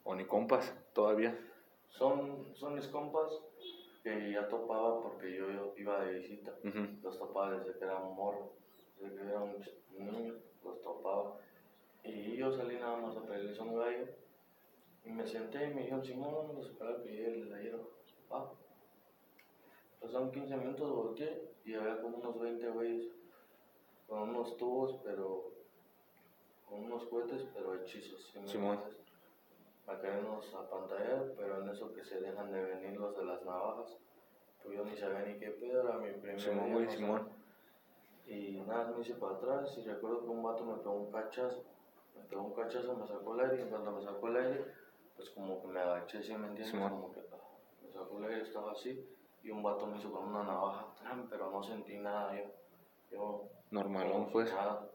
o 0.05 0.15
ni 0.15 0.25
compas 0.27 0.75
todavía. 0.95 1.39
Son, 1.91 2.55
son 2.55 2.75
mis 2.75 2.87
compas 2.89 3.31
que 4.03 4.33
ya 4.33 4.49
topaba 4.49 5.03
porque 5.03 5.37
yo, 5.37 5.51
yo 5.51 5.75
iba 5.77 6.05
de 6.05 6.19
visita. 6.19 6.55
Los 7.03 7.19
topaba 7.19 7.59
desde 7.59 7.79
que 7.79 7.85
era 7.85 7.99
un 7.99 8.17
morro, 8.17 8.53
desde 9.01 9.17
que 9.17 9.23
era 9.23 9.41
un 9.41 9.65
niño, 9.99 10.35
los 10.65 10.83
topaba. 10.83 11.41
Y 12.05 12.37
yo 12.37 12.53
salí 12.53 12.77
nada 12.77 12.97
más 12.97 13.17
a 13.17 13.23
pedirles 13.23 13.59
un 13.59 13.79
gallo. 13.79 14.07
Y 15.05 15.11
me 15.11 15.27
senté 15.27 15.65
y 15.65 15.75
me 15.75 15.83
dijeron, 15.83 16.05
Simón, 16.05 16.35
vamos 16.35 16.67
a 16.67 16.71
esperar 16.71 17.03
que 17.03 17.11
llegue 17.11 17.41
el 17.41 17.49
gallero. 17.49 17.91
Va. 18.31 18.53
Pasaron 20.01 20.31
15 20.31 20.57
minutos, 20.57 20.91
volteé 20.91 21.51
y 21.65 21.75
había 21.75 22.01
como 22.01 22.19
unos 22.19 22.39
20 22.41 22.69
güeyes 22.69 23.09
con 24.07 24.31
unos 24.31 24.57
tubos, 24.57 24.97
pero 25.05 25.53
con 26.69 26.85
unos 26.85 27.05
cohetes, 27.07 27.45
pero 27.55 27.75
hechizos. 27.75 28.31
¿sí 28.33 28.39
me 28.39 28.49
Simón. 28.49 28.81
Para 29.89 30.03
querernos 30.03 30.55
apantallar, 30.55 31.33
pero 31.35 31.63
en 31.63 31.71
eso 31.71 31.91
que 31.95 32.05
se 32.05 32.21
dejan 32.21 32.53
de 32.53 32.63
venir 32.63 33.01
los 33.01 33.17
de 33.17 33.25
las 33.25 33.43
navajas. 33.43 33.97
Pues 34.63 34.77
yo 34.77 34.85
ni 34.85 34.95
sabía 34.95 35.21
ni 35.21 35.39
qué 35.39 35.51
pedo, 35.53 35.81
era 35.89 35.97
mi 35.97 36.11
primer 36.11 36.39
Simón, 36.39 36.77
día. 36.77 36.91
Simón. 36.91 37.29
Y 38.27 38.61
nada, 38.67 38.93
me 38.95 39.01
hice 39.01 39.15
para 39.15 39.37
atrás 39.37 39.75
y 39.79 39.83
recuerdo 39.89 40.21
que 40.25 40.29
un 40.29 40.43
vato 40.43 40.67
me 40.67 40.75
pegó 40.75 40.93
un 40.93 41.11
cachazo. 41.11 41.65
Me 42.15 42.23
pegó 42.25 42.43
un 42.43 42.53
cachazo, 42.53 42.97
me 42.97 43.07
sacó 43.07 43.35
el 43.35 43.51
aire 43.51 43.65
y 43.65 43.71
cuando 43.71 43.93
me 43.93 44.03
sacó 44.03 44.29
el 44.29 44.37
aire, 44.37 44.65
pues 45.17 45.31
como 45.31 45.63
que 45.63 45.69
me 45.69 45.81
agaché, 45.81 46.23
¿sí 46.23 46.33
me 46.37 46.49
entiendes? 46.49 46.69
Simón. 46.69 46.91
Como 46.91 47.13
que 47.15 47.21
ah, 47.33 47.37
me 47.83 47.91
sacó 47.91 48.19
el 48.19 48.25
aire, 48.25 48.43
estaba 48.43 48.73
así 48.73 49.09
y 49.43 49.51
un 49.51 49.63
vato 49.63 49.87
me 49.87 49.97
hizo 49.97 50.13
con 50.13 50.29
una 50.29 50.43
navaja, 50.43 50.93
pero 51.31 51.51
no 51.51 51.63
sentí 51.63 51.97
nada 51.97 52.37
yo. 52.37 52.45
Yo 53.11 53.49
Normalón, 53.71 54.31
pues. 54.31 54.53
nada. 54.53 54.87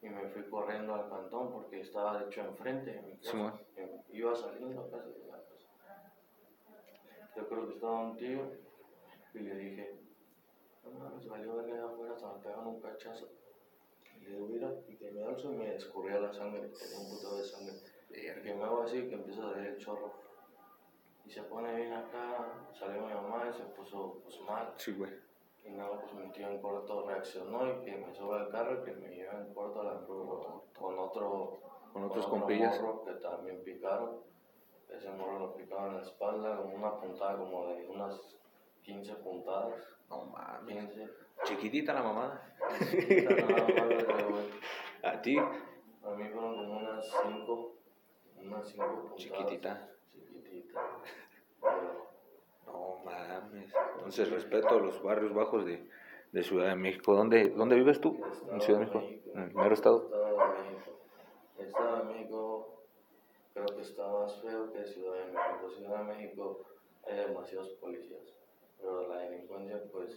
Y 0.00 0.08
me 0.08 0.26
fui 0.28 0.48
corriendo 0.48 0.94
al 0.94 1.10
cantón 1.10 1.52
porque 1.52 1.80
estaba 1.80 2.18
de 2.18 2.26
hecho 2.26 2.40
enfrente 2.40 2.92
de 2.92 3.02
mi 3.02 3.16
casa. 3.18 3.30
Simón. 3.32 3.67
Iba 4.10 4.34
saliendo 4.34 4.90
casi 4.90 5.10
de 5.10 5.26
la 5.26 5.38
casa. 5.38 5.68
Yo 7.36 7.48
creo 7.48 7.66
que 7.68 7.74
estaba 7.74 8.00
un 8.00 8.16
tío 8.16 8.50
y 9.34 9.38
le 9.38 9.54
dije, 9.54 10.00
no 10.84 11.30
valió 11.30 11.56
verga 11.56 11.74
allá 11.74 11.86
afuera, 11.86 12.18
se 12.18 12.26
me 12.26 12.42
pegaron 12.42 12.66
un 12.66 12.80
cachazo. 12.80 13.28
Y 14.16 14.20
le 14.20 14.30
digo, 14.30 14.46
mira, 14.48 14.72
y 14.88 14.96
que 14.96 15.10
me 15.12 15.24
alzo 15.24 15.52
y 15.52 15.56
me 15.56 15.76
escurría 15.76 16.18
la 16.18 16.32
sangre, 16.32 16.68
tenía 16.68 16.98
un 16.98 17.10
puto 17.10 17.36
de 17.36 17.44
sangre. 17.44 17.74
Y 18.10 18.42
que 18.42 18.54
me 18.54 18.64
hago 18.64 18.82
así, 18.82 19.06
que 19.08 19.14
empieza 19.14 19.46
a 19.46 19.52
salir 19.52 19.66
el 19.66 19.78
chorro. 19.78 20.12
Y 21.24 21.30
se 21.30 21.42
pone 21.42 21.74
bien 21.76 21.92
acá, 21.92 22.68
salió 22.72 23.02
mi 23.02 23.12
mamá 23.12 23.44
y 23.50 23.52
se 23.52 23.64
puso 23.64 24.20
pues, 24.24 24.40
mal. 24.40 24.72
Sí, 24.78 24.92
güey. 24.92 25.12
Y 25.64 25.70
nada, 25.70 26.00
pues 26.00 26.14
mi 26.14 26.32
tío 26.32 26.48
en 26.48 26.62
corto 26.62 27.06
reaccionó 27.06 27.68
y 27.68 27.84
que 27.84 27.96
me 27.98 28.14
sube 28.14 28.36
al 28.36 28.48
carro 28.48 28.80
y 28.80 28.84
que 28.84 28.92
me 28.92 29.08
lleva 29.08 29.38
en 29.38 29.52
corto 29.52 29.82
a 29.82 29.84
la 29.84 30.00
cruz 30.06 30.46
con 30.78 30.98
otro, 30.98 31.58
Con 31.98 32.10
otros 32.10 32.26
otro 32.26 32.38
compillas. 32.38 32.80
morro 32.80 33.04
que 33.04 33.12
también 33.14 33.62
picaron. 33.64 34.20
Ese 34.88 35.10
morro 35.10 35.38
lo 35.40 35.56
picaron 35.56 35.88
en 35.88 35.96
la 35.96 36.02
espalda 36.02 36.56
con 36.56 36.72
una 36.72 36.98
puntada 36.98 37.36
como 37.36 37.66
de 37.66 37.86
unas 37.88 38.36
15 38.82 39.14
puntadas. 39.16 39.74
No 40.08 40.24
mames. 40.26 40.88
15. 40.90 41.08
Chiquitita 41.44 41.92
la 41.92 42.02
mamada. 42.02 42.54
Chiquita 42.90 43.34
nada 43.34 43.62
más, 43.62 44.04
pero, 44.06 44.28
güey, 44.30 44.44
A 45.04 45.20
ti, 45.22 45.36
A 45.38 46.10
mí 46.16 46.28
fueron 46.28 46.54
como 46.56 46.78
unas 46.78 47.04
5. 47.22 47.74
Unas 48.42 48.68
5 48.68 48.86
puntadas. 48.86 49.16
chiquitita. 49.16 49.88
Chiquitita. 50.12 50.80
No 52.66 52.96
mames. 53.04 53.72
Entonces, 53.96 54.30
respeto 54.30 54.68
a 54.68 54.80
los 54.80 55.02
barrios 55.02 55.34
bajos 55.34 55.64
de, 55.66 55.88
de 56.32 56.42
Ciudad 56.42 56.68
de 56.68 56.76
México. 56.76 57.14
¿Dónde, 57.14 57.50
¿Dónde 57.50 57.76
vives 57.76 58.00
tú? 58.00 58.24
Estado 58.32 58.54
En 58.54 58.60
Ciudad 58.60 58.80
de. 58.80 58.86
México. 58.86 59.30
En 59.34 59.42
el 59.42 59.54
mero 59.54 59.74
estado. 59.74 60.04
Estado 60.04 60.24
de 60.24 60.70
México. 60.70 60.97
Estado 61.58 61.96
de 61.98 62.04
México 62.04 62.82
creo 63.54 63.66
que 63.66 63.82
está 63.82 64.06
más 64.08 64.40
feo 64.40 64.72
que 64.72 64.84
Ciudad 64.86 65.14
de 65.24 65.32
México. 65.32 65.70
Ciudad 65.70 65.98
de 65.98 66.04
México 66.14 66.64
hay 67.06 67.16
demasiados 67.16 67.68
policías, 67.80 68.22
pero 68.78 69.08
la 69.08 69.16
delincuencia 69.18 69.82
pues 69.92 70.14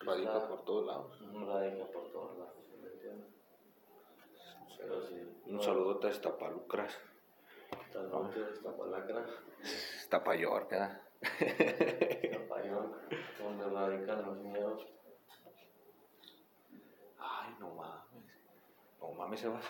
Radica 0.00 0.32
está- 0.36 0.48
por 0.48 0.64
todos 0.64 0.86
lados. 0.86 1.20
radica 1.46 1.86
por 1.86 2.10
todos 2.12 2.38
lados, 2.38 2.54
¿sí 2.68 2.76
¿me 2.82 2.88
entiendes? 2.88 3.28
Pero 4.78 5.02
sí. 5.02 5.14
Un 5.46 5.56
no, 5.56 5.62
saludote 5.62 6.06
a 6.08 6.10
Iztapalacra, 6.10 6.86
Iztapayor, 9.96 10.68
¿verdad? 10.68 11.00
Iztapayork, 12.22 13.38
donde 13.38 13.64
radican 13.70 14.26
los 14.26 14.36
miedos. 14.38 14.86
Ay, 17.18 17.54
no 17.58 17.70
mames. 17.74 18.24
No 19.00 19.10
mames, 19.12 19.40
Sebas. 19.40 19.64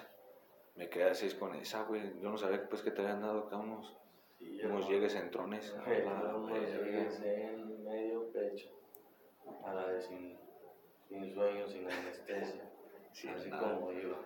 Me 0.77 0.89
quedé 0.89 1.11
así 1.11 1.31
con 1.37 1.55
esa, 1.55 1.83
güey. 1.85 2.19
Yo 2.21 2.31
no 2.31 2.37
sabía 2.37 2.69
pues 2.69 2.83
que 2.83 2.91
te 2.91 3.03
habían 3.03 3.23
dado 3.23 3.47
acá 3.47 3.57
unos, 3.57 3.97
Sí, 4.39 4.61
unos 4.63 4.65
hermano. 4.65 4.89
llegues 4.89 5.15
en 5.15 5.31
trones. 5.31 5.75
A 5.75 5.79
Me 5.89 5.99
la 6.01 6.15
dieron 6.15 6.45
unos 6.45 6.59
llegues 6.59 7.21
en 7.23 7.85
medio 7.85 8.31
pecho, 8.33 8.69
a 9.65 9.73
la 9.73 9.87
de 9.89 10.01
sin, 10.03 10.37
sueño, 11.35 11.67
sin 11.67 11.91
anestesia, 11.91 12.65
Sin 13.13 13.31
así 13.31 13.49
nada. 13.49 13.75
como 13.75 13.93
iba. 13.93 14.17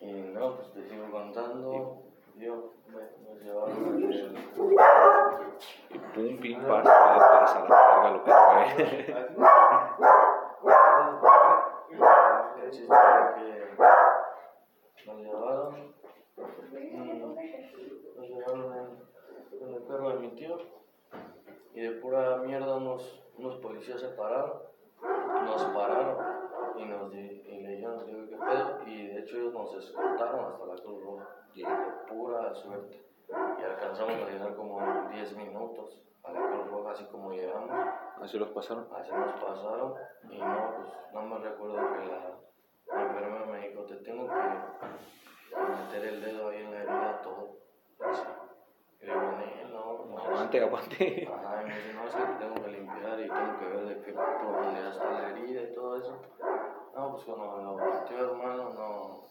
Y 0.00 0.12
no, 0.12 0.56
pues 0.56 0.72
te 0.72 0.84
sigo 0.88 1.10
contando, 1.10 2.02
yo 2.36 2.72
me, 2.86 2.96
me 2.96 3.40
llevaron 3.44 4.34
Y 5.90 5.98
pum, 5.98 6.38
pim, 6.40 6.62
pas, 6.62 6.84
para 6.84 7.44
a 7.44 7.68
la 7.68 8.10
lo 8.10 8.24
que 8.24 8.30
fue. 8.30 9.34
El 12.64 12.70
chiste 12.70 12.94
que 13.36 13.74
nos 15.14 15.22
llevaron, 15.22 15.94
nos 18.16 18.28
llevaron 18.28 18.74
en, 18.74 19.62
en 19.62 19.74
el 19.74 19.86
carro 19.86 20.08
de 20.10 20.18
mi 20.18 20.28
tío 20.34 20.56
y 21.74 21.80
de 21.80 21.90
pura 22.00 22.36
mierda 22.38 22.76
unos, 22.76 23.22
unos 23.36 23.56
policías 23.56 24.00
se 24.00 24.08
pararon, 24.08 24.62
nos 25.44 25.64
pararon 25.66 26.16
y, 26.76 26.84
nos 26.86 27.10
di- 27.10 27.42
y 27.46 27.60
le 27.62 27.68
dijeron 27.76 28.04
"Tío, 28.06 28.28
qué 28.28 28.36
pedo 28.36 28.80
y 28.86 29.06
de 29.08 29.20
hecho 29.20 29.36
ellos 29.36 29.52
nos 29.52 29.74
escoltaron 29.74 30.52
hasta 30.52 30.66
la 30.66 30.74
Cruz 30.82 31.04
Roja, 31.04 31.28
y 31.54 31.62
de 31.62 31.68
pura 32.08 32.54
suerte. 32.54 33.00
Y 33.28 33.62
alcanzamos 33.62 34.12
a 34.14 34.30
llegar 34.30 34.54
como 34.54 34.80
en 34.82 35.10
10 35.12 35.36
minutos 35.36 36.00
a 36.24 36.32
la 36.32 36.40
Cruz 36.48 36.70
Roja, 36.70 36.90
así 36.92 37.04
como 37.06 37.32
llegamos. 37.32 37.70
Así 38.20 38.38
los 38.38 38.48
pasaron. 38.50 38.86
Así 38.94 39.10
nos 39.12 39.32
pasaron 39.40 39.94
y 40.30 40.38
no, 40.38 40.74
pues 40.76 40.88
no 41.12 41.22
me 41.22 41.38
recuerdo 41.38 41.74
que 41.76 42.06
la, 42.06 42.38
la 42.86 43.02
enfermera 43.02 43.46
me 43.46 43.68
dijo, 43.68 43.84
te 43.84 43.96
tengo 43.96 44.28
que, 44.28 44.34
meter 45.56 46.04
el 46.04 46.20
dedo 46.20 46.48
ahí 46.48 46.62
en 46.62 46.70
la 46.70 46.82
herida 46.82 47.20
todo. 47.22 47.58
Así. 48.00 48.22
Y 49.00 49.06
le 49.06 49.12
digo, 49.12 49.32
no, 49.70 50.04
no. 50.06 50.18
Aguante, 50.18 50.60
aguante. 50.60 51.28
Ajá, 51.32 51.62
y 51.62 51.66
me 51.66 51.76
dice, 51.76 51.94
no, 51.94 52.04
es 52.04 52.14
que 52.14 52.22
te 52.22 52.34
tengo 52.34 52.54
que 52.54 52.70
limpiar 52.70 53.20
y 53.20 53.28
tengo 53.28 53.58
que 53.58 53.66
ver 53.66 53.84
de 53.86 54.02
qué 54.02 54.12
profundidad 54.12 54.88
está 54.88 55.10
la 55.10 55.30
herida 55.30 55.62
y 55.62 55.72
todo 55.74 55.96
eso. 55.96 56.20
No, 56.94 57.12
pues 57.12 57.24
cuando 57.24 57.56
me 57.56 57.62
lo 57.62 57.72
volteó, 57.72 58.30
hermano, 58.30 58.74
no. 58.74 59.24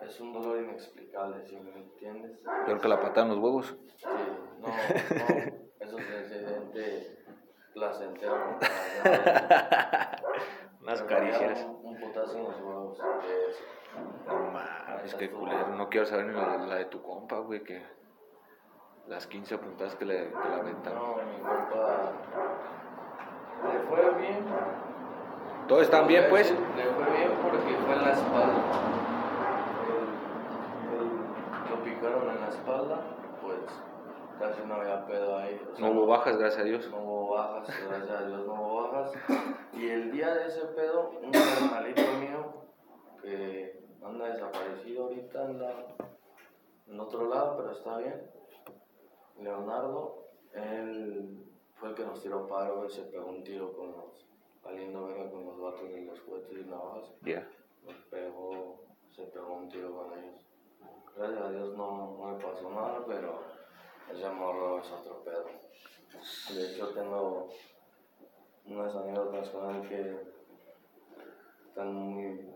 Es 0.00 0.20
un 0.20 0.32
dolor 0.32 0.58
inexplicable, 0.58 1.46
si 1.46 1.56
me 1.56 1.72
entiendes. 1.72 2.40
Peor 2.66 2.80
que 2.80 2.88
la 2.88 3.00
patada 3.00 3.22
en 3.22 3.28
los 3.28 3.38
huevos. 3.38 3.76
Sí, 3.96 4.06
no, 4.60 4.68
no, 4.68 4.74
eso 5.80 5.98
se 5.98 6.46
siente 6.46 7.16
placentero. 7.72 8.58
Unas 10.86 11.02
caricias. 11.02 11.66
Un, 11.82 11.94
un 11.94 12.00
putazo 12.00 12.36
en 12.38 12.44
los 12.44 12.60
huevos. 12.60 12.98
No 14.26 14.34
mames, 14.52 15.14
qué 15.16 15.30
culero. 15.30 15.68
No 15.76 15.88
quiero 15.88 16.06
saber 16.06 16.26
ni 16.26 16.34
la, 16.34 16.58
la 16.58 16.74
de 16.76 16.84
tu 16.84 17.02
compa, 17.02 17.38
güey, 17.40 17.62
que 17.64 17.82
las 19.08 19.26
15 19.26 19.58
puntadas 19.58 19.96
que 19.96 20.04
le, 20.04 20.30
que 20.30 20.48
le 20.48 20.54
aventaron. 20.54 20.98
No, 21.02 21.16
mi 21.16 21.38
compa 21.38 22.12
le 23.72 23.78
fue 23.80 24.20
bien, 24.20 24.44
¿Todos 25.66 25.82
están 25.82 26.06
bien, 26.06 26.26
pues? 26.30 26.50
Le 26.52 26.84
fue 26.84 27.16
bien 27.16 27.30
porque 27.42 27.58
fue 27.58 27.94
en 27.96 28.02
la 28.02 28.12
espalda. 28.12 28.62
El- 30.92 30.98
el- 31.00 31.70
lo 31.70 31.82
picaron 31.82 32.30
en 32.30 32.40
la 32.40 32.48
espalda, 32.48 33.00
pues 33.42 33.58
casi 34.38 34.62
no 34.66 34.74
había 34.74 35.06
pedo 35.06 35.36
ahí. 35.36 35.60
o 35.70 35.76
sea, 35.76 35.86
No 35.86 35.92
hubo 35.92 36.06
bajas, 36.06 36.36
gracias 36.36 36.62
a 36.62 36.64
Dios. 36.64 36.90
No 36.90 36.98
hubo 36.98 37.34
bajas, 37.34 37.74
gracias 37.88 38.10
a 38.10 38.26
Dios 38.26 38.46
no 38.46 38.54
hubo 38.54 38.82
bajas. 38.82 39.12
Y 39.72 39.88
el 39.88 40.10
día 40.12 40.34
de 40.34 40.46
ese 40.46 40.66
pedo, 40.66 41.10
un 41.22 41.34
hermanito 41.34 42.02
mío 42.20 42.54
que 43.20 43.80
anda 44.02 44.26
desaparecido 44.26 45.04
ahorita, 45.04 45.44
anda 45.44 45.74
en 46.86 47.00
otro 47.00 47.28
lado, 47.28 47.56
pero 47.56 47.72
está 47.72 47.98
bien. 47.98 48.30
Leonardo, 49.40 50.28
él 50.52 51.44
fue 51.74 51.90
el 51.90 51.94
que 51.94 52.04
nos 52.04 52.22
tiró 52.22 52.46
paro, 52.46 52.84
él 52.84 52.90
se 52.90 53.02
pegó 53.02 53.28
un 53.28 53.44
tiro 53.44 53.72
con 53.76 53.92
los, 53.92 54.26
valiendo 54.62 55.06
verga 55.06 55.30
con 55.30 55.44
los 55.44 55.60
vatos 55.60 55.90
de 55.90 56.02
los 56.02 56.20
juguetes 56.20 56.58
y 56.58 56.64
navajas. 56.70 57.12
Ya. 57.22 57.46
Nos 57.84 57.96
pegó, 58.10 58.84
se 59.10 59.24
pegó 59.24 59.54
un 59.54 59.68
tiro 59.68 59.94
con 59.94 60.18
ellos. 60.18 60.46
Gracias 61.16 61.42
a 61.42 61.50
Dios 61.50 61.76
no, 61.76 62.16
no 62.18 62.28
me 62.28 62.44
pasó 62.44 62.70
nada, 62.70 63.02
pero 63.06 63.40
ese 64.12 64.28
morro 64.30 64.78
es 64.80 64.90
otro 64.92 65.22
pedo. 65.24 65.44
De 66.54 66.66
hecho 66.72 66.88
tengo 66.94 67.48
unas 68.66 68.94
anécdotas 68.96 69.48
con 69.50 69.74
él 69.76 69.88
que 69.88 70.16
están 71.68 71.92
muy, 71.94 72.48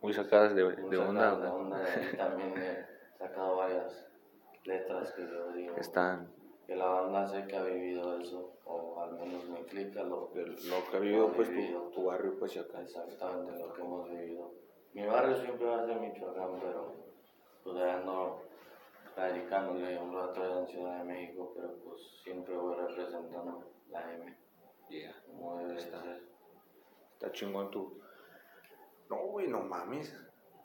Muy 0.00 0.12
sacadas 0.12 0.54
de, 0.54 0.64
muy 0.64 0.90
de 0.90 0.96
sacadas 0.96 1.08
onda. 1.08 1.36
de 1.36 1.48
¿no? 1.48 1.54
onda 1.56 1.84
y 2.12 2.16
también 2.16 2.54
he 2.58 3.18
sacado 3.18 3.56
varias 3.56 4.06
letras 4.64 5.12
que 5.12 5.22
yo 5.22 5.52
digo 5.52 5.76
Están. 5.76 6.28
que 6.66 6.74
la 6.76 6.86
banda 6.86 7.26
sé 7.28 7.46
que 7.46 7.56
ha 7.56 7.62
vivido 7.62 8.18
eso, 8.18 8.52
o 8.64 9.00
al 9.00 9.12
menos 9.18 9.48
me 9.48 9.64
clica 9.64 10.02
lo 10.02 10.30
que, 10.32 10.40
Lo 10.42 10.90
que 10.90 10.96
ha 10.96 11.00
vivido, 11.00 11.32
pues, 11.32 11.48
tu, 11.48 11.90
tu 11.90 12.04
barrio, 12.04 12.38
pues, 12.38 12.56
acá. 12.58 12.82
exactamente 12.82 13.58
lo 13.58 13.72
que 13.72 13.80
hemos 13.80 14.08
vivido. 14.10 14.52
Mi 14.92 15.06
barrio 15.06 15.36
siempre 15.36 15.66
va 15.66 15.80
a 15.82 15.86
ser 15.86 16.00
Michoacán, 16.00 16.58
pero 16.60 16.92
pues 17.62 17.76
ya 17.76 17.98
ando 17.98 18.42
radicándole 19.18 19.98
un 19.98 20.14
rato 20.14 20.60
en 20.60 20.68
Ciudad 20.68 20.98
de 20.98 21.04
México, 21.04 21.52
pero 21.56 21.74
pues 21.84 22.00
siempre 22.22 22.56
voy 22.56 22.76
representando 22.76 23.72
la 23.90 24.14
M, 24.14 24.36
Ya. 24.88 25.14
como 25.26 25.58
debe 25.58 25.72
de 25.74 25.78
Está. 25.78 27.32
chingón 27.32 27.70
tu. 27.70 28.00
No, 29.10 29.16
güey, 29.26 29.48
no 29.48 29.60
mames. 29.60 30.14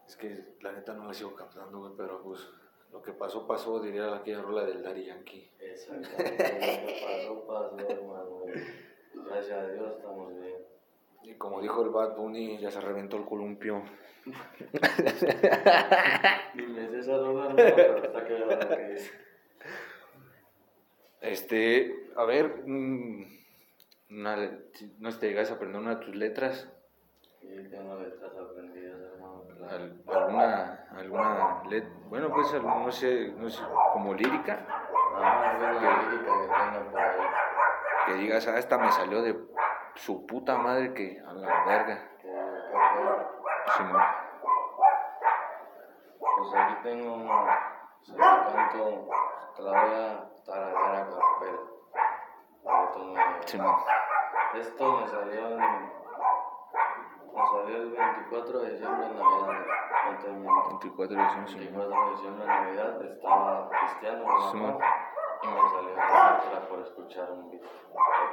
Es 0.08 0.16
que 0.18 0.56
la 0.62 0.72
neta 0.74 0.94
no 0.94 1.06
la 1.06 1.14
sigo 1.14 1.34
captando, 1.34 1.80
güey, 1.80 1.94
pero 1.98 2.22
pues 2.22 2.48
lo 2.92 3.02
que 3.02 3.14
pasó, 3.14 3.48
pasó, 3.48 3.80
diría 3.80 4.16
aquella 4.16 4.42
rola 4.42 4.66
del 4.66 4.84
Daddy 4.84 5.06
Yankee. 5.06 5.50
Exactamente, 5.60 6.44
lo 7.28 7.40
que 7.40 7.46
pasó, 7.48 7.48
pasó, 7.48 7.80
hermano. 7.90 8.42
Gracias 9.14 9.58
a 9.58 9.68
Dios 9.70 9.94
estamos 9.98 10.34
bien. 10.40 10.53
Y 11.24 11.36
como 11.36 11.62
dijo 11.62 11.84
el 11.84 11.90
Bad 11.90 12.16
Bunny, 12.16 12.58
ya 12.60 12.70
se 12.72 12.82
reventó 12.82 13.18
el 13.18 13.26
columpio. 13.26 13.84
Esa 16.94 17.18
no, 17.18 17.56
pero 17.56 17.98
está 18.04 18.26
que. 18.26 18.98
Este, 21.22 22.10
a 22.18 22.24
ver, 22.26 22.64
mm, 22.66 23.24
una, 24.12 24.36
no 25.00 25.18
te 25.18 25.28
llegas 25.28 25.52
a 25.52 25.56
aprender 25.56 25.82
una 25.82 25.96
de 25.96 26.06
tus 26.06 26.16
letras, 26.16 26.70
Y 27.42 27.70
tengo 27.70 27.96
letras 28.00 28.32
aprendidas, 28.36 29.00
hermano. 29.14 29.44
claro. 29.58 29.74
al- 29.74 30.04
alguna, 30.08 30.88
alguna 30.92 31.64
let, 31.70 31.86
bueno, 32.10 32.30
pues 32.34 32.54
no 32.62 32.92
sé, 32.92 33.30
no 33.38 33.50
sé, 33.50 33.64
como 33.94 34.14
lírica, 34.14 34.66
Ah, 35.16 35.54
lírica 36.10 36.10
que 36.10 36.18
por 36.90 37.00
ahí. 37.00 37.18
que 38.08 38.14
digas, 38.16 38.48
ah, 38.48 38.58
esta 38.60 38.78
me 38.78 38.92
salió 38.92 39.22
de 39.22 39.34
su 39.96 40.26
puta 40.26 40.58
madre 40.58 40.94
que 40.94 41.22
a 41.26 41.34
la 41.34 41.66
verga. 41.66 42.10
Simón. 43.78 44.02
pues 46.38 46.54
aquí 46.56 46.76
tengo 46.84 47.18
la 47.18 47.74
canto, 48.54 49.08
te 49.56 49.62
la 49.64 49.72
voy 49.72 49.94
a 49.94 50.30
tararear 50.46 51.08
a 51.08 51.08
Simón. 53.46 53.76
Esto 54.56 54.98
me 54.98 55.08
salió 55.08 55.48
en. 55.50 55.58
Me 57.34 57.42
salió 57.52 57.78
el 57.78 57.92
24 57.92 58.60
de 58.60 58.72
diciembre 58.72 59.08
en 59.08 59.18
Navidad. 59.18 59.66
No 60.06 60.34
miento. 60.34 60.70
24 60.70 61.16
de 61.16 61.24
diciembre, 61.24 61.52
Simón. 61.52 61.90
24 61.90 62.06
de 62.06 62.12
diciembre 62.12 62.44
en 62.44 62.50
Navidad 62.50 63.02
estaba 63.02 63.70
cristiano, 63.70 64.50
Simón. 64.52 64.72
mamá, 64.74 64.86
y 65.44 65.48
me 65.48 65.62
salió 65.70 65.90
letra 65.90 66.68
por 66.70 66.80
escuchar 66.80 67.32
un 67.32 67.52
beat. 67.52 67.64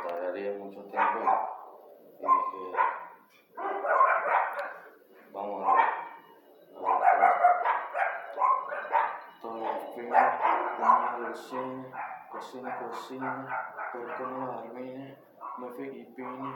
Tarareé 0.06 0.58
mucho 0.58 0.82
tiempo 0.84 1.18
y 2.18 2.22
dije, 2.22 2.78
vamos 5.32 5.68
a 5.68 5.72
ver. 5.74 5.86
Todo 9.42 9.80
fino, 9.94 10.14
venía 10.78 11.26
al 11.26 11.34
cine, 11.34 11.92
cocina, 12.30 12.78
cocina, 12.78 13.28
como 14.18 14.46
la 14.46 14.58
armine, 14.58 15.18
me 15.58 15.70
filipine, 15.72 16.54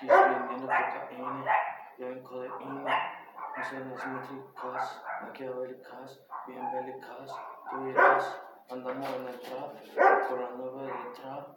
quise 0.00 0.14
vendiendo 0.14 0.66
cocaína, 0.66 1.54
yo 1.98 2.06
en 2.08 2.22
codeína, 2.22 3.12
escenas 3.56 4.06
métricas, 4.06 5.04
maquiavélicas, 5.22 6.20
bien 6.46 6.72
bélicas, 6.72 7.40
tú 7.70 7.84
dirás, 7.84 8.45
andamos 8.70 9.08
en 9.14 9.28
el 9.28 9.40
trap, 9.40 10.28
por 10.28 10.40
la 10.40 10.50
nube 10.50 10.82
del 10.82 11.12
trap. 11.12 11.56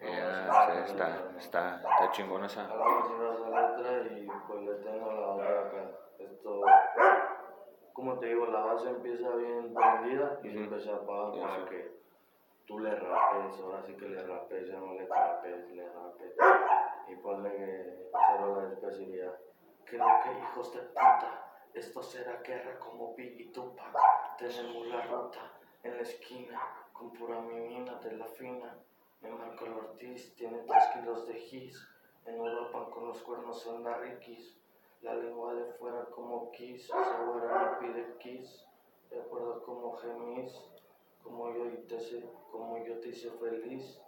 Ya, 0.00 0.66
sí, 0.66 0.92
está, 0.92 1.38
está, 1.38 1.76
está 1.76 2.10
chingona 2.12 2.46
esa. 2.46 2.62
Letra 2.64 4.02
y 4.10 4.28
pues 4.46 4.62
le 4.62 4.74
tengo 4.76 5.12
la 5.12 5.28
otra 5.28 5.60
acá. 5.60 5.90
Esto, 6.18 6.60
como 7.92 8.18
te 8.18 8.26
digo, 8.26 8.46
la 8.46 8.60
base 8.60 8.90
empieza 8.90 9.28
bien 9.36 9.72
prendida 9.72 10.38
y 10.42 10.80
se 10.80 10.90
apaga 10.90 11.34
Ya 11.34 11.46
para 11.46 11.64
que 11.66 11.96
tú 12.66 12.78
le 12.78 12.94
rapes, 12.94 13.60
ahora 13.60 13.82
sí 13.86 13.94
que 13.94 14.08
le 14.08 14.22
rapes, 14.26 14.68
ya 14.68 14.78
no 14.78 14.94
le 14.94 15.06
trapes, 15.06 15.70
le 15.70 15.88
rapes. 15.88 16.34
Y 17.08 17.16
ponle 17.16 17.50
que 17.50 18.10
después 18.68 19.00
iría, 19.00 19.32
que 19.86 19.96
lo 19.96 20.06
que 20.22 20.32
hijos 20.40 20.74
de 20.74 20.80
puta, 20.80 21.52
esto 21.72 22.02
será 22.02 22.42
guerra 22.42 22.78
como 22.78 23.14
Big 23.14 23.40
y 23.40 23.52
Tupac. 23.52 23.96
Tenemos 24.36 24.86
la 24.88 25.02
ruta 25.02 25.55
en 25.86 25.96
la 25.96 26.02
esquina, 26.02 26.60
con 26.92 27.12
pura 27.12 27.40
menina 27.40 27.94
de 28.00 28.12
la 28.16 28.26
fina. 28.26 28.78
Me 29.20 29.30
marco 29.30 29.64
el 29.66 29.72
Ortiz, 29.72 30.34
tiene 30.36 30.58
3 30.58 30.84
kilos 30.94 31.26
de 31.26 31.34
gis. 31.34 31.88
En 32.26 32.36
Europa 32.36 32.90
con 32.90 33.06
los 33.08 33.22
cuernos 33.22 33.60
son 33.62 33.84
la 33.84 33.96
riquis. 33.98 34.56
La 35.02 35.14
lengua 35.14 35.54
de 35.54 35.72
fuera 35.74 36.04
como 36.06 36.50
kiss, 36.52 36.90
güera 36.90 37.78
me 37.80 37.88
pide 37.88 38.16
kiss. 38.18 38.66
De 39.10 39.20
acuerdo 39.20 39.62
como 39.62 39.96
gemis, 39.98 40.52
como 41.22 41.52
yo, 41.54 41.66
y 41.66 41.76
te 41.86 41.96
hice- 41.96 42.28
como 42.50 42.84
yo 42.84 42.98
te 43.00 43.08
hice 43.10 43.30
feliz. 43.30 44.00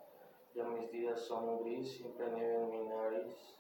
Ya 0.55 0.65
mis 0.65 0.91
días 0.91 1.21
son 1.21 1.63
gris, 1.63 1.93
siempre 1.99 2.27
nieve 2.33 2.55
en 2.63 2.71
mi 2.71 2.85
nariz. 2.89 3.59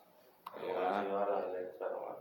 Ya. 0.67 1.01
Así 1.01 1.11
va 1.13 1.27
la 1.29 1.47
letra, 1.53 1.87
hermano. 1.87 2.19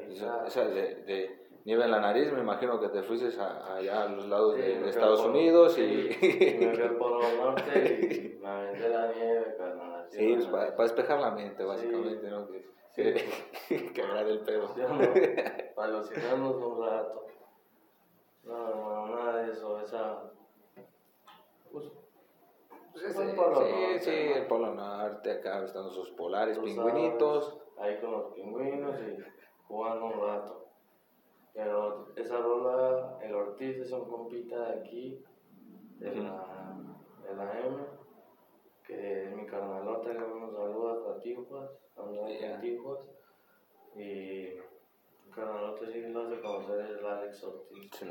Esa, 0.00 0.26
Ahorita. 0.34 0.46
esa 0.48 0.64
de, 0.66 0.94
de 1.04 1.43
nieve 1.64 1.84
en 1.84 1.90
la 1.90 2.00
nariz, 2.00 2.30
me 2.32 2.40
imagino 2.40 2.78
que 2.80 2.88
te 2.88 3.02
fuiste 3.02 3.40
a- 3.40 3.74
allá 3.76 4.02
a 4.02 4.08
los 4.08 4.26
lados 4.28 4.54
Sí, 4.54 4.60
de, 4.62 4.88
Estados 4.90 5.20
Unidos 5.24 5.72
sí, 5.74 5.82
y... 5.82 6.58
me 6.66 6.74
fui 6.74 6.82
al 6.84 6.96
Polo 6.96 7.20
Norte 7.36 8.34
y 8.34 8.38
me 8.42 8.48
aventé 8.48 8.88
la 8.88 9.12
nieve, 9.12 9.54
carnal. 9.56 10.06
Sí, 10.10 10.32
pues, 10.34 10.46
¿no? 10.46 10.52
para, 10.52 10.70
despejar 10.76 11.20
la 11.20 11.30
mente, 11.30 11.64
básicamente, 11.64 12.28
¿no? 12.30 12.46
Que, 12.48 12.64
que, 13.68 13.92
que 13.92 14.02
agrade 14.02 14.30
el 14.32 14.40
pedo. 14.40 14.68
¿Sí 14.68 14.80
no? 14.80 14.98
Para 15.74 15.88
alucinarnos 15.88 16.56
un 16.56 16.84
rato. 16.86 17.26
No, 18.44 18.68
hermano, 18.68 19.16
nada 19.16 19.42
de 19.42 19.52
eso. 19.52 19.80
Esa. 19.80 20.22
Pues, 21.72 21.86
Pues 22.92 23.12
Fue 23.14 23.24
ese- 23.24 23.30
el 23.30 23.36
Polo 23.36 23.56
sí, 23.64 23.72
Norte, 23.72 23.98
sí, 24.00 24.26
¿no? 24.28 24.36
el 24.36 24.46
Polo 24.46 24.74
Norte, 24.74 25.32
acá 25.32 25.64
están 25.64 25.90
sus 25.90 26.10
polares, 26.10 26.56
tú 26.58 26.64
pingüinitos. 26.64 27.46
sabes, 27.48 27.62
ahí 27.78 28.00
con 28.00 28.12
los 28.12 28.34
pingüinos 28.34 28.94
y 29.00 29.16
jugando 29.66 30.04
un 30.06 30.20
rato. 30.20 30.63
Pero 31.54 32.08
esa 32.16 32.38
rola, 32.38 33.18
el 33.22 33.34
Ortiz 33.34 33.78
es 33.78 33.92
un 33.92 34.08
compita 34.08 34.70
de 34.72 34.80
aquí, 34.80 35.24
de, 35.98 36.14
la, 36.16 36.76
de 37.22 37.36
la 37.36 37.60
M, 37.60 37.76
que 38.82 39.24
es 39.24 39.36
mi 39.36 39.46
carnalota, 39.46 40.08
le 40.12 40.18
mando 40.18 40.50
saludos 40.52 41.16
a 41.16 41.20
Tijuas, 41.20 41.70
Ya. 41.96 42.54
en 42.54 42.60
Tijuas. 42.60 43.08
Y 43.94 44.48
mi 45.24 45.30
carnalota 45.32 45.86
sí 45.86 46.00
lo 46.08 46.22
hace 46.22 46.40
conocer 46.40 46.80
es 46.80 46.90
el 46.98 47.06
Alex 47.06 47.44
Ortiz. 47.44 47.90
Sí. 47.92 48.06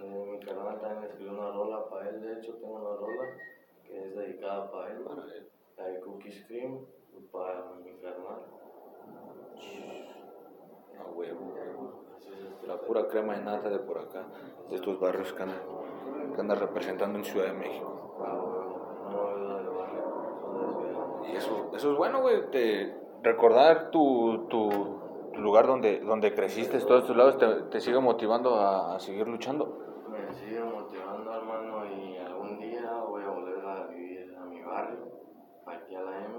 Eh, 0.00 0.26
mi 0.30 0.40
carnal 0.40 0.80
también 0.80 1.04
escribió 1.10 1.32
una 1.32 1.50
rola 1.52 1.88
para 1.88 2.08
él, 2.10 2.20
de 2.20 2.38
hecho 2.38 2.54
tengo 2.54 2.74
una 2.74 2.96
rola 2.96 3.36
que 3.84 4.06
es 4.06 4.14
dedicada 4.16 4.70
para 4.70 4.92
él, 4.92 5.02
Para 5.02 5.24
él. 5.34 5.48
de 5.94 6.00
Cookies 6.00 6.44
Cream, 6.46 6.86
para 7.32 7.72
mi 7.74 7.92
carnal. 7.98 8.42
A 10.98 11.10
huevo, 11.10 12.03
La 12.66 12.76
pura 12.78 13.06
crema 13.08 13.34
de 13.34 13.42
nata 13.42 13.68
de 13.68 13.78
por 13.78 13.98
acá, 13.98 14.24
de 14.70 14.76
estos 14.76 14.98
barrios 14.98 15.32
que 15.32 15.42
andan, 15.42 15.60
que 16.34 16.40
andan 16.40 16.58
representando 16.58 17.18
en 17.18 17.24
Ciudad 17.24 17.46
de 17.46 17.52
México. 17.52 18.16
De. 21.24 21.32
Y 21.32 21.36
eso, 21.36 21.70
eso 21.74 21.92
es 21.92 21.98
bueno, 21.98 22.20
güey. 22.20 22.50
Te, 22.50 23.04
recordar 23.24 23.90
tu, 23.90 24.46
tu 24.48 25.00
lugar 25.36 25.66
donde, 25.66 26.00
donde 26.00 26.34
creciste, 26.34 26.78
todos 26.80 27.02
estos 27.02 27.16
lados, 27.16 27.38
te, 27.38 27.46
te 27.70 27.80
sigue 27.80 27.98
motivando 27.98 28.56
a, 28.56 28.94
a 28.94 29.00
seguir 29.00 29.26
luchando. 29.26 29.78
Me 30.08 30.32
sigue 30.32 30.62
motivando, 30.62 31.34
hermano, 31.34 31.86
y 31.86 32.16
algún 32.18 32.58
día 32.58 32.92
voy 33.08 33.22
a 33.24 33.30
volver 33.30 33.66
a 33.66 33.86
vivir 33.86 34.36
a 34.36 34.44
mi 34.44 34.62
barrio, 34.62 34.98
aquí 35.66 35.94
a 35.94 36.02
la 36.02 36.24
M, 36.24 36.34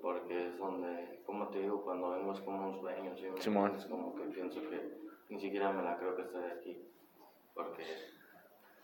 porque 0.00 0.48
es 0.48 0.58
donde, 0.58 1.22
como 1.26 1.41
te 1.52 1.58
digo, 1.60 1.82
cuando 1.84 2.10
vengo 2.10 2.32
es 2.32 2.40
como 2.40 2.68
un 2.68 2.80
sueño, 2.80 3.16
¿sí? 3.16 3.28
Simón. 3.38 3.76
Es 3.76 3.86
como 3.86 4.14
que 4.16 4.24
pienso 4.24 4.60
que 4.60 4.98
ni 5.28 5.38
siquiera 5.38 5.72
me 5.72 5.82
la 5.82 5.96
creo 5.98 6.16
que 6.16 6.22
estoy 6.22 6.44
aquí, 6.50 6.92
porque 7.54 7.84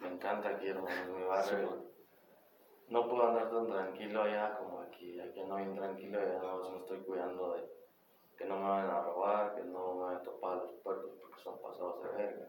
me 0.01 0.09
encanta 0.09 0.51
aquí, 0.51 0.69
hermano, 0.69 0.91
es 1.03 1.09
mi 1.09 1.25
barrio. 1.25 1.89
No 2.89 3.09
puedo 3.09 3.27
andar 3.29 3.51
tan 3.51 3.67
tranquilo 3.67 4.23
allá 4.23 4.57
como 4.59 4.81
aquí, 4.81 5.21
aquí 5.21 5.41
ando 5.41 5.57
bien 5.57 5.75
tranquilo 5.75 6.23
y 6.23 6.27
nada 6.27 6.57
más 6.57 6.71
me 6.71 6.79
estoy 6.79 6.99
cuidando 7.01 7.55
de 7.55 7.69
que 8.39 8.45
no 8.47 8.57
me 8.57 8.69
vayan 8.69 8.91
a 8.91 9.03
robar, 9.03 9.55
que 9.57 9.63
no 9.65 9.95
me 9.95 10.01
vayan 10.05 10.21
a 10.21 10.23
topar 10.23 10.57
los 10.59 10.73
puertos 10.83 11.11
porque 11.21 11.43
son 11.43 11.61
pasados 11.61 12.03
de 12.05 12.09
verga. 12.17 12.49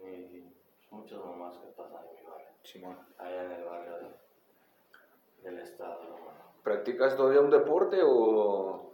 Y 0.00 0.44
muchas 0.90 1.18
mamás 1.24 1.58
que 1.58 1.66
pasan 1.68 2.04
en 2.06 2.14
mi 2.16 2.30
barrio, 2.30 2.48
Simón. 2.62 2.98
allá 3.18 3.44
en 3.44 3.52
el 3.52 3.64
barrio 3.64 3.92
de- 3.98 4.20
del 5.50 5.58
estado, 5.60 6.00
hermano. 6.02 6.40
¿Practicas 6.62 7.16
todavía 7.16 7.40
un 7.40 7.50
deporte 7.50 7.98
o, 8.04 8.89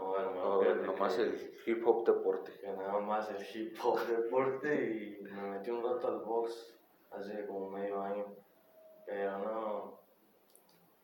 No, 0.00 0.18
hermano, 0.18 0.74
nomás 0.86 1.16
que- 1.16 1.22
el 1.22 1.54
hip 1.66 1.86
hop 1.86 2.04
deporte? 2.06 2.52
nada 2.64 2.98
más 3.00 3.30
el 3.30 3.44
hip 3.54 3.76
hop 3.82 3.98
deporte 4.06 5.18
y 5.20 5.22
me 5.22 5.42
metí 5.50 5.70
un 5.70 5.82
rato 5.82 6.08
al 6.08 6.20
box 6.20 6.78
hace 7.10 7.46
como 7.46 7.70
medio 7.70 8.00
año. 8.00 8.26
Pero 9.06 9.38
no, 9.38 10.00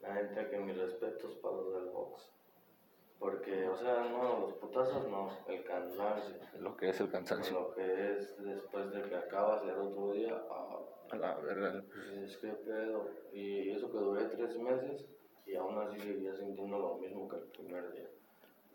la 0.01 0.15
neta 0.15 0.49
que 0.49 0.59
mis 0.59 0.77
respetos 0.79 1.35
para 1.37 1.57
los 1.57 1.75
del 1.75 1.87
box. 1.91 2.33
Porque, 3.19 3.67
o 3.67 3.77
sea, 3.77 4.05
no, 4.11 4.41
los 4.41 4.53
putazos 4.55 5.09
no, 5.09 5.31
el 5.49 5.65
cansancio. 5.65 6.37
Lo 6.61 6.77
que 6.77 6.91
es 6.91 7.01
el 7.01 7.11
cansancio. 7.11 7.53
Lo 7.61 7.75
que 7.75 8.13
es 8.13 8.37
después 8.45 8.93
de 8.93 9.03
que 9.03 9.17
acabas 9.17 9.63
el 9.65 9.71
otro 9.79 10.13
día, 10.13 10.37
A 11.11 11.17
la 11.17 11.37
verga, 11.37 11.83
es 12.23 12.37
que 12.39 12.49
pedo. 12.49 13.09
Y 13.33 13.71
eso 13.71 13.91
que 13.91 13.99
duré 13.99 14.25
tres 14.27 14.59
meses 14.59 15.07
y 15.47 15.55
aún 15.55 15.79
así 15.79 15.99
seguía 16.01 16.35
sintiendo 16.35 16.79
lo 16.79 16.97
mismo 16.97 17.29
que 17.29 17.37
el 17.37 17.45
primer 17.45 17.91
día. 17.93 18.09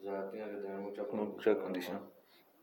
O 0.01 0.03
sea, 0.03 0.29
tienes 0.31 0.49
que 0.49 0.61
tener 0.63 0.77
mucha 0.79 1.03
Mucha 1.03 1.57
condición. 1.57 2.01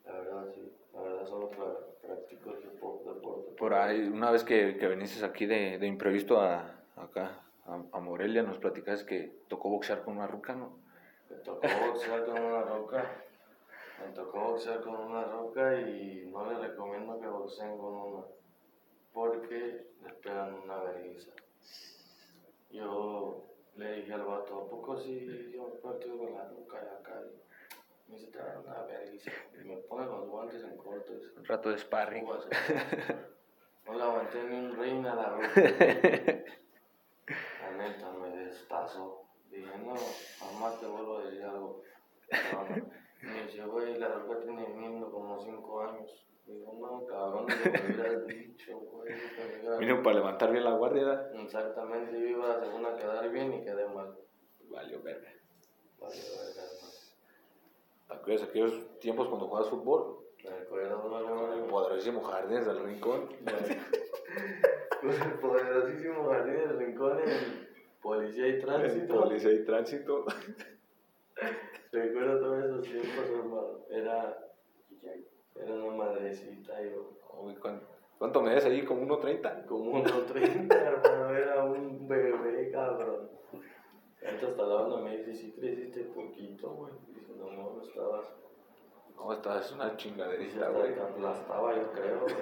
La 0.05 0.13
verdad, 0.13 0.47
sí. 0.55 0.73
La 0.93 1.03
verdad, 1.03 1.27
solo 1.27 1.51
pra- 1.51 1.79
practico 2.03 2.51
el 2.55 2.63
deporte. 2.63 3.51
Por 3.57 3.75
ahí, 3.75 4.01
una 4.09 4.31
vez 4.31 4.43
que, 4.45 4.77
que 4.77 4.89
viniste 4.89 5.25
aquí 5.25 5.47
de, 5.47 5.79
de 5.79 5.87
imprevisto 5.87 6.41
a, 6.41 6.81
acá, 6.97 7.43
a, 7.67 7.75
a 7.93 8.01
Morelia, 8.01 8.43
nos 8.43 8.59
platicas 8.59 9.05
que 9.05 9.33
tocó 9.49 9.69
boxear 9.71 10.03
con 10.03 10.17
una 10.17 10.27
ruca, 10.27 10.55
¿no? 10.55 10.79
Me 11.31 11.37
tocó 11.37 11.67
boxear 11.89 12.25
con 12.25 12.41
una 12.43 12.63
roca. 12.63 13.23
Me 14.05 14.13
tocó 14.15 14.41
boxear 14.41 14.81
con 14.83 14.95
una 14.97 15.25
roca 15.25 15.81
y 15.81 16.29
no 16.33 16.51
les 16.51 16.59
recomiendo 16.61 17.21
que 17.21 17.27
boxeen 17.27 17.77
con 17.79 17.95
una. 17.95 18.25
Porque 19.13 19.87
les 20.03 20.13
pegan 20.23 20.55
una 20.55 20.77
vergüenza. 20.83 21.33
Yo 22.71 23.43
le 23.79 23.93
dije 23.93 24.13
al 24.13 24.25
vato, 24.25 24.63
¿a 24.63 24.69
poco 24.69 24.97
sí 24.97 25.51
yo 25.55 25.69
me 25.69 25.77
partido 25.77 26.19
con 26.19 26.35
la 26.35 26.49
roca 26.49 26.81
de 26.81 26.91
acá? 26.91 27.23
Y 28.07 28.11
me 28.11 28.19
dice, 28.19 28.33
te 28.33 28.39
una 28.39 28.83
vergüenza. 28.83 29.31
Y 29.55 29.65
me 29.65 29.77
pone 29.77 30.07
los 30.07 30.29
guantes 30.29 30.65
en 30.65 30.77
cortes. 30.77 31.33
Un 31.37 31.45
rato 31.45 31.71
de 31.71 31.79
sparring. 31.79 32.27
No 33.87 33.95
le 33.95 34.03
aguanté 34.03 34.43
ni 34.45 34.57
un 34.57 34.77
reina 34.77 35.13
a 35.13 35.17
la 35.17 35.29
roca. 35.31 35.49
La 37.63 37.71
neta 37.77 38.13
me 38.13 38.37
destazó. 38.37 39.25
Dije, 39.51 39.79
no, 39.79 39.95
jamás 40.39 40.81
te 40.81 40.87
vuelvo 40.87 41.19
a 41.19 41.25
decir 41.25 41.45
algo. 41.45 41.83
No, 42.53 42.63
no. 42.65 42.87
Me 43.23 43.45
dice, 43.45 43.65
güey, 43.65 43.97
la 43.99 44.09
roca 44.09 44.41
tiene 44.41 44.67
viniendo 44.67 45.11
como 45.11 45.39
5 45.41 45.81
años. 45.83 46.28
Digo, 46.49 46.79
no, 46.81 47.07
cabrón, 47.07 47.47
me 47.47 47.95
hubieras 47.95 48.27
dicho, 48.27 48.79
güey. 48.79 49.13
Vino 49.79 50.03
para 50.03 50.17
levantar 50.17 50.51
bien 50.51 50.65
la 50.65 50.73
guardia, 50.73 51.05
¿verdad? 51.05 51.35
Exactamente, 51.37 52.19
yo 52.19 52.27
iba 52.27 52.59
según 52.59 52.87
a 52.87 52.97
quedar 52.97 53.31
bien 53.31 53.53
y 53.53 53.63
quedé 53.63 53.87
mal. 53.87 54.17
Valió 54.71 55.03
verga. 55.03 55.31
Vale, 56.01 56.17
verga. 56.17 56.63
¿Te 58.09 58.15
acuerdas 58.15 58.49
aquellos 58.49 58.99
tiempos 58.99 59.29
cuando 59.29 59.47
jugabas 59.47 59.69
fútbol? 59.69 60.25
Me 60.43 60.51
acuerdo, 60.51 61.03
Con 61.03 61.53
el 61.53 61.65
poderosísimo 61.65 62.23
Jardines 62.23 62.67
del 62.67 62.83
Rincón. 62.83 63.29
El 65.03 65.39
poderosísimo 65.41 66.29
jardín 66.29 66.55
del 66.55 66.79
rincón 66.79 67.19
en 67.21 67.69
policía 68.01 68.49
y 68.49 68.59
tránsito. 68.61 69.21
Policía 69.21 69.53
y 69.53 69.65
tránsito. 69.65 70.25
Recuerdo 71.93 72.41
todos 72.41 72.65
esos 72.65 72.83
tiempos, 72.83 73.31
hermano. 73.31 73.79
Era, 73.91 74.39
era 75.61 75.75
una 75.75 75.97
madrecita, 75.97 76.81
yo. 76.83 77.11
Uy, 77.41 77.55
¿cuán- 77.57 77.83
¿Cuánto 78.19 78.43
me 78.43 78.53
des 78.53 78.65
ahí? 78.65 78.85
¿Como 78.85 79.03
1.30? 79.03 79.67
Como 79.67 79.93
unos 79.93 80.27
30, 80.27 80.75
hermano. 80.77 81.31
Era 81.37 81.63
un 81.65 82.09
bebé, 82.09 82.69
cabrón. 82.73 83.31
Antes 84.27 84.49
hasta 84.51 84.63
la 84.65 84.75
banda 84.75 84.97
me 85.03 85.17
dice, 85.19 85.33
si 85.35 85.53
creciste 85.53 86.01
poquito, 86.07 86.69
güey. 86.71 86.93
Dice, 87.15 87.33
no, 87.37 87.49
no, 87.53 87.75
no 87.77 87.83
estabas. 87.83 88.27
No, 89.15 89.33
esta 89.33 89.59
es 89.61 89.71
una 89.73 89.97
chingaderita, 89.97 90.69
güey. 90.71 90.95
te 90.95 91.01
aplastaba, 91.01 91.77
yo 91.77 91.93
creo, 91.93 92.21
güey. 92.23 92.35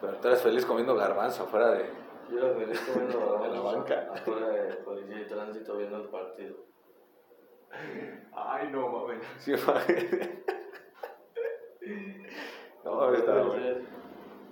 Pero 0.00 0.14
tú 0.18 0.28
eres 0.28 0.42
feliz 0.42 0.64
comiendo 0.64 0.94
garbanzo 0.94 1.42
afuera 1.42 1.72
de... 1.72 1.86
Yo 2.30 2.38
era 2.38 2.54
feliz 2.54 2.80
comiendo 2.92 3.40
En 3.44 3.52
la 3.52 3.60
banca. 3.60 4.08
Afuera 4.12 4.48
de 4.50 4.74
policía 4.76 5.20
y 5.20 5.26
tránsito 5.26 5.76
viendo 5.78 5.96
el 5.96 6.08
partido. 6.10 6.54
Ay, 8.32 8.68
no, 8.70 8.88
mames. 8.88 9.26
Sí, 9.38 9.52
mames. 9.66 10.06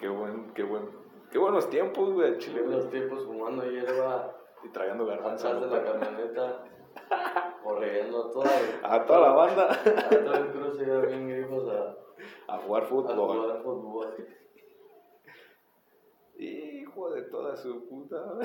Qué 0.00 0.08
buen, 0.08 0.52
qué 0.54 0.62
buen... 0.62 0.88
Qué 1.30 1.38
buenos 1.38 1.68
tiempos, 1.68 2.12
güey, 2.12 2.38
chile, 2.38 2.62
los 2.64 2.88
tiempos 2.90 3.24
fumando 3.24 3.64
hierba 3.68 4.36
Y 4.64 4.68
tragando 4.68 5.04
garbanzo. 5.06 5.48
atrás 5.48 5.68
de 5.70 5.76
la 5.76 5.84
camioneta, 5.84 6.64
corriendo 7.64 8.30
toda, 8.30 8.50
A 8.84 9.04
toda 9.04 9.20
la 9.20 9.32
banda. 9.32 9.72
a 9.72 10.08
todo 10.10 10.34
el 10.34 10.46
cruce 10.52 10.84
iba 10.84 11.00
bien 11.00 11.28
grifos 11.28 11.68
a, 11.68 11.96
A 12.54 12.58
jugar 12.58 12.84
a 12.84 12.86
fútbol. 12.86 13.16
jugar 13.42 13.62
fútbol. 13.64 14.14
Hijo 16.38 17.10
de 17.10 17.22
toda 17.22 17.56
su 17.56 17.88
puta. 17.88 18.16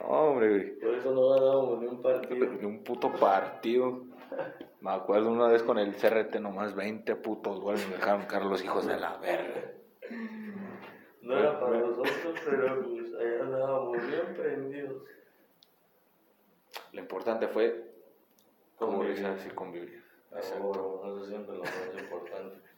No, 0.00 0.06
hombre, 0.08 0.48
güey. 0.48 0.78
Por 0.80 0.94
eso 0.94 1.12
no 1.12 1.28
ganábamos 1.28 1.80
ni 1.80 1.86
un 1.86 2.00
partido. 2.00 2.46
Ni 2.46 2.64
un 2.64 2.82
puto 2.82 3.12
partido. 3.12 4.00
Me 4.80 4.92
acuerdo 4.92 5.30
una 5.30 5.48
vez 5.48 5.62
con 5.62 5.78
el 5.78 5.96
CRT 5.96 6.36
nomás 6.36 6.74
20 6.74 7.16
putos 7.16 7.60
goles 7.60 7.86
me 7.88 7.96
dejaron 7.96 8.26
caer 8.26 8.44
los 8.44 8.62
hijos 8.62 8.86
de 8.86 8.96
la 8.98 9.16
verga. 9.18 9.72
No 11.22 11.36
era 11.36 11.58
para 11.58 11.78
nosotros, 11.78 12.40
pero 12.44 12.82
pues 12.82 13.12
allá 13.14 13.40
andábamos 13.42 14.06
bien 14.06 14.34
prendidos. 14.36 15.02
Lo 16.92 17.00
importante 17.00 17.48
fue 17.48 17.92
Convivir. 18.76 19.26
así 19.26 19.50
convivir. 19.50 20.04
Exacto. 20.32 21.02
Eso 21.04 21.26
siempre 21.26 21.54
es 21.54 21.58
lo 21.58 21.64
más 21.64 22.02
importante. 22.02 22.68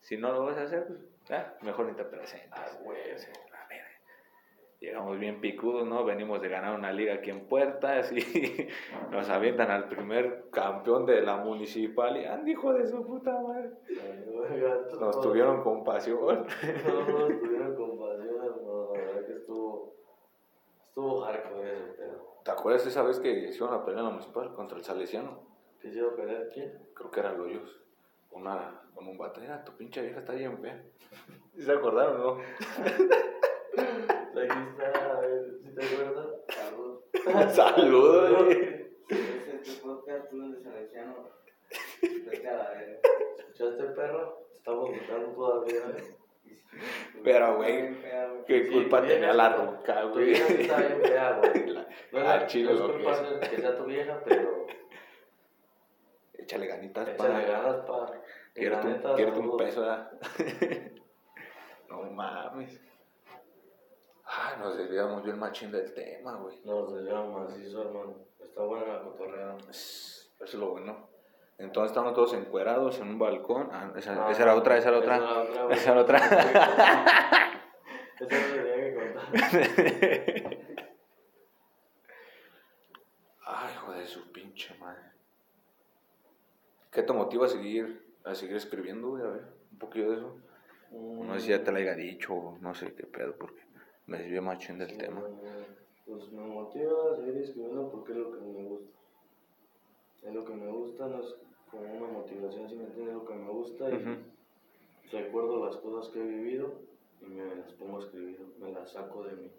Si 0.00 0.16
no 0.16 0.32
lo 0.32 0.44
vas 0.46 0.58
a 0.58 0.62
hacer, 0.62 0.86
pues, 1.26 1.62
mejor 1.62 1.86
ni 1.86 1.94
te 1.94 2.04
presentes. 2.04 2.50
Ah, 2.52 2.66
güey. 2.82 3.16
Sí. 3.16 3.28
Llegamos 4.84 5.18
bien 5.18 5.40
picudos, 5.40 5.86
¿no? 5.86 6.04
Venimos 6.04 6.42
de 6.42 6.48
ganar 6.50 6.78
una 6.78 6.92
liga 6.92 7.14
aquí 7.14 7.30
en 7.30 7.46
Puertas 7.46 8.12
y 8.12 8.18
nos 9.10 9.30
avientan 9.30 9.70
al 9.70 9.88
primer 9.88 10.50
campeón 10.50 11.06
de 11.06 11.22
la 11.22 11.38
municipal 11.38 12.14
y 12.18 12.26
¡ande, 12.26 12.50
hijo 12.50 12.74
de 12.74 12.86
su 12.86 13.02
puta 13.02 13.32
madre! 13.40 13.70
Nos 15.00 15.22
tuvieron 15.22 15.62
compasión. 15.62 16.18
No, 16.86 17.18
nos 17.18 17.40
tuvieron 17.40 17.74
compasión, 17.74 18.28
hermano. 18.28 18.90
La 18.94 19.00
verdad 19.00 19.26
que 19.26 19.32
estuvo. 19.32 19.94
Estuvo 20.88 21.20
hardcore 21.22 21.72
ese 21.72 21.92
pedo. 21.94 22.34
¿Te 22.44 22.50
acuerdas 22.50 22.86
esa 22.86 23.02
vez 23.02 23.18
que 23.20 23.30
hicieron 23.30 23.70
la 23.70 23.84
pelea 23.86 24.00
en 24.00 24.06
la 24.06 24.10
municipal 24.12 24.52
contra 24.52 24.76
el 24.76 24.84
Salesiano? 24.84 25.48
¿Te 25.80 25.88
hicieron 25.88 26.14
pelear 26.14 26.50
quién? 26.52 26.72
Creo 26.94 27.10
que 27.10 27.20
eran 27.20 27.38
Loyos. 27.38 27.80
Una, 28.32 28.82
con 28.94 29.08
un 29.08 29.16
vato, 29.16 29.40
"Mira, 29.40 29.64
tu 29.64 29.72
pinche 29.72 30.02
vieja 30.02 30.18
está 30.18 30.34
bien 30.34 30.58
fea. 30.58 30.84
¿Sí 31.56 31.62
¿Se 31.62 31.72
acordaron, 31.72 32.18
no? 32.20 32.38
Aquí 34.36 34.68
está, 34.70 35.10
a 35.16 35.20
ver, 35.20 35.44
¿sí 35.62 35.74
te 35.74 35.84
acuerdas? 35.84 36.26
Saludos. 36.48 37.54
Saludos, 37.54 38.44
güey. 38.44 38.84
Ese 39.08 39.56
es 39.56 39.62
tu 39.80 39.86
podcast, 39.86 40.30
tú 40.30 40.50
de 40.52 40.60
Salesiano. 40.62 41.28
Vete 42.02 42.48
a 42.48 42.56
la 42.56 42.70
verga. 42.70 42.98
¿Escuchaste, 43.38 43.84
perro? 43.94 44.46
Estamos 44.54 44.90
buscando 44.90 45.28
todavía, 45.32 45.80
¿eh? 45.96 46.16
Pero, 47.22 47.56
güey, 47.56 47.96
¿Qué 48.46 48.68
culpa 48.68 49.00
tu 49.00 49.06
tenía 49.06 49.30
vieja 49.30 49.34
la 49.34 49.48
está- 49.50 49.64
roca, 49.64 50.00
Tu 50.02 50.08
güey? 50.10 50.24
vieja 50.26 50.46
sí 50.48 50.62
está 50.62 50.76
bien 50.78 51.00
fea, 51.02 51.32
güey. 51.38 51.66
La- 51.70 51.88
No 52.12 52.18
es, 52.18 52.24
Ah, 52.26 52.36
la- 52.36 52.92
culpa 52.92 53.12
es. 53.12 53.40
de 53.40 53.48
que 53.50 53.56
sea 53.62 53.76
tu 53.76 53.84
vieja, 53.84 54.20
pero 54.24 54.66
Échale 56.34 56.66
ganitas, 56.66 57.08
échale 57.08 57.44
pa. 57.44 57.50
ganas 57.50 57.76
para. 57.86 58.20
Quiérete 58.54 58.86
un, 58.86 59.14
quiérete 59.14 59.38
un 59.38 59.56
peso, 59.56 59.80
¿verdad? 59.80 60.12
no 61.88 62.02
mames. 62.10 62.80
Ay, 64.36 64.54
Ah, 64.54 64.56
nos 64.58 64.76
desviamos 64.76 65.22
bien 65.22 65.38
machín 65.38 65.70
del 65.70 65.92
tema, 65.94 66.34
güey. 66.36 66.60
Nos 66.64 66.92
desviamos 66.94 67.48
macizo, 67.50 67.82
hermano. 67.82 68.14
Está 68.42 68.62
buena 68.62 68.86
la 68.94 69.02
cotorreada. 69.02 69.56
Eso 69.70 70.28
es 70.44 70.54
lo 70.54 70.70
bueno. 70.70 71.08
Entonces 71.58 71.92
estamos 71.92 72.14
todos 72.14 72.34
encuerados 72.34 72.98
en 72.98 73.08
un 73.08 73.18
balcón. 73.18 73.68
Ah, 73.72 73.92
esa, 73.96 74.26
Ah, 74.26 74.30
esa 74.32 74.42
era 74.42 74.54
otra, 74.56 74.76
esa 74.76 74.88
era 74.88 74.98
otra. 74.98 75.16
esa 75.70 75.92
era 75.92 76.00
otra. 76.00 76.18
Esa 78.20 78.36
era 78.36 78.74
que 78.76 78.94
contar. 78.94 79.24
Ay, 83.46 83.74
joder, 83.84 84.00
de 84.00 84.06
su 84.06 84.32
pinche 84.32 84.74
madre. 84.78 85.02
¿Qué 86.90 87.02
te 87.02 87.12
motiva 87.12 87.46
a 87.46 87.48
seguir, 87.48 88.14
a 88.24 88.34
seguir 88.34 88.56
escribiendo, 88.56 89.10
güey? 89.10 89.22
A 89.22 89.26
ver, 89.26 89.44
un 89.72 89.78
poquillo 89.78 90.10
de 90.10 90.16
eso. 90.16 90.36
No 90.92 91.34
sé 91.34 91.40
si 91.40 91.48
ya 91.50 91.62
te 91.62 91.72
lo 91.72 91.78
haya 91.78 91.94
dicho 91.94 92.32
o 92.34 92.58
no 92.60 92.74
sé 92.74 92.94
qué 92.94 93.04
pedo, 93.06 93.36
porque 93.36 93.62
me 94.06 94.18
desvié 94.18 94.40
machín 94.40 94.78
del 94.78 94.90
Sí, 94.90 94.98
tema. 94.98 95.20
bueno, 95.20 95.38
Pues 96.06 96.30
me 96.32 96.42
motiva 96.46 97.12
a 97.12 97.16
seguir 97.16 97.36
escribiendo 97.38 97.90
porque 97.90 98.12
es 98.12 98.18
lo 98.18 98.32
que 98.32 98.40
me 98.40 98.64
gusta. 98.68 98.98
Es 100.22 100.34
lo 100.34 100.44
que 100.44 100.54
me 100.54 100.70
gusta, 100.70 101.06
no 101.08 101.20
es 101.20 101.34
como 101.70 101.82
una 101.94 102.08
motivación, 102.12 102.68
si 102.68 102.76
me 102.76 102.84
entiendes, 102.84 103.14
lo 103.14 103.24
que 103.24 103.34
me 103.34 103.50
gusta 103.50 103.90
y 103.90 105.10
recuerdo 105.10 105.64
las 105.66 105.76
cosas 105.78 106.12
que 106.12 106.20
he 106.20 106.26
vivido 106.26 106.72
y 107.20 107.26
me 107.26 107.54
las 107.56 107.72
pongo 107.74 107.98
a 107.98 108.00
escribir, 108.00 108.40
me 108.58 108.72
las 108.72 108.90
saco 108.92 109.22
de 109.24 109.36
mí. 109.36 109.52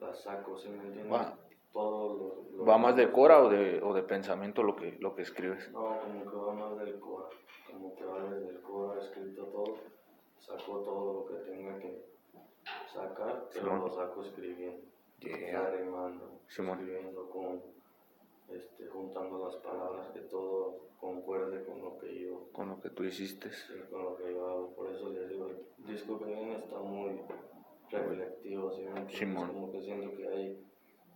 Las 0.00 0.22
saco, 0.22 0.56
si 0.58 0.68
me 0.68 0.76
entiendes? 0.86 1.12
Va. 1.12 1.38
Todo 1.72 2.16
lo, 2.52 2.56
lo- 2.58 2.64
¿Va 2.64 2.78
más 2.78 2.96
de 2.96 3.12
cora 3.12 3.42
o 3.44 3.48
de, 3.48 3.80
o 3.82 3.94
de 3.94 4.02
pensamiento 4.02 4.62
lo 4.64 4.74
que, 4.74 4.96
lo 4.98 5.14
que 5.14 5.22
escribes? 5.22 5.70
No, 5.72 6.00
como 6.00 6.28
que 6.30 6.36
va 6.36 6.52
más 6.54 6.78
del 6.78 6.98
core, 6.98 7.36
como 7.70 7.94
que 7.94 8.04
va 8.04 8.28
desde 8.30 8.48
el 8.48 8.60
core, 8.62 8.98
he 9.00 9.04
escrito 9.04 9.44
todo, 9.46 9.76
saco 10.40 10.80
todo 10.80 11.14
lo 11.14 11.26
que 11.26 11.34
tenga 11.50 11.78
que 11.78 12.04
sacar, 12.92 13.48
pero 13.52 13.64
Simón. 13.64 13.80
lo 13.80 13.90
saco 13.90 14.22
escribiendo. 14.22 14.82
Yeah. 15.20 15.60
Arrimando, 15.66 16.40
Simón. 16.48 16.78
escribiendo 16.78 17.28
con, 17.30 17.62
este, 18.48 18.86
juntando 18.88 19.44
las 19.44 19.56
palabras, 19.56 20.08
que 20.14 20.20
todo 20.20 20.88
concuerde 20.98 21.64
con 21.64 21.82
lo 21.82 21.98
que 21.98 22.20
yo, 22.22 22.48
Con 22.52 22.68
lo 22.70 22.80
que 22.80 22.90
tú 22.90 23.04
hiciste. 23.04 23.50
sí, 23.52 23.74
con 23.90 24.02
lo 24.04 24.16
que 24.16 24.32
yo 24.32 24.46
hago. 24.46 24.74
Por 24.74 24.90
eso 24.90 25.08
les 25.10 25.28
digo, 25.28 25.46
el 25.48 25.66
disco 25.86 26.18
que 26.18 26.24
viene 26.26 26.56
está 26.56 26.78
muy 26.78 27.20
reflectivo, 27.90 28.70
¿sí? 28.72 28.86
Simón. 29.08 29.48
Como 29.52 29.72
que 29.72 29.82
siento 29.82 30.16
que 30.16 30.28
hay 30.28 30.66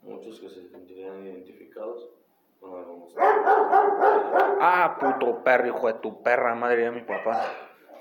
muchos 0.02 0.38
que 0.40 0.48
se 0.50 0.68
sentirían 0.68 1.24
identificados 1.26 2.10
con. 2.60 3.06
Ah, 4.60 4.96
puto 5.00 5.42
perro, 5.42 5.66
hijo 5.68 5.86
de 5.86 5.94
tu 5.94 6.22
perra 6.22 6.54
madre 6.54 6.82
de 6.84 6.90
mi 6.90 7.02
papá. 7.02 7.42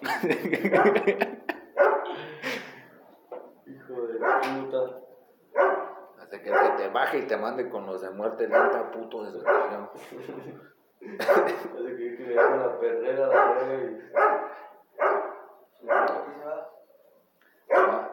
Hijo 3.66 4.08
de 4.08 4.20
puta. 4.20 5.00
Hasta 6.20 6.42
que, 6.42 6.50
que 6.52 6.70
te 6.78 6.83
baje 6.94 7.20
y 7.20 7.28
te 7.28 7.38
mande 7.38 7.70
con 7.70 7.86
los 7.86 8.02
de 8.02 8.10
muerte 8.12 8.48
lenta, 8.48 8.90
puto 8.92 9.24
desgraciado. 9.24 9.92
Desde 11.00 11.98
que 11.98 12.16
creé 12.16 12.36
la 12.36 12.80
perrera, 12.80 13.28
la 13.28 13.36
va. 13.36 13.56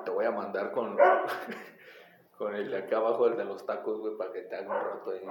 Te 0.04 0.10
voy 0.10 0.24
a- 0.24 0.30
mandar 0.30 0.70
con, 0.72 0.96
con 2.38 2.54
el 2.54 2.70
de 2.70 2.78
acá 2.78 2.96
abajo, 2.96 3.26
el 3.26 3.36
de 3.36 3.44
los 3.44 3.64
tacos, 3.66 4.00
güey, 4.00 4.16
para 4.16 4.32
que 4.32 4.42
te 4.42 4.56
haga 4.56 4.68
un 4.68 4.84
rato 4.84 5.10
ahí. 5.10 5.22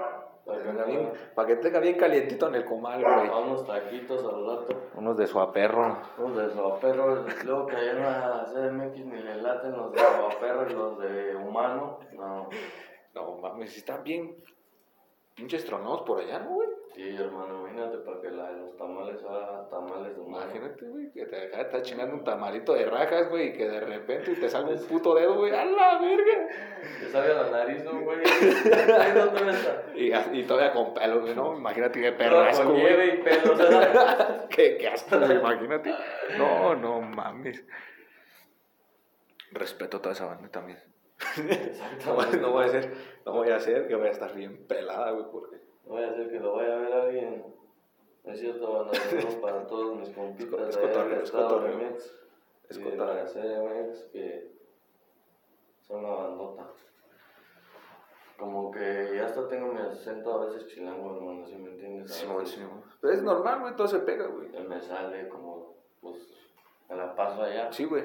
Para 0.45 0.59
que, 0.59 0.63
tenga 0.67 0.83
bien, 0.85 1.11
para 1.35 1.47
que 1.47 1.55
tenga 1.55 1.79
bien 1.79 1.97
calientito 1.97 2.47
en 2.47 2.55
el 2.55 2.65
comal, 2.65 3.01
güey. 3.03 3.29
Vamos 3.29 3.65
taquitos 3.65 4.23
al 4.23 4.45
rato. 4.45 4.89
Unos 4.95 5.17
de 5.17 5.27
suaperro. 5.27 5.97
Los 6.17 6.35
de 6.37 6.49
Suaperro, 6.51 7.25
luego 7.45 7.65
que 7.65 7.75
allá 7.75 7.91
en 7.91 8.01
la 8.03 8.45
CDMX 8.45 9.05
ni 9.05 9.21
le 9.21 9.35
laten 9.41 9.71
los 9.71 9.91
de 9.93 9.99
Suaperro 9.99 10.69
y 10.69 10.73
los 10.73 10.99
de 10.99 11.35
Humano. 11.35 11.99
No, 12.13 12.49
No 13.14 13.38
mames, 13.38 13.76
están 13.76 14.03
bien 14.03 14.36
pinches 15.36 15.66
tronados 15.66 16.01
por 16.01 16.20
allá, 16.20 16.39
¿no, 16.39 16.51
güey? 16.51 16.70
sí, 16.99 17.16
hermano, 17.16 17.60
imagínate 17.60 17.97
para 17.99 18.20
que 18.20 18.30
la 18.30 18.51
de 18.51 18.57
los 18.57 18.76
tamales 18.76 19.24
haga 19.24 19.70
tamales 19.70 20.16
de 20.16 20.22
humano. 20.22 20.45
Imagínate, 20.45 20.86
güey, 20.86 21.12
que 21.12 21.26
te 21.26 21.47
acá 21.47 21.62
estás 21.62 21.84
chingando 21.84 22.16
un 22.16 22.24
tamalito 22.26 22.74
de 22.74 22.86
rajas, 22.86 23.30
güey, 23.30 23.47
y 23.47 23.53
que 23.53 23.70
de 23.70 23.80
repente 23.80 24.36
te 24.36 24.49
salga 24.49 24.72
un 24.72 24.86
puto 24.88 25.16
dedo, 25.16 25.36
güey, 25.36 25.53
¡a 25.53 25.64
la 25.64 25.97
verga! 25.99 26.47
Te 26.99 27.10
salga 27.10 27.43
la 27.43 27.51
nariz, 27.51 27.84
¿no, 27.86 28.01
güey? 28.01 28.20
Ahí 28.99 29.14
no 29.16 29.30
te 29.30 29.49
está. 29.49 29.86
Y, 29.95 30.39
y 30.39 30.43
todavía 30.43 30.74
con 30.74 30.93
pelos, 30.93 31.22
güey, 31.22 31.36
¿no? 31.36 31.55
Imagínate 31.55 32.01
qué 32.01 32.12
perrasco, 32.12 32.66
con 32.66 32.74
nieve 32.74 33.16
y 33.16 33.24
pelos, 33.24 33.60
qué, 34.49 34.78
qué 34.78 34.88
asco, 34.89 35.16
imagínate. 35.16 35.93
No, 36.38 36.76
no 36.76 36.99
mames. 37.01 37.64
Respeto 39.51 39.97
a 39.97 40.01
toda 40.01 40.14
esa 40.14 40.26
banda 40.26 40.49
también. 40.49 40.88
No, 41.20 41.51
Exactamente. 41.53 42.38
no 42.38 42.51
voy 42.51 42.63
a 42.63 42.67
hacer, 42.67 42.93
no 43.26 43.34
voy 43.34 43.49
a 43.49 43.55
hacer 43.57 43.88
que 43.88 43.95
voy 43.95 44.07
a 44.07 44.11
estar 44.11 44.34
bien 44.34 44.65
pelada, 44.67 45.11
güey, 45.11 45.26
porque 45.32 45.57
No 45.86 45.93
voy 45.93 46.03
a 46.03 46.09
hacer 46.11 46.30
que 46.30 46.39
lo 46.39 46.53
vaya 46.55 46.76
a 46.76 46.80
ver 46.80 46.93
alguien. 46.93 47.45
No 48.24 48.34
es 48.34 48.39
cierto, 48.39 48.89
para 49.41 49.65
todos 49.67 49.97
mis 49.97 50.09
compitas 50.09 50.70
Es 50.70 50.78
cotorreo, 50.78 51.24
es 51.24 51.32
cotorreo. 51.32 51.97
Es 52.70 52.80
cotorreo. 52.80 53.26
CDMX 53.26 54.03
que 54.11 54.51
son 55.82 56.03
la 56.03 56.09
bandota. 56.09 56.67
Como 58.38 58.72
que 58.72 59.11
ya 59.15 59.26
hasta 59.26 59.47
tengo 59.49 59.74
mi 59.74 59.82
acento 59.82 60.34
a 60.34 60.45
veces 60.45 60.67
chilango, 60.67 61.15
hermano, 61.17 61.45
si 61.45 61.55
me 61.57 61.72
entiendes. 61.72 62.13
Simón, 62.13 62.38
veces 62.38 62.55
Simón. 62.55 62.84
Pero 63.01 63.13
es 63.13 63.22
normal, 63.22 63.59
güey, 63.61 63.76
todo 63.76 63.88
se 63.88 63.99
pega, 63.99 64.28
güey. 64.28 64.49
Me 64.65 64.80
sale 64.80 65.28
como, 65.28 65.76
pues, 65.99 66.34
me 66.89 66.95
la 66.95 67.13
paso 67.15 67.41
allá. 67.43 67.70
Sí, 67.72 67.84
güey. 67.84 68.03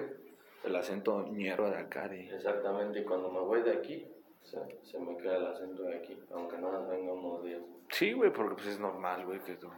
El 0.65 0.75
acento 0.77 1.27
ñero 1.29 1.71
de 1.71 1.77
acá, 1.77 2.09
de... 2.09 2.35
Exactamente, 2.35 3.01
y 3.01 3.05
cuando 3.05 3.31
me 3.31 3.41
voy 3.41 3.63
de 3.63 3.73
aquí, 3.73 4.07
se, 4.43 4.59
se 4.83 4.99
me 4.99 5.17
queda 5.19 5.37
el 5.37 5.47
acento 5.47 5.83
de 5.83 5.97
aquí, 5.99 6.19
aunque 6.33 6.57
nada 6.59 6.81
más 6.81 6.89
venga 6.89 7.13
unos 7.13 7.45
días. 7.45 7.61
Sí, 7.91 8.13
güey, 8.13 8.33
porque 8.33 8.55
pues 8.55 8.67
es 8.69 8.79
normal, 8.81 9.27
güey, 9.27 9.41
que 9.41 9.57
todo, 9.57 9.73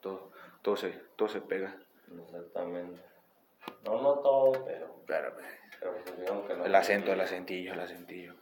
todo, 0.00 0.30
todo, 0.62 0.76
se, 0.76 0.90
todo 1.16 1.28
se 1.28 1.40
pega. 1.42 1.76
exactamente. 2.22 3.00
No, 3.84 4.00
no 4.00 4.14
todo, 4.20 4.64
pero, 4.64 4.94
Pero, 5.06 5.32
güey, 5.34 5.44
pero 5.80 5.92
pues 5.92 6.18
digamos 6.18 6.46
que 6.46 6.54
no. 6.56 6.64
el 6.64 6.74
acento, 6.74 7.12
el 7.12 7.20
acentillo, 7.20 7.72
el 7.74 7.80
acentillo. 7.80 8.34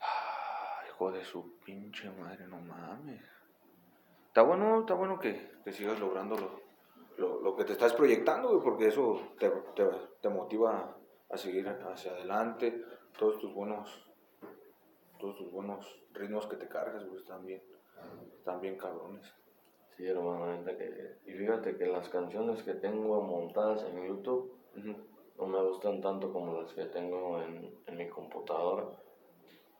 Ah, 0.00 0.82
hijo 0.88 1.12
de 1.12 1.24
su 1.24 1.58
pinche 1.64 2.10
madre, 2.10 2.46
no 2.46 2.58
mames. 2.60 3.22
Está 4.38 4.46
bueno, 4.46 4.78
está 4.78 4.94
bueno 4.94 5.18
que, 5.18 5.50
que 5.64 5.72
sigas 5.72 5.98
logrando 5.98 6.36
lo, 6.36 6.60
lo, 7.16 7.40
lo 7.40 7.56
que 7.56 7.64
te 7.64 7.72
estás 7.72 7.92
proyectando, 7.92 8.62
porque 8.62 8.86
eso 8.86 9.20
te, 9.36 9.50
te, 9.74 9.84
te 10.20 10.28
motiva 10.28 10.96
a 11.28 11.36
seguir 11.36 11.68
hacia 11.68 12.12
adelante. 12.12 12.84
Todos 13.18 13.40
tus 13.40 13.52
buenos, 13.52 14.08
todos 15.18 15.38
tus 15.38 15.50
buenos 15.50 15.84
ritmos 16.12 16.46
que 16.46 16.54
te 16.54 16.68
cargas, 16.68 17.04
güey, 17.04 17.20
están 17.20 17.44
bien, 17.46 17.60
están 18.36 18.60
bien 18.60 18.78
cabrones. 18.78 19.26
Sí, 19.96 20.06
hermano, 20.06 20.64
que... 20.64 21.16
Y 21.26 21.32
fíjate 21.32 21.76
que 21.76 21.86
las 21.86 22.08
canciones 22.08 22.62
que 22.62 22.74
tengo 22.74 23.20
montadas 23.20 23.82
en 23.86 24.06
YouTube 24.06 24.54
no 25.36 25.46
me 25.48 25.60
gustan 25.64 26.00
tanto 26.00 26.32
como 26.32 26.62
las 26.62 26.72
que 26.74 26.84
tengo 26.84 27.42
en, 27.42 27.74
en 27.88 27.96
mi 27.96 28.08
computadora. 28.08 28.86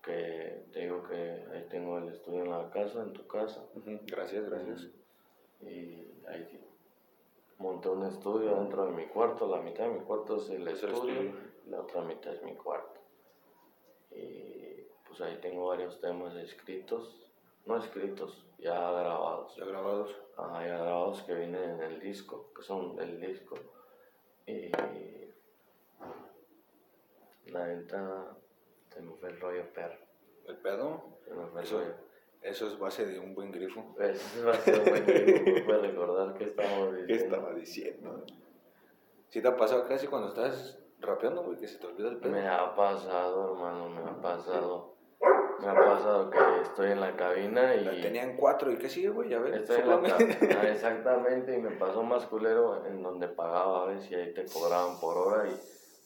Que 0.03 0.65
te 0.73 0.81
digo 0.81 1.03
que 1.03 1.45
ahí 1.53 1.67
tengo 1.69 1.99
el 1.99 2.09
estudio 2.09 2.45
en 2.45 2.51
la 2.51 2.71
casa, 2.71 3.03
en 3.03 3.13
tu 3.13 3.27
casa. 3.27 3.65
Gracias, 4.07 4.49
gracias. 4.49 4.89
Y 5.61 6.07
ahí 6.27 6.61
monté 7.59 7.89
un 7.89 8.05
estudio 8.07 8.57
dentro 8.57 8.87
de 8.87 8.93
mi 8.93 9.07
cuarto. 9.07 9.49
La 9.49 9.61
mitad 9.61 9.85
de 9.85 9.91
mi 9.91 10.01
cuarto 10.01 10.37
es 10.37 10.49
el 10.51 10.67
Es 10.69 10.83
el 10.83 10.91
estudio, 10.91 11.15
estudio. 11.15 11.41
la 11.67 11.81
otra 11.81 12.03
mitad 12.03 12.33
es 12.33 12.43
mi 12.43 12.55
cuarto. 12.55 13.01
Y 14.13 14.87
pues 15.07 15.21
ahí 15.21 15.39
tengo 15.41 15.67
varios 15.67 16.01
temas 16.01 16.35
escritos, 16.37 17.27
no 17.67 17.77
escritos, 17.77 18.47
ya 18.59 18.75
grabados. 18.75 19.57
Ya 19.57 19.65
grabados. 19.65 20.17
Ajá, 20.37 20.65
ya 20.67 20.79
grabados 20.79 21.23
que 21.23 21.35
vienen 21.35 21.71
en 21.71 21.83
el 21.83 22.01
disco, 22.01 22.53
que 22.55 22.63
son 22.63 22.95
del 22.97 23.21
disco. 23.21 23.57
Y 24.47 24.71
la 27.51 27.67
neta 27.67 28.37
se 28.99 29.03
me 29.05 29.15
fue 29.17 29.29
el 29.31 29.41
rollo 29.41 29.73
perro. 29.73 29.99
El 30.47 30.57
pedo, 30.59 31.19
Se 31.25 31.35
me 31.35 31.47
fue 31.47 31.61
el 31.61 31.67
Eso- 31.67 31.79
rollo. 31.79 31.95
eso 32.43 32.67
es 32.67 32.79
base 32.79 33.07
de 33.07 33.19
un 33.21 33.35
buen 33.35 33.53
grifo. 33.53 33.85
Pues, 33.97 34.21
va 34.47 34.51
a 34.53 34.55
ser 34.55 34.79
un 34.81 34.85
buen 34.87 35.05
tiempo 35.07 35.67
para 35.67 35.79
recordar 35.79 36.35
que 36.35 36.45
estamos 36.45 36.95
¿Qué 36.97 37.03
diciendo. 37.07 37.37
estaba 37.37 37.55
diciendo? 37.55 38.25
¿Sí 39.29 39.43
te 39.43 39.49
ha 39.49 39.57
pasado 39.57 39.87
casi 39.87 40.07
cuando 40.07 40.29
estás 40.29 40.79
rapeando, 41.01 41.45
güey, 41.45 41.59
que 41.59 41.69
se 41.69 41.79
te 41.79 41.87
olvida 41.87 42.09
el 42.09 42.17
pedo? 42.19 42.33
Me 42.33 42.49
ha 42.49 42.75
pasado, 42.75 43.53
hermano, 43.55 43.89
me 43.91 44.01
ha 44.11 44.21
pasado. 44.21 44.95
Me 45.61 45.67
ha 45.69 45.75
pasado 45.75 46.31
que 46.31 46.39
estoy 46.63 46.93
en 46.93 47.01
la 47.01 47.17
cabina 47.17 47.75
y... 47.75 47.85
La 47.85 47.91
tenían 47.91 48.37
cuatro, 48.37 48.71
¿y 48.71 48.79
qué 48.79 48.89
sigue, 48.89 49.09
güey? 49.11 49.29
Ya 49.29 49.41
ves, 49.41 49.57
Estoy 49.57 49.81
en 49.81 49.89
la 49.89 49.95
sóplame. 49.97 50.39
ca- 50.39 50.59
ah, 50.63 50.69
exactamente, 50.69 51.55
y 51.57 51.61
me 51.61 51.73
pasó 51.73 52.03
más 52.05 52.25
culero 52.27 52.87
en 52.87 53.03
donde 53.03 53.27
pagaba 53.29 53.83
a 53.83 53.87
veces 53.87 54.11
y 54.11 54.15
ahí 54.15 54.33
te 54.35 54.45
cobraban 54.47 54.99
por 55.01 55.17
hora 55.19 55.49
y 55.49 55.61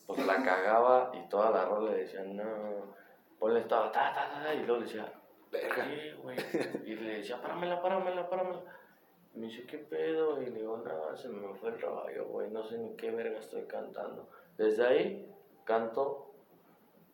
pues 0.06 0.26
la 0.26 0.42
cagaba 0.42 1.10
y 1.14 1.28
toda 1.28 1.50
la 1.50 1.64
rola 1.64 1.92
le 1.92 1.98
decían, 1.98 2.36
no, 2.36 2.94
ponle 3.38 3.60
estaba 3.60 3.90
ta, 3.92 4.12
ta, 4.12 4.28
ta, 4.28 4.42
ta, 4.42 4.54
y 4.54 4.58
luego 4.64 4.80
le 4.80 4.86
decía, 4.86 5.12
Verga. 5.52 5.86
Y 6.86 6.94
le 6.94 7.18
decía, 7.18 7.40
páramela, 7.40 7.82
páramela, 7.82 8.28
páramela. 8.28 8.62
Me 9.34 9.46
dice, 9.46 9.66
¿qué 9.66 9.78
pedo? 9.78 10.40
Y 10.40 10.46
le 10.46 10.60
digo, 10.60 10.78
nada, 10.78 11.14
se 11.16 11.28
me 11.28 11.54
fue 11.54 11.70
el 11.70 11.80
raballo, 11.80 12.26
güey, 12.26 12.50
no 12.50 12.64
sé 12.64 12.78
ni 12.78 12.96
qué 12.96 13.10
verga 13.10 13.38
estoy 13.38 13.62
cantando. 13.64 14.28
Desde 14.56 14.86
ahí 14.86 15.34
canto 15.64 16.32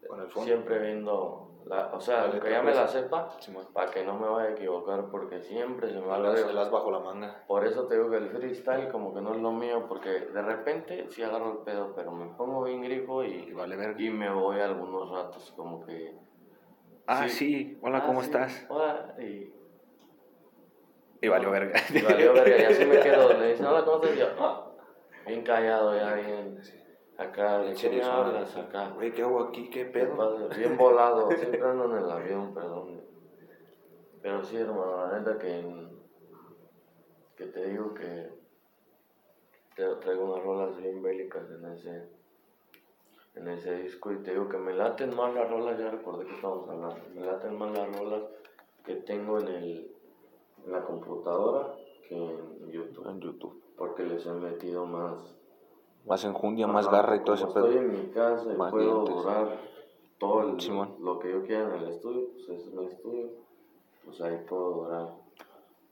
Con 0.06 0.20
el 0.20 0.28
fondo. 0.30 0.46
siempre 0.46 0.78
viendo, 0.78 1.47
la, 1.68 1.90
o 1.94 2.00
sea, 2.00 2.30
que 2.30 2.50
ya 2.50 2.58
me 2.62 2.72
pues. 2.72 2.76
la 2.76 2.88
sepa, 2.88 3.28
para 3.72 3.90
que 3.90 4.04
no 4.04 4.18
me 4.18 4.26
vaya 4.28 4.48
a 4.48 4.52
equivocar, 4.52 5.10
porque 5.10 5.40
siempre 5.42 5.88
se 5.90 6.00
me 6.00 6.06
va 6.06 6.16
a 6.16 6.18
El 6.18 6.26
as- 6.26 6.40
el 6.50 6.58
as 6.58 6.70
bajo 6.70 6.90
la 6.90 7.00
manga. 7.00 7.44
Por 7.46 7.66
eso 7.66 7.86
te 7.86 7.96
digo 7.96 8.10
que 8.10 8.16
el 8.16 8.30
freestyle 8.30 8.88
como 8.90 9.12
que 9.14 9.20
no 9.20 9.34
es 9.34 9.40
lo 9.40 9.52
mío, 9.52 9.86
porque 9.88 10.08
de 10.10 10.42
repente 10.42 11.06
sí 11.10 11.22
agarro 11.22 11.52
el 11.52 11.58
pedo, 11.58 11.92
pero 11.94 12.10
me 12.12 12.26
pongo 12.36 12.62
bien 12.64 12.82
grifo 12.82 13.22
Y 13.22 13.48
y, 13.50 13.52
vale 13.52 13.76
verga. 13.76 14.00
y 14.00 14.10
me 14.10 14.30
voy 14.32 14.60
algunos 14.60 15.10
ratos 15.10 15.52
como 15.56 15.84
que... 15.84 16.16
Ah, 17.06 17.28
sí. 17.28 17.34
sí. 17.36 17.78
Hola, 17.82 17.98
"Ah, 17.98 18.06
¿cómo 18.06 18.20
sí, 18.20 18.26
estás? 18.26 18.66
Hola, 18.68 19.14
y... 19.18 19.52
Y 21.20 21.28
valió 21.28 21.50
verga. 21.50 21.80
Y 21.92 22.00
valió 22.02 22.32
verga, 22.32 22.56
y 22.58 22.64
así 22.64 22.84
me 22.86 23.00
quedo. 23.00 23.32
Le 23.32 23.48
dicen, 23.48 23.66
hola, 23.66 23.84
¿cómo 23.84 23.96
estás? 24.02 24.16
Y 24.16 24.20
yo, 24.20 24.26
"Ah", 24.38 24.70
bien 25.26 25.42
callado, 25.42 25.96
ya 25.96 26.14
bien... 26.14 26.58
Acá, 27.18 27.58
¿de 27.58 27.74
qué 27.74 27.90
me 27.90 28.02
hablas 28.02 28.56
acá? 28.56 28.90
Güey, 28.90 29.12
¿qué 29.12 29.22
hago 29.22 29.40
aquí? 29.42 29.68
¿Qué 29.70 29.86
¿Qué 29.86 29.86
pedo? 29.86 30.48
Bien 30.56 30.76
volado, 30.78 31.28
siempre 31.32 31.60
ando 31.60 31.86
en 31.86 32.04
el 32.04 32.10
avión, 32.10 32.54
perdón. 32.54 33.02
Pero 34.22 34.44
sí, 34.44 34.56
hermano, 34.56 35.04
la 35.04 35.18
neta 35.18 35.36
que, 35.36 35.88
que 37.36 37.46
te 37.46 37.70
digo 37.70 37.92
que 37.92 38.30
te 39.74 39.94
traigo 39.96 40.32
unas 40.32 40.44
rolas 40.44 40.76
bien 40.76 41.02
bélicas 41.02 41.50
en 41.50 41.64
ese, 41.72 42.08
en 43.34 43.48
ese 43.48 43.74
disco 43.82 44.12
y 44.12 44.22
te 44.22 44.30
digo 44.30 44.48
que 44.48 44.58
me 44.58 44.74
laten 44.74 45.16
más 45.16 45.34
las 45.34 45.50
rolas, 45.50 45.76
ya 45.76 45.90
recordé 45.90 46.24
que 46.24 46.34
estábamos 46.34 46.68
hablando, 46.68 47.00
me 47.14 47.26
laten 47.26 47.58
más 47.58 47.72
las 47.76 47.98
rolas 47.98 48.22
que 48.84 48.94
tengo 48.94 49.40
en, 49.40 49.48
el, 49.48 49.96
en 50.64 50.72
la 50.72 50.84
computadora 50.84 51.74
que 52.08 52.16
en 52.16 52.70
YouTube, 52.70 53.08
En 53.08 53.20
YouTube. 53.20 53.60
porque 53.76 54.04
les 54.04 54.24
he 54.24 54.32
metido 54.32 54.86
más 54.86 55.37
Más 56.08 56.24
enjundia, 56.24 56.66
más 56.66 56.86
Ajá, 56.86 56.96
garra 56.96 57.16
y 57.16 57.20
todo 57.24 57.34
ese 57.34 57.44
como 57.44 57.54
pedo. 57.54 57.66
Estoy 57.68 57.84
en 57.84 57.92
mi 57.92 58.06
casa 58.10 58.52
y 58.52 58.56
Más 58.56 58.70
puedo 58.70 59.02
dientes. 59.04 59.16
durar 59.16 59.58
todo 60.18 60.40
el- 60.42 60.60
Simón. 60.60 60.94
lo 61.00 61.18
que 61.18 61.30
yo 61.32 61.42
quiera 61.44 61.74
en 61.76 61.82
el 61.82 61.88
estudio, 61.90 62.28
pues 62.32 62.48
es 62.60 62.72
mi 62.72 62.86
estudio. 62.86 63.28
Pues 64.04 64.20
ahí 64.22 64.38
puedo 64.48 64.70
durar 64.84 65.08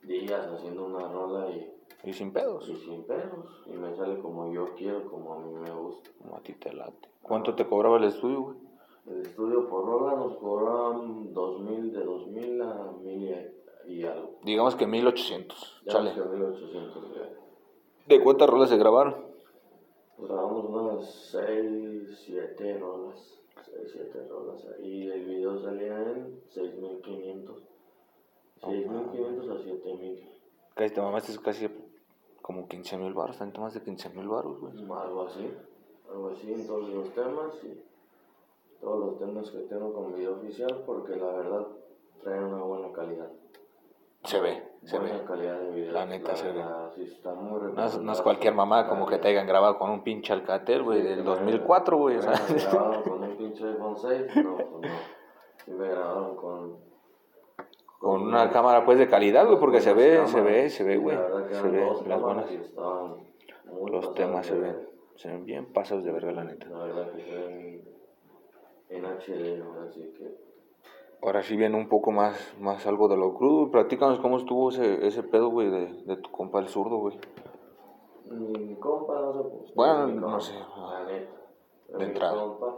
días 0.01 0.47
haciendo 0.47 0.85
una 0.85 1.07
rola 1.07 1.49
y, 1.51 1.71
Y 2.03 2.13
sin 2.13 2.31
pedos. 2.33 2.67
y 2.67 2.75
sin 2.77 3.03
pedos. 3.03 3.63
Y 3.67 3.73
me 3.73 3.95
sale 3.95 4.17
como 4.19 4.51
yo 4.51 4.65
quiero, 4.75 5.09
como 5.09 5.33
a 5.35 5.39
mí 5.39 5.53
me 5.53 5.71
gusta. 5.71 6.09
Como 6.21 6.35
a 6.37 6.39
ti 6.41 6.53
te 6.53 6.73
late. 6.73 7.09
¿Cuánto 7.21 7.53
te 7.53 7.67
cobraba 7.67 7.97
el 7.97 8.05
estudio, 8.05 8.41
güey? 8.41 8.57
El 9.07 9.21
estudio 9.21 9.69
por 9.69 9.85
rola 9.85 10.15
nos 10.15 10.35
cobraban 10.37 11.33
2000, 11.33 11.93
de 11.93 12.03
2000 12.03 12.61
a 12.61 12.91
1000 13.03 13.53
y, 13.87 14.03
algo. 14.03 14.31
Digamos 14.43 14.75
que 14.75 14.85
1800. 14.87 15.81
Ya 15.85 15.93
Chale. 15.93 16.13
que 16.13 16.21
1800 16.21 17.03
ya. 17.15 17.29
¿De 18.07 18.23
cuántas 18.23 18.49
rolas 18.49 18.69
se 18.69 18.77
grabaron? 18.77 19.26
Grabamos 20.17 20.65
unas 20.65 21.09
6, 21.31 22.23
7 22.25 22.77
rolas. 22.79 23.39
6, 23.65 23.89
7 23.93 24.27
rolas. 24.27 24.65
Y 24.79 25.07
el 25.09 25.25
video 25.25 25.61
salía 25.61 26.01
en 26.01 26.41
6500. 26.49 27.63
6500 28.63 29.49
a 29.49 29.63
7000. 29.63 30.29
Casi 30.73 30.93
te 30.93 31.01
mamaste 31.01 31.37
casi 31.39 31.69
como 32.41 32.67
15 32.67 32.97
mil 32.97 33.13
baros, 33.13 33.37
tanto 33.37 33.61
más 33.61 33.73
de 33.73 33.83
15 33.83 34.09
mil 34.09 34.27
baros, 34.27 34.59
güey. 34.59 34.73
Algo 34.73 35.23
así. 35.23 35.51
Algo 36.09 36.29
así 36.29 36.51
en 36.51 36.65
todos 36.65 36.89
los 36.89 37.13
temas. 37.13 37.53
Y 37.63 37.83
todos 38.81 38.99
los 38.99 39.19
temas 39.19 39.51
que 39.51 39.59
tengo 39.59 39.93
con 39.93 40.15
video 40.15 40.37
oficial. 40.37 40.83
Porque 40.85 41.15
la 41.15 41.27
verdad 41.27 41.67
traen 42.23 42.43
una 42.45 42.63
buena 42.63 42.91
calidad. 42.91 43.31
Se 44.23 44.41
ve, 44.41 44.66
se 44.83 44.97
buena 44.99 45.17
ve. 45.17 45.23
calidad 45.25 45.59
de 45.59 45.71
video. 45.71 45.91
La 45.91 46.05
neta 46.05 46.35
se 46.35 46.51
ve. 46.51 46.63
Sí, 46.95 47.21
No 47.23 47.85
es, 47.85 47.99
no 47.99 48.11
es 48.11 48.21
cualquier 48.21 48.53
mamá 48.53 48.87
como 48.87 49.05
que 49.05 49.17
te 49.17 49.27
hayan 49.29 49.47
grabado 49.47 49.77
con 49.77 49.89
un 49.89 50.03
pinche 50.03 50.33
Alcatel, 50.33 50.83
güey, 50.83 51.01
del 51.01 51.23
2004, 51.23 51.97
güey. 51.97 52.17
O 52.17 52.21
sea, 52.21 52.33
Me 52.49 52.55
grabaron 52.61 53.03
con 53.03 53.23
un 53.23 53.37
pinche 53.37 53.65
iPhone 53.67 53.97
6, 53.97 54.35
no, 54.43 54.57
pues 54.57 54.91
no. 55.67 55.77
Me 55.77 55.89
grabaron 55.89 56.35
con... 56.35 56.77
con 57.99 58.21
una 58.21 58.49
cámara 58.51 58.85
pues 58.85 58.97
de 58.99 59.07
calidad, 59.07 59.45
güey, 59.45 59.59
porque 59.59 59.81
se 59.81 59.93
ve, 59.93 60.25
se 60.27 60.41
ve, 60.41 60.69
se 60.69 60.83
ve, 60.83 60.97
güey. 60.97 61.15
la 61.17 61.23
verdad 61.23 61.47
que 61.47 61.55
Se 61.55 61.67
ve 61.67 61.91
las 62.07 62.21
buenas. 62.21 62.45
Los 63.91 64.13
temas 64.13 64.45
se 64.45 64.57
ven, 64.57 64.87
se 65.15 65.27
ven 65.27 65.45
bien 65.45 65.65
pasados 65.73 66.03
de 66.05 66.11
verga, 66.11 66.31
la 66.31 66.43
neta. 66.45 66.67
La 66.69 66.83
verdad 66.85 67.11
que 67.11 67.21
se 67.23 67.35
ven 67.35 67.87
en 68.89 69.05
HD, 69.05 69.57
¿no? 69.59 69.81
así 69.81 70.13
que... 70.17 70.46
Ahora 71.21 71.41
sí 71.43 71.55
viene 71.57 71.75
un 71.77 71.89
poco 71.89 72.11
más, 72.11 72.55
más 72.59 72.85
algo 72.87 73.07
de 73.07 73.17
lo 73.17 73.33
crudo. 73.33 73.71
Platícanos 73.71 74.19
cómo 74.19 74.37
estuvo 74.37 74.69
ese, 74.69 75.05
ese 75.05 75.23
pedo, 75.23 75.49
güey, 75.49 75.69
de, 75.69 76.03
de 76.03 76.17
tu 76.17 76.31
compa 76.31 76.59
el 76.59 76.67
zurdo, 76.67 76.97
güey. 76.97 77.19
Mi 78.29 78.75
compa 78.75 79.19
no 79.21 79.33
se 79.33 79.49
puso. 79.49 79.73
Bueno, 79.75 80.07
mi 80.07 80.13
no 80.15 80.39
sé, 80.39 80.53
La 80.53 81.05
neta. 81.05 81.31
de 81.89 81.97
mi 81.97 82.03
entrada. 82.03 82.33
compa 82.43 82.75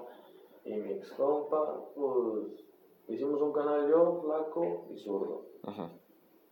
y 0.63 0.73
mi 0.73 0.91
ex 0.93 1.11
compa, 1.13 1.81
pues 1.95 2.63
hicimos 3.07 3.41
un 3.41 3.51
canal 3.51 3.89
yo, 3.89 4.21
Flaco 4.23 4.85
y 4.91 4.97
Zurdo. 4.99 5.45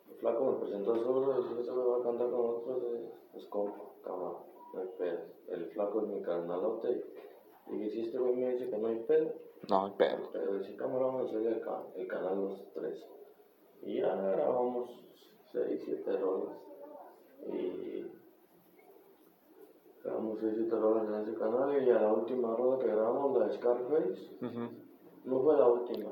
El 0.10 0.16
Flaco 0.18 0.46
me 0.46 0.58
presentó 0.60 0.94
al 0.94 1.00
Zurdo 1.04 1.40
y 1.40 1.62
ese 1.62 1.72
me 1.72 1.84
va 1.84 1.98
a 1.98 2.04
cantar 2.04 2.32
con 2.32 2.42
nosotros, 2.48 2.84
es, 3.34 3.42
es 3.44 3.46
compa, 3.50 3.84
cabrón, 4.04 4.38
no 4.74 4.80
hay 4.82 4.88
pedo. 4.98 5.20
El 5.50 5.66
Flaco 5.68 6.02
es 6.02 6.08
mi 6.08 6.22
carnalote. 6.22 7.04
Y 7.72 7.99
este 8.01 8.18
güey 8.18 8.36
me 8.36 8.53
dice 8.53 8.70
que 8.70 8.78
no 8.78 8.88
hay 8.88 8.99
pedo, 9.07 9.32
No, 9.70 9.86
hay 9.86 9.91
pedo. 9.97 10.30
pero 10.32 10.57
dice, 10.59 10.76
cámara, 10.76 11.05
vamos 11.07 11.22
a 11.22 11.26
hacer 11.26 11.47
el, 11.53 11.61
ca- 11.61 11.84
el 11.95 12.07
canal 12.07 12.36
los 12.41 12.74
tres. 12.74 13.05
Y 13.84 14.01
ya 14.01 14.15
grabamos 14.15 14.89
seis, 15.51 15.82
siete 15.86 16.18
rolas. 16.18 16.55
Y 17.53 18.05
grabamos 20.03 20.39
seis, 20.39 20.53
siete 20.55 20.76
rolas 20.76 21.07
en 21.07 21.15
ese 21.22 21.34
canal. 21.39 21.84
Y 21.86 21.89
a 21.91 22.01
la 22.01 22.13
última 22.13 22.55
rola 22.55 22.80
que 22.80 22.88
grabamos, 22.88 23.38
la 23.39 23.47
de 23.47 23.53
Scarface, 23.53 24.38
no 25.26 25.41
fue 25.41 25.57
la 25.57 25.68
última. 25.68 26.09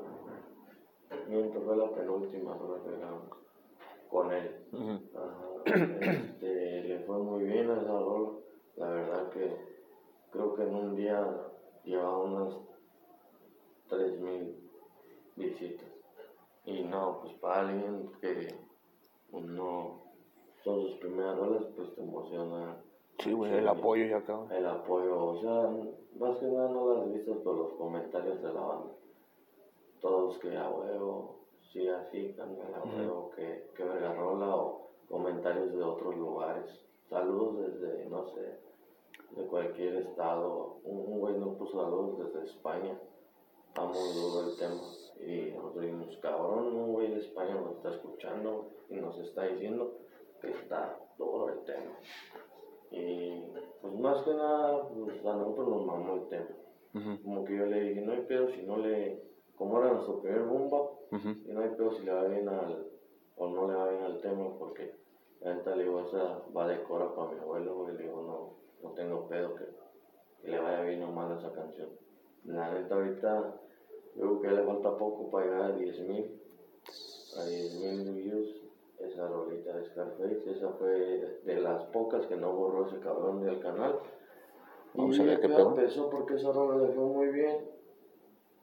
Miento, 1.28 1.60
fue 1.62 1.76
la 1.76 1.90
penúltima 1.90 2.54
rola 2.56 2.82
que 2.82 2.90
grabamos 2.90 3.30
con 4.10 4.32
él. 4.32 4.66
Ajá, 5.14 5.46
este, 5.64 6.82
le 6.84 7.00
fue 7.00 7.18
muy 7.18 7.44
bien 7.44 7.70
a 7.70 7.80
esa 7.80 7.98
rola. 7.98 8.38
La 8.76 8.88
verdad 8.90 9.30
que 9.30 9.75
creo 10.30 10.54
que 10.54 10.62
en 10.62 10.74
un 10.74 10.96
día 10.96 11.26
llevaba 11.84 12.18
unas 12.18 12.54
3.000 13.90 14.54
visitas. 15.36 15.86
Y 16.64 16.82
no, 16.82 17.20
pues 17.22 17.34
para 17.34 17.68
alguien 17.68 18.10
que 18.20 18.54
pues, 19.30 19.44
no 19.44 20.02
son 20.64 20.82
sus 20.82 20.96
primeras 20.98 21.38
rolas, 21.38 21.64
pues 21.76 21.94
te 21.94 22.02
emociona 22.02 22.76
Sí, 23.20 23.32
güey, 23.32 23.54
el 23.54 23.68
apoyo 23.68 24.04
ya 24.06 24.18
acá. 24.18 24.40
el 24.50 24.66
apoyo. 24.66 25.24
O 25.24 25.40
sea, 25.40 25.70
más 26.18 26.36
que 26.38 26.46
nada 26.46 26.68
no 26.68 26.94
las 26.94 27.12
vistas 27.12 27.38
por 27.38 27.56
los 27.56 27.72
comentarios 27.74 28.42
de 28.42 28.52
la 28.52 28.60
banda. 28.60 28.92
Todos 30.02 30.38
que 30.38 30.54
a 30.56 30.68
huevo, 30.68 31.36
sí, 31.72 31.88
así, 31.88 32.34
canal 32.36 32.74
a 32.74 32.82
huevo, 32.84 33.30
que, 33.34 33.70
que 33.74 33.84
verga 33.84 34.12
rola 34.14 34.54
o 34.54 34.90
comentarios 35.08 35.72
de 35.72 35.82
otros 35.82 36.14
lugares. 36.16 36.66
Saludos 37.08 37.80
desde, 37.80 38.04
no 38.06 38.26
sé, 38.34 38.58
de 39.30 39.46
cualquier 39.46 39.96
estado. 39.96 40.78
Un, 40.84 41.18
güey 41.18 41.38
nos 41.38 41.56
puso 41.56 41.80
saludos 41.80 42.32
desde 42.32 42.46
España. 42.46 42.98
Está 43.68 43.84
muy 43.84 44.12
duro 44.14 44.48
el 44.48 44.56
tema. 44.58 44.80
Y 45.20 45.52
nosotros 45.52 45.82
dijimos, 45.82 46.16
cabrón, 46.22 46.76
un 46.76 46.92
güey 46.92 47.10
de 47.10 47.18
España 47.18 47.54
nos 47.54 47.76
está 47.76 47.90
escuchando 47.90 48.70
y 48.88 48.96
nos 48.96 49.18
está 49.18 49.44
diciendo 49.44 49.94
que 50.40 50.50
está 50.50 50.98
duro 51.18 51.48
el 51.48 51.64
tema. 51.64 51.98
Y 52.90 53.42
pues 53.80 53.94
más 53.94 54.22
que 54.22 54.34
nada, 54.34 54.88
pues 54.88 55.24
a 55.24 55.36
nosotros 55.36 55.68
nos 55.68 55.86
mamó 55.86 56.14
el 56.14 56.28
tema. 56.28 56.48
Como 57.22 57.44
que 57.44 57.56
yo 57.56 57.66
le 57.66 57.80
dije, 57.80 58.00
no 58.00 58.12
hay 58.12 58.22
pedo 58.22 58.48
si 58.48 58.62
no 58.62 58.78
le, 58.78 59.22
como 59.54 59.78
era 59.80 59.92
nuestro 59.92 60.22
primer 60.22 60.44
bomba, 60.44 60.80
ujú. 61.12 61.28
y 61.44 61.52
no 61.52 61.60
hay 61.60 61.68
pedo 61.70 61.92
si 61.92 62.04
le 62.04 62.12
va 62.12 62.24
bien 62.24 62.48
al, 62.48 62.86
o 63.36 63.48
no 63.48 63.68
le 63.68 63.74
va 63.74 63.90
bien 63.90 64.02
al 64.02 64.20
tema, 64.22 64.58
porque 64.58 64.94
la 65.40 65.54
neta 65.54 65.76
le 65.76 65.84
digo, 65.84 66.00
esa 66.00 66.42
va 66.56 66.66
de 66.66 66.82
cora 66.84 67.14
para 67.14 67.32
mi 67.32 67.40
abuelo, 67.40 67.86
y 67.90 67.96
le 67.98 68.04
digo, 68.04 68.22
no, 68.22 68.65
no 68.82 68.90
tengo 68.90 69.28
pedo 69.28 69.54
que, 69.54 69.64
que 70.42 70.50
le 70.50 70.58
vaya 70.58 70.82
bien 70.82 71.02
o 71.02 71.12
mal 71.12 71.32
a 71.32 71.38
esa 71.38 71.52
canción. 71.52 71.88
La 72.44 72.72
neta 72.72 72.94
ahorita, 72.94 73.60
creo 74.14 74.40
que 74.40 74.48
le 74.48 74.62
falta 74.62 74.96
poco 74.96 75.30
para 75.30 75.46
llegar 75.46 75.62
a 75.62 75.72
10 75.72 76.00
mil, 76.08 76.40
a 77.36 77.44
10 77.44 77.74
mil 77.80 78.12
views, 78.12 78.62
esa 78.98 79.28
rolita 79.28 79.76
de 79.76 79.84
Scarface, 79.86 80.50
esa 80.50 80.70
fue 80.70 81.40
de 81.44 81.60
las 81.60 81.84
pocas 81.86 82.26
que 82.26 82.36
no 82.36 82.52
borró 82.52 82.86
ese 82.86 82.98
cabrón 83.00 83.42
del 83.42 83.60
canal. 83.60 83.98
Vamos 84.94 85.18
y 85.18 85.20
a 85.20 85.24
ver 85.24 85.40
qué 85.40 85.46
empezó 85.46 86.08
porque 86.08 86.34
esa 86.34 86.52
rola 86.52 86.86
le 86.86 86.92
fue 86.94 87.04
muy 87.04 87.28
bien. 87.28 87.58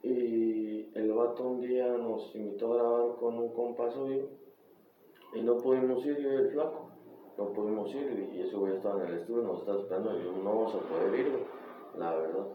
Y 0.02 0.98
el 0.98 1.12
vato 1.12 1.44
un 1.44 1.60
día 1.60 1.86
nos 1.96 2.34
invitó 2.34 2.72
a 2.72 2.76
grabar 2.76 3.16
con 3.16 3.38
un 3.38 3.52
compa 3.54 3.90
suyo. 3.90 4.28
Y 5.34 5.42
no 5.42 5.56
pudimos 5.58 6.04
ir, 6.04 6.18
yo 6.18 6.32
y 6.32 6.36
el 6.36 6.50
flaco. 6.50 6.90
No 7.36 7.52
pudimos 7.52 7.92
ir 7.94 8.30
y 8.32 8.42
ese 8.42 8.56
güey 8.56 8.74
estaba 8.76 9.02
en 9.02 9.08
el 9.12 9.18
estudio, 9.20 9.42
nos 9.42 9.60
estaba 9.60 9.78
esperando 9.80 10.18
y 10.18 10.22
yo, 10.24 10.32
no 10.32 10.44
vamos 10.44 10.74
a 10.74 10.78
poder 10.80 11.18
ir, 11.18 11.30
güey", 11.30 11.42
la 11.98 12.14
verdad. 12.14 12.46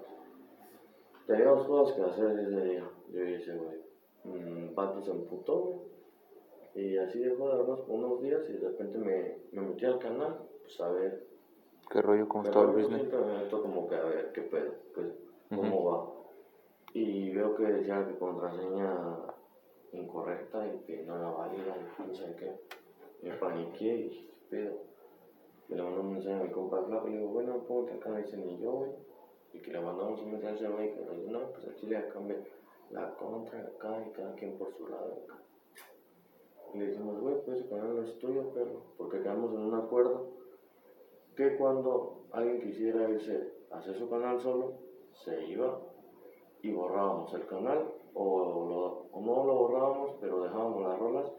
Teníamos 1.27 1.67
cosas 1.67 1.95
que 1.95 2.01
hacer 2.03 2.39
ese 2.39 2.61
día, 2.61 2.89
yo 3.11 3.23
y 3.23 3.34
ese 3.34 3.55
güey. 3.55 3.77
Mm, 4.23 4.73
vato 4.75 5.01
se 5.01 5.11
emputó. 5.11 5.84
Y 6.75 6.97
así 6.97 7.19
dejó 7.19 7.49
de 7.49 7.57
vernos 7.57 7.80
por 7.82 7.95
unos 7.95 8.21
días 8.21 8.41
y 8.49 8.53
de 8.53 8.69
repente 8.69 8.97
me, 8.97 9.38
me 9.51 9.61
metí 9.69 9.86
al 9.86 9.99
canal, 9.99 10.38
pues 10.61 10.80
a 10.82 10.89
ver. 10.89 11.27
¿Qué 11.89 12.01
rollo? 12.01 12.27
¿Cómo 12.30 12.43
está 12.43 12.61
el 12.61 12.67
business? 12.67 12.99
siempre 13.01 13.19
me 13.19 13.38
meto 13.39 13.61
como 13.61 13.88
que 13.88 13.95
a 13.95 14.03
ver 14.03 14.32
qué 14.34 14.41
pedo, 14.43 14.73
qué- 14.95 15.55
cómo 15.55 15.84
va. 15.86 16.09
Y 16.93 17.32
veo 17.32 17.55
que 17.55 17.63
decía 17.63 18.05
que 18.07 18.17
contraseña 18.17 19.17
incorrecta 19.91 20.65
y 20.67 20.80
que 20.86 21.03
no 21.03 21.15
era 21.17 21.30
válida 21.32 21.75
y 21.99 22.07
no 22.07 22.13
sé 22.13 22.36
qué. 22.38 22.55
Me 23.27 23.34
paniqué 23.36 23.86
y 23.86 24.03
dije, 24.03 24.30
¿qué 24.30 24.38
pedo? 24.49 24.77
Y 25.69 25.75
le 25.75 25.83
mandé 25.83 25.99
un 25.99 26.13
mensaje 26.13 26.35
a 26.35 26.43
mi 26.43 26.51
compa 26.51 26.81
Flaco 26.83 27.07
y 27.07 27.11
le 27.11 27.17
digo, 27.19 27.29
bueno, 27.31 27.63
ponte 27.67 27.93
acá, 27.93 28.09
me 28.09 28.23
dice, 28.23 28.37
ni 28.37 28.57
yo, 28.59 28.71
güey. 28.71 28.91
Y 29.53 29.59
que 29.61 29.71
le 29.71 29.79
mandamos 29.81 30.21
un 30.21 30.31
mensaje 30.31 30.65
a 30.65 30.69
güey 30.69 30.93
que 30.93 31.01
nos 31.05 31.15
dice, 31.17 31.31
no, 31.31 31.51
pues 31.51 31.67
aquí 31.67 31.85
le 31.87 32.07
cambié 32.09 32.37
la 32.91 33.15
contra 33.15 33.59
acá 33.61 34.03
y 34.07 34.11
cada 34.11 34.33
quien 34.35 34.57
por 34.57 34.73
su 34.75 34.87
lado 34.87 35.13
acá. 35.23 35.39
Y 36.73 36.79
le 36.79 36.87
dijimos, 36.87 37.19
güey, 37.19 37.35
pues 37.45 37.59
ese 37.59 37.69
canal 37.69 37.95
no 37.95 38.03
es 38.03 38.17
tuyo, 38.19 38.51
perro, 38.53 38.81
porque 38.97 39.21
quedamos 39.21 39.51
en 39.53 39.59
un 39.61 39.73
acuerdo 39.75 40.27
que 41.35 41.55
cuando 41.57 42.23
alguien 42.31 42.61
quisiera 42.61 43.09
irse 43.09 43.53
a 43.71 43.77
hacer 43.79 43.95
su 43.97 44.09
canal 44.09 44.39
solo, 44.39 44.73
se 45.23 45.45
iba 45.47 45.79
y 46.61 46.71
borrábamos 46.73 47.33
el 47.33 47.45
canal, 47.47 47.91
o, 48.13 48.39
lo- 48.69 49.05
o 49.11 49.21
no 49.21 49.45
lo 49.45 49.55
borrábamos, 49.55 50.11
pero 50.19 50.41
dejábamos 50.43 50.81
las 50.83 50.99
rolas 50.99 51.31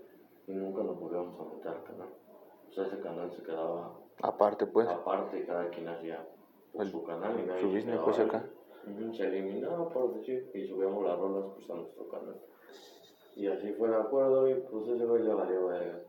y 0.46 0.52
nunca 0.52 0.82
nos 0.82 0.98
volvíamos 0.98 1.38
a 1.38 1.44
meter 1.54 1.68
al 1.68 1.82
canal. 1.84 2.08
O 2.70 2.72
sea, 2.72 2.86
ese 2.86 3.00
canal 3.00 3.30
se 3.32 3.42
quedaba 3.42 3.96
Aparte, 4.22 4.66
pues, 4.66 4.86
aparte 4.86 5.40
y 5.40 5.44
cada 5.44 5.68
quien 5.70 5.88
hacía 5.88 6.26
pues, 6.72 6.88
El- 6.88 6.92
su 6.92 7.02
canal 7.04 7.38
y 7.40 7.46
nadie 7.46 7.60
su 7.62 7.68
business, 7.68 8.00
pues, 8.04 8.18
acá. 8.18 8.44
Se 9.14 9.26
eliminaba, 9.26 9.88
por 9.90 10.14
decir, 10.14 10.50
y 10.54 10.66
subíamos 10.66 11.04
las 11.04 11.18
rolas 11.18 11.44
pues, 11.54 11.70
a 11.70 11.74
nuestro 11.74 12.08
canal. 12.08 12.40
Y 13.36 13.46
así 13.46 13.72
fue 13.72 13.88
el 13.88 13.94
acuerdo 13.94 14.48
y 14.48 14.54
pues 14.54 14.88
ese 14.88 15.04
güey 15.06 15.22
le 15.22 15.34
valió 15.34 15.66
verga. 15.66 16.00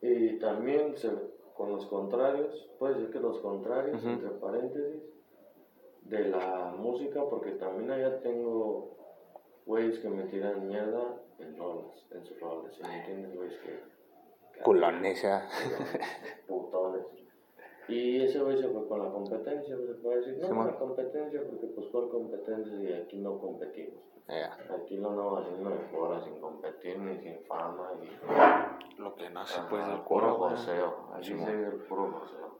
Y 0.00 0.38
también 0.38 0.96
se, 0.96 1.10
con 1.56 1.72
los 1.72 1.86
contrarios, 1.86 2.70
puede 2.78 2.94
decir 2.94 3.10
que 3.10 3.20
los 3.20 3.38
contrarios, 3.40 4.02
entre 4.04 4.30
paréntesis, 4.30 5.02
de 6.02 6.28
la 6.28 6.74
música, 6.76 7.24
porque 7.28 7.52
también 7.52 7.90
allá 7.90 8.20
tengo 8.20 8.96
güeyes 9.66 9.98
que 10.00 10.08
me 10.08 10.24
tiran 10.24 10.66
mierda 10.66 11.20
en 11.38 11.56
rolas, 11.56 12.04
en 12.10 12.24
sus 12.24 12.38
rolas, 12.40 12.74
¿sí 12.74 12.82
me 12.82 12.98
entiendes? 12.98 13.34
Güeyes 13.36 13.58
que... 13.60 13.91
que 14.52 14.60
culones, 14.62 15.22
ya. 15.22 15.48
putones. 16.46 17.06
Y 17.88 18.22
ese 18.22 18.40
güey 18.40 18.56
se 18.56 18.68
fue 18.68 18.86
con 18.86 19.02
la 19.02 19.10
competencia, 19.10 19.76
se 19.76 19.94
puede 19.94 20.18
decir, 20.18 20.38
no, 20.40 20.48
con 20.48 20.66
la 20.66 20.78
competencia, 20.78 21.42
porque 21.48 21.66
pues 21.66 21.86
por 21.88 22.10
competencia 22.10 22.74
y 22.78 22.92
aquí 22.92 23.18
no 23.18 23.38
competimos. 23.38 24.00
Ya, 24.28 24.56
Aquí 24.80 24.96
lo 24.96 25.10
andamos 25.10 25.40
haciendo 25.40 25.70
de 25.70 25.78
fuera, 25.90 26.20
sin 26.22 26.40
competir 26.40 26.98
ni 26.98 27.18
sin 27.18 27.44
fama. 27.44 27.90
Y, 28.00 29.00
Lo 29.00 29.14
que 29.14 29.28
nace, 29.30 29.58
Ajá, 29.58 29.68
pues, 29.68 29.86
del 29.86 30.00
puro 30.02 30.34
joseo, 30.36 31.08
así 31.12 31.34
Sí, 31.34 31.44
se 31.44 31.50
el 31.50 31.72
puro 31.88 32.12
joseo. 32.12 32.58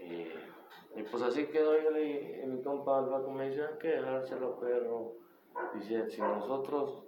Y, 0.00 1.00
y 1.00 1.02
pues 1.04 1.22
así 1.22 1.46
quedó 1.46 1.80
yo 1.80 1.96
y 1.98 2.46
mi 2.46 2.62
compa 2.62 2.98
Alvaco 2.98 3.30
me 3.30 3.48
dice, 3.48 3.62
hay 3.62 3.78
que 3.78 3.88
dejárselo, 3.88 4.58
perro. 4.58 5.12
Dice, 5.74 6.10
si 6.10 6.20
nosotros 6.20 7.05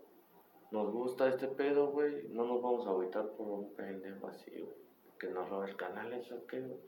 nos 0.70 0.90
gusta 0.92 1.28
este 1.28 1.48
pedo, 1.48 1.88
güey, 1.88 2.28
no 2.30 2.44
nos 2.44 2.62
vamos 2.62 2.86
a 2.86 2.90
agüitar 2.90 3.28
por 3.32 3.46
un 3.48 3.74
pendejo 3.74 4.28
así, 4.28 4.50
güey. 4.60 4.76
Que 5.18 5.28
nos 5.28 5.48
roba 5.48 5.66
el 5.68 5.76
canal, 5.76 6.12
eso 6.12 6.46
qué, 6.46 6.60
güey. 6.60 6.78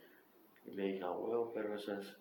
Y 0.67 0.71
le 0.73 0.83
dije, 0.85 1.05
a 1.05 1.11
huevo, 1.11 1.51
pero 1.55 1.75
esa 1.75 1.99
es, 1.99 2.17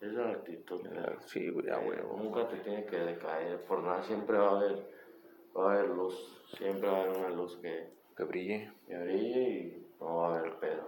es 0.00 0.12
la 0.12 0.30
actitud, 0.30 0.82
perro. 0.82 1.20
Sí, 1.26 1.48
güey, 1.50 1.68
a 1.70 1.82
Eh, 1.82 1.88
huevo. 1.88 2.16
Nunca 2.18 2.46
te 2.48 2.58
tiene 2.58 2.84
que 2.84 2.98
decaer, 2.98 3.64
por 3.64 3.82
nada, 3.82 4.02
siempre 4.02 4.36
va 4.38 4.48
a 4.50 4.56
haber, 4.60 4.90
va 5.56 5.72
a 5.72 5.74
haber 5.74 5.88
luz, 5.90 6.44
siempre 6.56 6.88
va 6.88 6.98
a 6.98 7.02
haber 7.02 7.16
una 7.16 7.30
luz 7.30 7.56
que, 7.56 7.90
Que 8.16 8.24
brille. 8.24 8.72
que 8.86 8.96
brille 8.98 9.50
y 9.50 9.86
no 10.00 10.16
va 10.18 10.28
a 10.36 10.38
haber 10.38 10.54
pedo. 10.58 10.86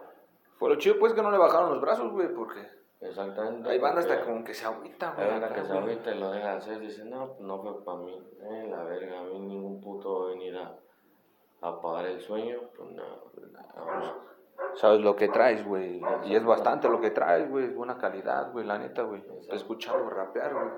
Fue 0.56 0.68
lo 0.68 0.76
chido, 0.76 0.98
pues, 1.00 1.14
que 1.14 1.22
no 1.22 1.30
le 1.32 1.38
bajaron 1.38 1.70
los 1.72 1.80
brazos, 1.80 2.12
güey, 2.12 2.32
porque 2.32 2.60
Exactamente. 3.04 3.68
hay 3.68 3.78
bandas 3.78 4.06
hasta 4.06 4.24
como 4.24 4.42
que 4.44 4.54
se 4.54 4.64
agüitan, 4.64 5.14
güey. 5.14 5.26
Hay 5.26 5.32
banda 5.32 5.54
que 5.54 5.64
se 5.64 5.72
agüita 5.72 6.14
y 6.14 6.18
lo 6.18 6.30
deja 6.30 6.54
hacer, 6.54 6.80
dice, 6.80 7.04
no, 7.04 7.28
pues 7.28 7.40
no 7.40 7.62
fue 7.62 7.84
para 7.84 7.98
mí. 7.98 8.18
Eh, 8.40 8.66
la 8.70 8.82
verga, 8.84 9.20
a 9.20 9.22
mí 9.24 9.38
ningún 9.40 9.80
puto 9.80 10.20
va 10.20 10.26
a 10.26 10.30
venir 10.30 10.56
a, 10.56 10.78
a 11.60 11.68
apagar 11.68 12.06
el 12.06 12.20
sueño, 12.20 12.60
pues 12.76 12.90
no, 12.90 13.02
no. 13.02 14.34
Sabes 14.74 15.00
lo 15.00 15.14
que 15.14 15.28
traes, 15.28 15.64
güey. 15.66 16.00
Y 16.24 16.34
es 16.34 16.44
bastante 16.44 16.88
lo 16.88 17.00
que 17.00 17.10
traes, 17.10 17.48
güey. 17.50 17.66
Es 17.66 17.74
buena 17.74 17.98
calidad, 17.98 18.52
güey, 18.52 18.64
la 18.64 18.78
neta, 18.78 19.02
güey. 19.02 19.20
Exacto. 19.20 19.54
Escucharlo 19.54 20.10
rapear, 20.10 20.52
güey. 20.52 20.70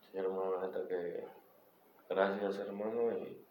Sí, 0.00 0.18
hermano, 0.18 0.56
la 0.56 0.66
neta 0.66 0.86
que 0.88 1.26
gracias, 2.08 2.58
hermano, 2.58 3.12
y 3.12 3.44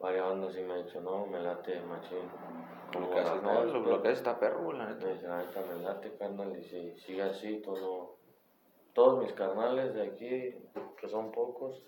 varias 0.00 0.24
bandas 0.28 0.52
sí 0.54 0.62
me 0.62 0.74
han 0.74 0.84
dicho, 0.84 1.00
no, 1.00 1.26
me 1.26 1.40
late 1.40 1.80
machín. 1.82 2.30
Lo 2.98 3.10
que 3.10 3.18
haces, 3.18 3.42
no, 3.42 3.64
lo, 3.64 3.80
lo 3.80 4.02
que 4.02 4.08
haces 4.08 4.18
está 4.20 4.38
perro, 4.38 4.72
la 4.72 4.86
neta. 4.86 5.06
Me 5.06 5.12
dice, 5.14 5.28
la 5.28 5.38
neta 5.38 5.60
me 5.62 5.82
late, 5.82 6.16
carnal, 6.16 6.58
y 6.58 6.64
si 6.64 6.96
sigue 7.00 7.22
así, 7.22 7.60
todo, 7.60 8.16
todos 8.94 9.22
mis 9.22 9.32
carnales 9.32 9.94
de 9.94 10.02
aquí, 10.02 10.54
que 10.96 11.08
son 11.08 11.30
pocos, 11.32 11.84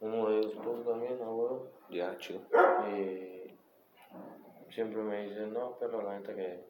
uno 0.00 0.28
de 0.30 0.38
ellos 0.38 0.54
pues 0.62 0.84
también, 0.84 1.20
a 1.22 1.30
huevo, 1.30 1.68
Ya, 1.90 2.16
chido. 2.18 2.40
y 2.88 3.54
siempre 4.70 5.02
me 5.02 5.24
dicen, 5.24 5.52
no, 5.52 5.76
pero 5.78 6.00
la 6.02 6.18
neta 6.18 6.34
que 6.34 6.64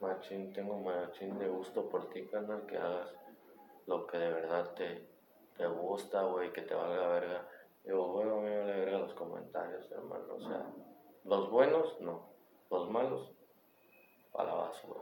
machín, 0.00 0.52
tengo 0.52 0.76
machín 0.78 1.38
de 1.38 1.48
gusto 1.48 1.88
por 1.88 2.08
ti, 2.10 2.26
carnal, 2.26 2.66
que 2.66 2.76
hagas 2.76 3.14
lo 3.86 4.06
que 4.06 4.18
de 4.18 4.30
verdad 4.32 4.74
te, 4.74 5.08
te 5.56 5.66
gusta, 5.66 6.22
güey, 6.24 6.52
que 6.52 6.62
te 6.62 6.74
valga 6.74 7.08
verga. 7.08 7.48
Digo, 7.84 8.12
bueno, 8.12 8.34
a 8.34 8.40
mí 8.40 8.42
me 8.42 8.58
vale 8.58 8.76
verga 8.78 8.98
los 8.98 9.14
comentarios, 9.14 9.90
hermano, 9.90 10.34
o 10.34 10.40
sea, 10.40 10.66
los 11.24 11.50
buenos, 11.50 12.00
no, 12.00 12.28
los 12.70 12.90
malos, 12.90 13.32
a 14.34 14.44
la 14.44 14.54
basura, 14.54 15.00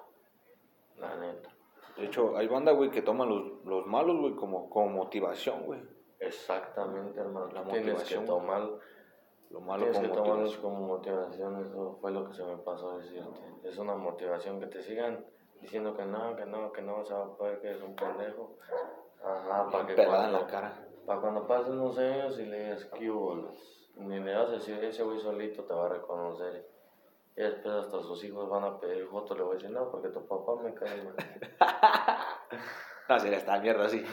la 0.97 1.17
neta. 1.17 1.51
De 1.97 2.07
hecho, 2.07 2.37
hay 2.37 2.47
banda, 2.47 2.73
güey, 2.73 2.91
que 2.91 3.03
toman 3.03 3.29
los, 3.29 3.65
los 3.65 3.87
malos, 3.87 4.19
güey, 4.19 4.35
como, 4.35 4.71
como 4.71 4.89
motivación, 4.89 5.65
güey. 5.67 5.81
Exactamente, 6.21 7.19
hermano. 7.19 7.47
La 7.47 7.65
Tienes 7.65 7.83
que 7.83 7.93
motivación, 7.93 8.27
tomar, 8.27 8.69
Lo 9.51 9.61
malo 9.61 9.91
tienes 9.91 10.01
que 10.01 10.09
tomarlos 10.09 10.57
como 10.59 10.87
motivación. 10.87 11.67
Eso 11.67 11.99
fue 12.01 12.11
lo 12.11 12.29
que 12.29 12.35
se 12.35 12.45
me 12.45 12.57
pasó 12.59 12.93
a 12.93 12.99
decirte. 12.99 13.41
Es 13.65 13.79
una 13.79 13.97
motivación 13.97 14.61
que 14.61 14.67
te 14.67 14.83
sigan 14.83 15.25
diciendo 15.61 15.97
que 15.97 16.05
no, 16.05 16.37
que 16.37 16.47
no, 16.47 16.73
que 16.73 16.83
no 16.83 16.99
vas 16.99 17.11
a 17.11 17.25
poder, 17.37 17.61
que 17.61 17.69
eres 17.69 17.83
un 17.83 17.95
pendejo. 17.95 18.57
Ajá, 19.25 19.69
para 19.71 19.87
que 19.87 19.95
Pelada 19.95 20.27
en 20.27 20.33
la 20.33 20.47
cara. 20.47 20.87
Para 21.11 21.23
cuando 21.23 21.45
pasen 21.45 21.73
unos 21.73 21.99
años 21.99 22.39
y 22.39 22.45
le 22.47 22.57
digas 22.67 22.85
que 22.85 23.11
ni 23.97 24.21
le 24.21 24.33
vas 24.33 24.49
a 24.49 24.53
decir, 24.53 24.85
ese 24.85 25.03
güey 25.03 25.19
solito 25.19 25.65
te 25.65 25.75
va 25.75 25.87
a 25.87 25.89
reconocer. 25.89 26.71
Y 27.37 27.43
después 27.43 27.75
hasta 27.75 28.01
sus 28.03 28.23
hijos 28.23 28.49
van 28.49 28.63
a 28.63 28.79
pedir 28.79 29.09
fotos, 29.09 29.37
le 29.37 29.43
voy 29.43 29.55
a 29.55 29.59
decir, 29.59 29.71
no, 29.73 29.91
porque 29.91 30.11
tu 30.11 30.25
papá 30.25 30.55
me 30.63 30.73
cae 30.73 31.03
mal. 31.03 31.17
No, 33.09 33.19
sería 33.19 33.39
esta 33.39 33.59
mierda, 33.59 33.89
sí. 33.89 34.05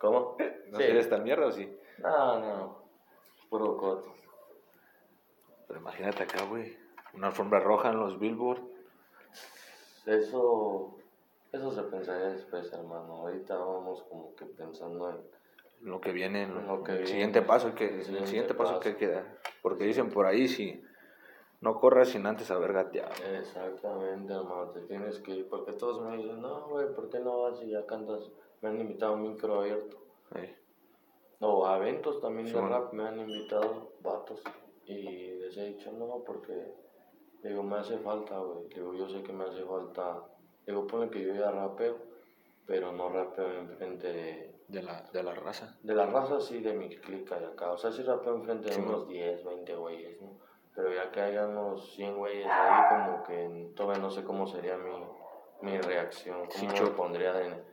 ¿Cómo? 0.00 0.38
No 0.68 0.78
Sí. 0.78 0.84
sería 0.84 1.00
esta 1.02 1.18
mierda, 1.18 1.46
¿o 1.48 1.52
sí? 1.52 1.78
No, 1.98 2.40
no, 2.40 2.82
puro 3.50 3.76
coto. 3.76 4.14
Pero 5.68 5.78
imagínate 5.78 6.22
acá, 6.22 6.44
güey. 6.46 6.74
Una 7.12 7.26
alfombra 7.26 7.60
roja 7.60 7.90
en 7.90 7.98
los 8.00 8.18
Billboard. 8.18 8.62
Eso, 10.06 10.96
eso 11.52 11.70
se 11.70 11.82
pensaría 11.82 12.28
después, 12.28 12.72
hermano. 12.72 13.16
Ahorita 13.18 13.58
vamos 13.58 14.02
como 14.04 14.34
que 14.36 14.46
pensando 14.46 15.10
en... 15.10 15.39
Lo 15.82 16.00
que 16.00 16.12
viene, 16.12 16.42
en 16.42 16.66
Lo 16.66 16.82
que 16.82 16.92
el 16.92 16.98
viene. 16.98 17.10
siguiente 17.10 17.42
paso 17.42 17.74
que 17.74 17.86
El 17.88 18.16
el 18.16 18.26
siguiente 18.26 18.54
paso 18.54 18.70
paso. 18.78 18.80
que 18.80 18.96
queda. 18.96 19.38
Porque 19.62 19.84
dicen 19.84 20.10
por 20.10 20.26
ahí 20.26 20.46
si 20.48 20.82
no 21.60 21.78
corras 21.80 22.08
sin 22.10 22.26
antes 22.26 22.50
haber 22.50 22.72
gateado. 22.72 23.10
Exactamente, 23.38 24.32
hermano, 24.32 24.70
te 24.70 24.80
tienes 24.82 25.18
que 25.20 25.32
ir. 25.36 25.48
Porque 25.48 25.72
todos 25.72 26.00
me 26.02 26.16
dicen, 26.18 26.40
no, 26.40 26.68
güey, 26.68 26.92
¿por 26.94 27.08
qué 27.10 27.18
no 27.20 27.42
vas 27.42 27.62
y 27.62 27.70
ya 27.70 27.86
cantas? 27.86 28.30
Me 28.60 28.68
han 28.68 28.80
invitado 28.80 29.12
a 29.12 29.16
un 29.16 29.22
micro 29.22 29.60
abierto. 29.60 29.96
Eh, 30.34 30.54
O 31.40 31.66
a 31.66 31.78
eventos 31.78 32.20
también 32.20 32.46
Sí, 32.46 32.52
de 32.54 32.60
bueno. 32.60 32.78
rap 32.78 32.92
me 32.92 33.04
han 33.08 33.18
invitado 33.18 33.92
vatos. 34.02 34.42
Y 34.84 35.32
les 35.38 35.56
he 35.56 35.64
dicho, 35.66 35.90
no, 35.92 36.22
porque... 36.26 36.74
Digo, 37.42 37.62
me 37.62 37.76
hace 37.76 37.96
falta, 37.98 38.38
güey. 38.38 38.68
Digo, 38.68 38.92
yo 38.92 39.08
sé 39.08 39.22
que 39.22 39.32
me 39.32 39.44
hace 39.44 39.64
falta... 39.64 40.22
Digo, 40.66 40.86
pone 40.86 41.08
que 41.08 41.24
yo 41.24 41.34
ya 41.34 41.50
rapeo, 41.50 41.96
pero 42.66 42.92
no 42.92 43.08
rapeo 43.08 43.50
enfrente 43.50 44.12
de... 44.12 44.59
de, 44.70 44.82
la, 44.82 45.02
de 45.12 45.22
la 45.22 45.34
raza. 45.34 45.76
De 45.82 45.94
la 45.94 46.06
raza 46.06 46.40
sí, 46.40 46.60
de 46.60 46.72
mi 46.74 46.88
clica 46.96 47.38
de 47.38 47.46
acá. 47.46 47.72
O 47.72 47.78
sea, 47.78 47.90
sí 47.92 48.02
rapeo 48.02 48.34
enfrente 48.36 48.68
de 48.68 48.74
Sí, 48.74 48.80
unos 48.80 49.08
10, 49.08 49.44
20 49.44 49.74
güeyes, 49.74 50.20
¿no? 50.20 50.38
Pero 50.74 50.92
ya 50.94 51.10
que 51.10 51.20
haya 51.20 51.46
unos 51.46 51.92
100 51.94 52.16
güeyes 52.16 52.46
ahí, 52.46 52.82
como 52.88 53.22
que 53.24 53.72
todavía 53.74 54.00
no 54.02 54.10
sé 54.10 54.22
cómo 54.24 54.46
sería 54.46 54.76
mi, 54.76 54.92
mi 55.62 55.78
reacción, 55.78 56.48
Sí, 56.50 56.66
cómo 56.66 56.78
cho- 56.78 56.84
me 56.84 56.90
pondría 56.90 57.32
de... 57.32 57.64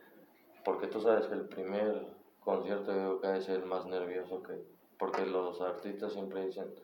Porque 0.64 0.88
tú 0.88 1.00
sabes 1.00 1.26
que 1.26 1.34
el 1.34 1.48
primer 1.48 2.08
concierto 2.40 2.92
yo 2.92 3.20
creo 3.20 3.34
que 3.34 3.40
ser 3.42 3.56
el 3.60 3.66
más 3.66 3.86
nervioso 3.86 4.42
que... 4.42 4.54
Porque 4.98 5.24
los 5.24 5.60
artistas 5.60 6.12
siempre 6.12 6.44
dicen, 6.46 6.74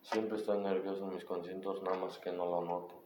siempre 0.00 0.36
estoy 0.38 0.58
nervioso 0.58 1.04
en 1.04 1.14
mis 1.14 1.24
conciertos, 1.24 1.80
nada 1.82 1.96
más 1.96 2.18
que 2.18 2.32
no 2.32 2.46
lo 2.46 2.60
noto. 2.62 3.01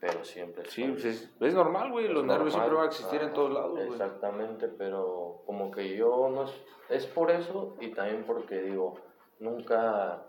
Pero 0.00 0.24
siempre 0.24 0.68
Sí, 0.68 0.86
pues 0.88 1.04
es, 1.04 1.30
es 1.40 1.54
normal, 1.54 1.90
güey. 1.90 2.08
Los 2.08 2.24
nervios 2.24 2.52
siempre 2.52 2.74
van 2.74 2.84
a 2.84 2.88
existir 2.88 3.22
en 3.22 3.32
todos 3.32 3.52
lados, 3.52 3.72
güey. 3.72 3.88
Exactamente, 3.88 4.68
pero 4.68 5.42
como 5.46 5.70
que 5.70 5.96
yo 5.96 6.28
no 6.28 6.44
es, 6.44 6.64
es 6.90 7.06
por 7.06 7.30
eso 7.30 7.76
y 7.80 7.92
también 7.92 8.24
porque 8.24 8.60
digo, 8.60 8.94
nunca 9.38 10.22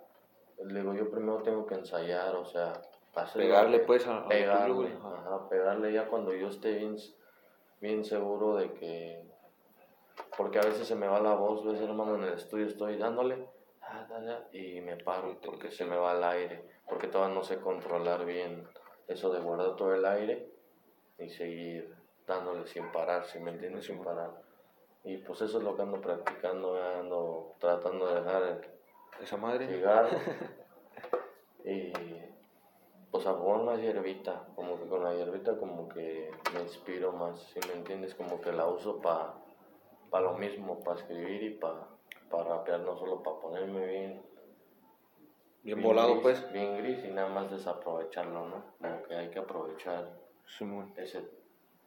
Le 0.64 0.80
digo, 0.80 0.94
yo 0.94 1.12
primero 1.12 1.44
tengo 1.44 1.66
que 1.68 1.76
ensayar, 1.76 2.36
o 2.36 2.46
sea, 2.46 2.74
Pegarle, 3.34 3.80
pues, 3.80 4.08
a- 4.08 4.28
pegarle, 4.28 4.74
güey. 4.74 4.94
Ajá. 4.94 5.50
pegarle 5.50 5.92
ya 5.92 6.08
cuando 6.08 6.34
yo 6.34 6.50
esté 6.50 6.74
bien, 6.74 6.96
bien 7.82 8.04
seguro 8.06 8.56
de 8.56 8.74
que, 8.74 9.24
porque 10.38 10.60
a 10.60 10.64
veces 10.64 10.88
se 10.88 10.96
me 10.96 11.08
va 11.08 11.20
la 11.20 11.34
voz, 11.34 11.66
ves 11.66 11.82
hermano, 11.82 12.16
en 12.16 12.24
el 12.24 12.34
estudio 12.34 12.68
estoy 12.68 12.98
dándole, 12.98 13.48
ah, 13.82 14.08
y 14.52 14.82
me 14.82 14.98
paro 14.98 15.40
porque 15.44 15.72
se 15.72 15.86
me 15.86 15.98
va 15.98 16.16
el 16.16 16.24
aire, 16.24 16.64
porque 16.88 17.08
todavía 17.08 17.36
no 17.36 17.44
sé 17.44 17.60
controlar 17.60 18.26
bien 18.26 18.68
eso 19.08 19.32
de 19.32 19.40
guardar 19.40 19.76
todo 19.76 19.94
el 19.94 20.06
aire 20.06 20.52
y 21.18 21.30
seguir 21.30 21.96
dándole 22.28 22.68
sin 22.68 22.92
parar, 22.92 23.26
si 23.26 23.40
me 23.40 23.52
entiendes, 23.52 23.86
sin 23.86 24.04
parar. 24.04 24.42
Y 25.04 25.18
pues 25.18 25.42
eso 25.42 25.58
es 25.60 25.64
lo 25.64 25.76
que 25.76 25.84
ando 25.84 26.02
practicando, 26.02 26.76
ando 26.84 27.56
tratando 27.60 28.08
de 28.08 28.16
dejar 28.16 28.44
el, 28.44 29.24
Esa 29.24 29.38
madre. 29.38 29.68
cigarro 29.68 30.10
y 31.64 31.94
pues 33.10 33.26
a 33.26 33.34
fumar 33.34 33.64
más 33.64 33.80
hierbita, 33.80 34.48
como 34.56 34.78
que 34.78 34.88
con 34.88 35.04
la 35.04 35.16
hierbita 35.16 35.58
como 35.58 35.88
que 35.88 36.30
me 36.54 36.62
inspiro 36.62 37.14
más, 37.14 37.40
si 37.54 37.60
me 37.68 37.74
entiendes, 37.74 38.14
como 38.16 38.42
que 38.42 38.52
la 38.52 38.68
uso 38.68 39.00
para 39.00 39.34
pa 40.10 40.22
lo 40.22 40.34
mismo, 40.34 40.84
para 40.84 41.00
escribir 41.00 41.44
y 41.44 41.50
para 41.52 41.88
pa 42.30 42.44
rapear, 42.44 42.82
no 42.82 42.98
solo 42.98 43.24
para 43.24 43.40
ponerme 43.40 43.86
bien, 43.86 44.22
Bien 45.76 45.82
volado, 45.82 46.12
gris, 46.14 46.22
pues. 46.24 46.54
bien 46.54 46.78
gris 46.78 47.04
y 47.04 47.10
nada 47.10 47.28
más 47.28 47.52
desaprovecharlo, 47.52 48.48
¿no? 48.48 48.64
Como 48.80 49.04
que 49.04 49.16
hay 49.16 49.30
que 49.30 49.40
aprovechar 49.40 50.10
Simón. 50.46 50.94
ese, 50.96 51.28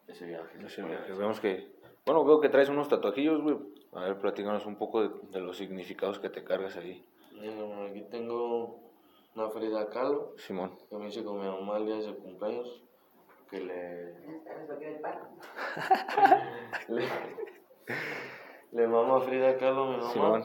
ese 0.07 0.27
viaje. 0.27 0.59
se 0.61 0.67
Ese 0.67 0.83
viaje. 0.83 1.13
Vemos 1.15 1.41
que. 1.41 1.73
Bueno, 2.05 2.25
veo 2.25 2.41
que 2.41 2.51
traes 2.51 2.69
unos 2.69 2.89
tatuajillos, 2.89 3.41
güey. 3.41 3.57
A 3.95 4.05
ver, 4.05 4.19
platícanos 4.19 4.67
un 4.67 4.77
poco 4.77 5.03
de, 5.03 5.11
de 5.31 5.41
los 5.41 5.57
significados 5.57 6.19
que 6.19 6.29
te 6.29 6.45
cargas 6.45 6.77
ahí. 6.77 7.03
Mira, 7.33 7.87
aquí 7.87 8.03
tengo 8.11 8.81
una 9.35 9.49
Frida 9.49 9.89
Kahlo 9.89 10.35
Simón. 10.37 10.77
que 10.91 10.97
me 10.97 11.09
hice 11.09 11.25
con 11.25 11.41
mi 11.41 11.47
mamá 11.47 11.79
el 11.79 11.87
día 11.87 11.97
de 11.97 12.03
su 12.03 12.17
cumpleaños, 12.19 12.83
que 13.51 13.61
le, 13.61 14.15
le, 16.89 17.05
le 18.73 18.87
mama 18.89 19.17
a 19.17 19.21
Frida 19.21 19.57
Kahlo 19.57 19.85
a 19.85 19.91
mi 19.91 19.97
mamá 19.97 20.13
Simón. 20.13 20.45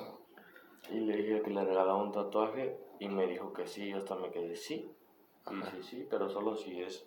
y 0.90 1.00
le 1.02 1.18
dije 1.18 1.42
que 1.42 1.50
le 1.52 1.66
regalaba 1.66 2.02
un 2.02 2.14
tatuaje 2.14 2.78
y 3.00 3.08
me 3.10 3.28
dijo 3.28 3.54
que 3.54 3.68
sí, 3.68 3.90
yo 3.90 3.98
hasta 3.98 4.16
me 4.16 4.32
quedé 4.32 4.56
sí, 4.56 4.92
sí, 5.48 5.56
sí, 5.72 5.84
sí, 5.84 6.08
pero 6.10 6.30
solo 6.30 6.56
si 6.56 6.82
es 6.82 7.06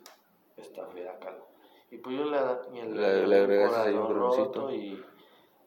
esta 0.56 0.86
Frida 0.86 1.18
Kahlo. 1.18 1.46
Y 1.90 1.98
pues 1.98 2.16
yo 2.16 2.24
le, 2.24 2.38
le, 2.84 2.94
Le- 2.94 3.26
le 3.26 3.36
agregas 3.38 3.74
ahí 3.78 3.94
un 3.94 4.06
y 4.70 5.02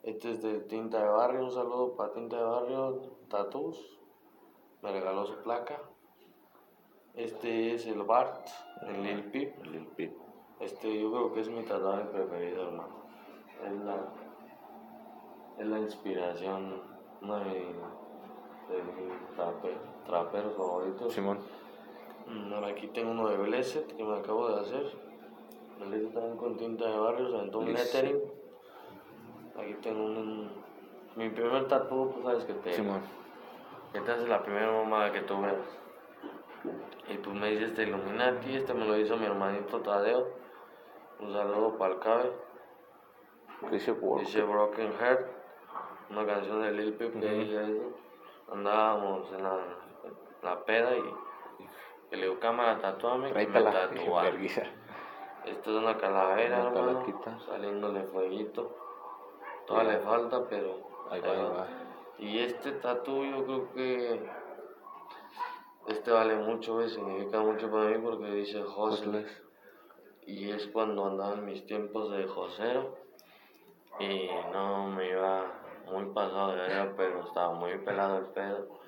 este 0.04 0.32
es 0.32 0.42
de 0.42 0.60
Tinta 0.62 1.02
de 1.04 1.10
Barrio, 1.10 1.44
un 1.44 1.52
saludo 1.52 1.96
para 1.96 2.14
Tinta 2.14 2.38
de 2.38 2.44
Barrio, 2.44 3.02
Tatus, 3.30 4.00
me 4.82 4.92
regaló 4.92 5.26
su 5.26 5.36
placa. 5.44 5.80
Este 7.14 7.74
es 7.74 7.86
el 7.88 8.04
Bart, 8.04 8.48
el 8.84 9.04
Lil 9.04 9.32
Peep. 9.32 9.66
Lil 9.66 9.88
Peep. 9.88 10.14
Este 10.60 11.02
yo 11.02 11.12
creo 11.12 11.34
que 11.34 11.42
es 11.42 11.50
mi 11.50 11.64
tatuaje 11.64 12.06
preferido, 12.06 12.68
hermano. 12.68 13.02
Es 13.66 13.74
la, 13.82 14.14
es 15.60 15.66
la 15.68 15.80
inspiración, 15.80 16.82
de, 17.40 17.54
de 17.54 18.84
mis 18.94 19.14
trape- 19.36 19.78
traperos 20.06 20.56
favoritos. 20.56 21.14
Simón. 21.14 21.40
Mm, 22.28 22.54
ahora 22.54 22.68
aquí 22.68 22.88
tengo 22.88 23.12
uno 23.12 23.28
de 23.28 23.38
Blessed 23.38 23.86
que 23.96 24.04
me 24.04 24.18
acabo 24.18 24.50
de 24.50 24.62
hacer. 24.62 24.86
Blessed 25.80 26.14
también 26.14 26.38
con 26.38 26.58
tinta 26.58 26.86
de 26.86 26.98
barrios, 26.98 27.34
aventó 27.34 27.60
un 27.60 27.74
lettering. 27.74 28.22
Aquí 29.58 29.74
tengo 29.82 30.04
un, 30.06 30.50
mi 31.16 31.30
primer 31.30 31.68
tatu, 31.68 32.12
tú 32.16 32.22
sabes 32.24 32.46
que 32.46 32.54
te, 32.54 32.74
Simón. 32.74 33.02
te 33.92 34.00
hace 34.00 34.28
la 34.28 34.42
primera 34.44 34.72
mamada 34.72 35.12
que 35.12 35.22
tú 35.22 35.42
veas. 35.42 35.58
Y 37.10 37.18
pues 37.18 37.36
me 37.36 37.50
dice 37.52 37.66
este 37.66 37.84
Illuminati, 37.84 38.56
este 38.56 38.74
me 38.74 38.86
lo 38.86 38.98
hizo 38.98 39.18
mi 39.18 39.26
hermanito 39.26 39.82
Tadeo. 39.82 40.28
Un 41.20 41.34
saludo 41.34 41.78
para 41.78 41.96
el 41.96 42.00
Cabe. 42.00 42.32
Dice 43.70 43.92
Broken 43.92 44.94
Heart, 44.94 45.28
una 46.10 46.26
canción 46.26 46.62
de 46.62 46.72
Lil 46.72 46.94
Peep 46.94 47.20
que 47.20 47.30
dice 47.30 47.64
eso. 47.64 47.98
Andábamos 48.52 49.32
en 49.34 49.44
la, 49.44 49.60
la 50.44 50.64
peda 50.66 50.96
y, 50.98 51.04
y 52.12 52.16
le 52.16 52.24
digo, 52.24 52.40
cámara, 52.40 52.80
tatuame, 52.80 53.32
que 53.34 53.48
me. 53.48 54.22
Verguiza. 54.24 54.64
Esto 55.46 55.72
es 55.72 55.84
una 55.84 55.98
calavera, 55.98 56.60
Una 56.60 56.68
hermano, 56.70 57.04
calaquita. 57.04 57.40
saliéndole 57.40 58.04
fueguito. 58.04 58.76
Todavía 59.66 59.94
le 59.94 60.00
falta, 60.00 60.48
pero 60.48 60.90
Ahí 61.10 61.20
va, 61.22 61.32
ahí 61.32 61.44
va. 61.44 61.68
Y 62.20 62.40
este 62.40 62.74
tatu 62.74 63.24
yo 63.26 63.44
creo 63.46 63.74
que 63.74 64.30
este 65.88 66.12
vale 66.12 66.36
mucho, 66.36 66.88
significa 66.88 67.40
mucho 67.42 67.72
para 67.72 67.86
mí 67.86 67.98
porque 67.98 68.32
dice. 68.32 68.64
Hustles. 68.64 69.42
Y 70.28 70.52
es 70.52 70.68
cuando 70.68 71.06
andaba 71.08 71.34
en 71.34 71.46
mis 71.46 71.66
tiempos 71.66 72.12
de 72.12 72.28
josero. 72.28 72.96
Y 74.00 74.30
no 74.54 74.88
me 74.88 75.10
iba 75.10 75.46
muy 75.92 76.06
pasado 76.14 76.52
de 76.52 76.56
verga, 76.58 76.94
pero 76.96 77.22
estaba 77.22 77.54
muy 77.54 77.78
pelado 77.80 78.20
el 78.20 78.26
pedo. 78.28 78.81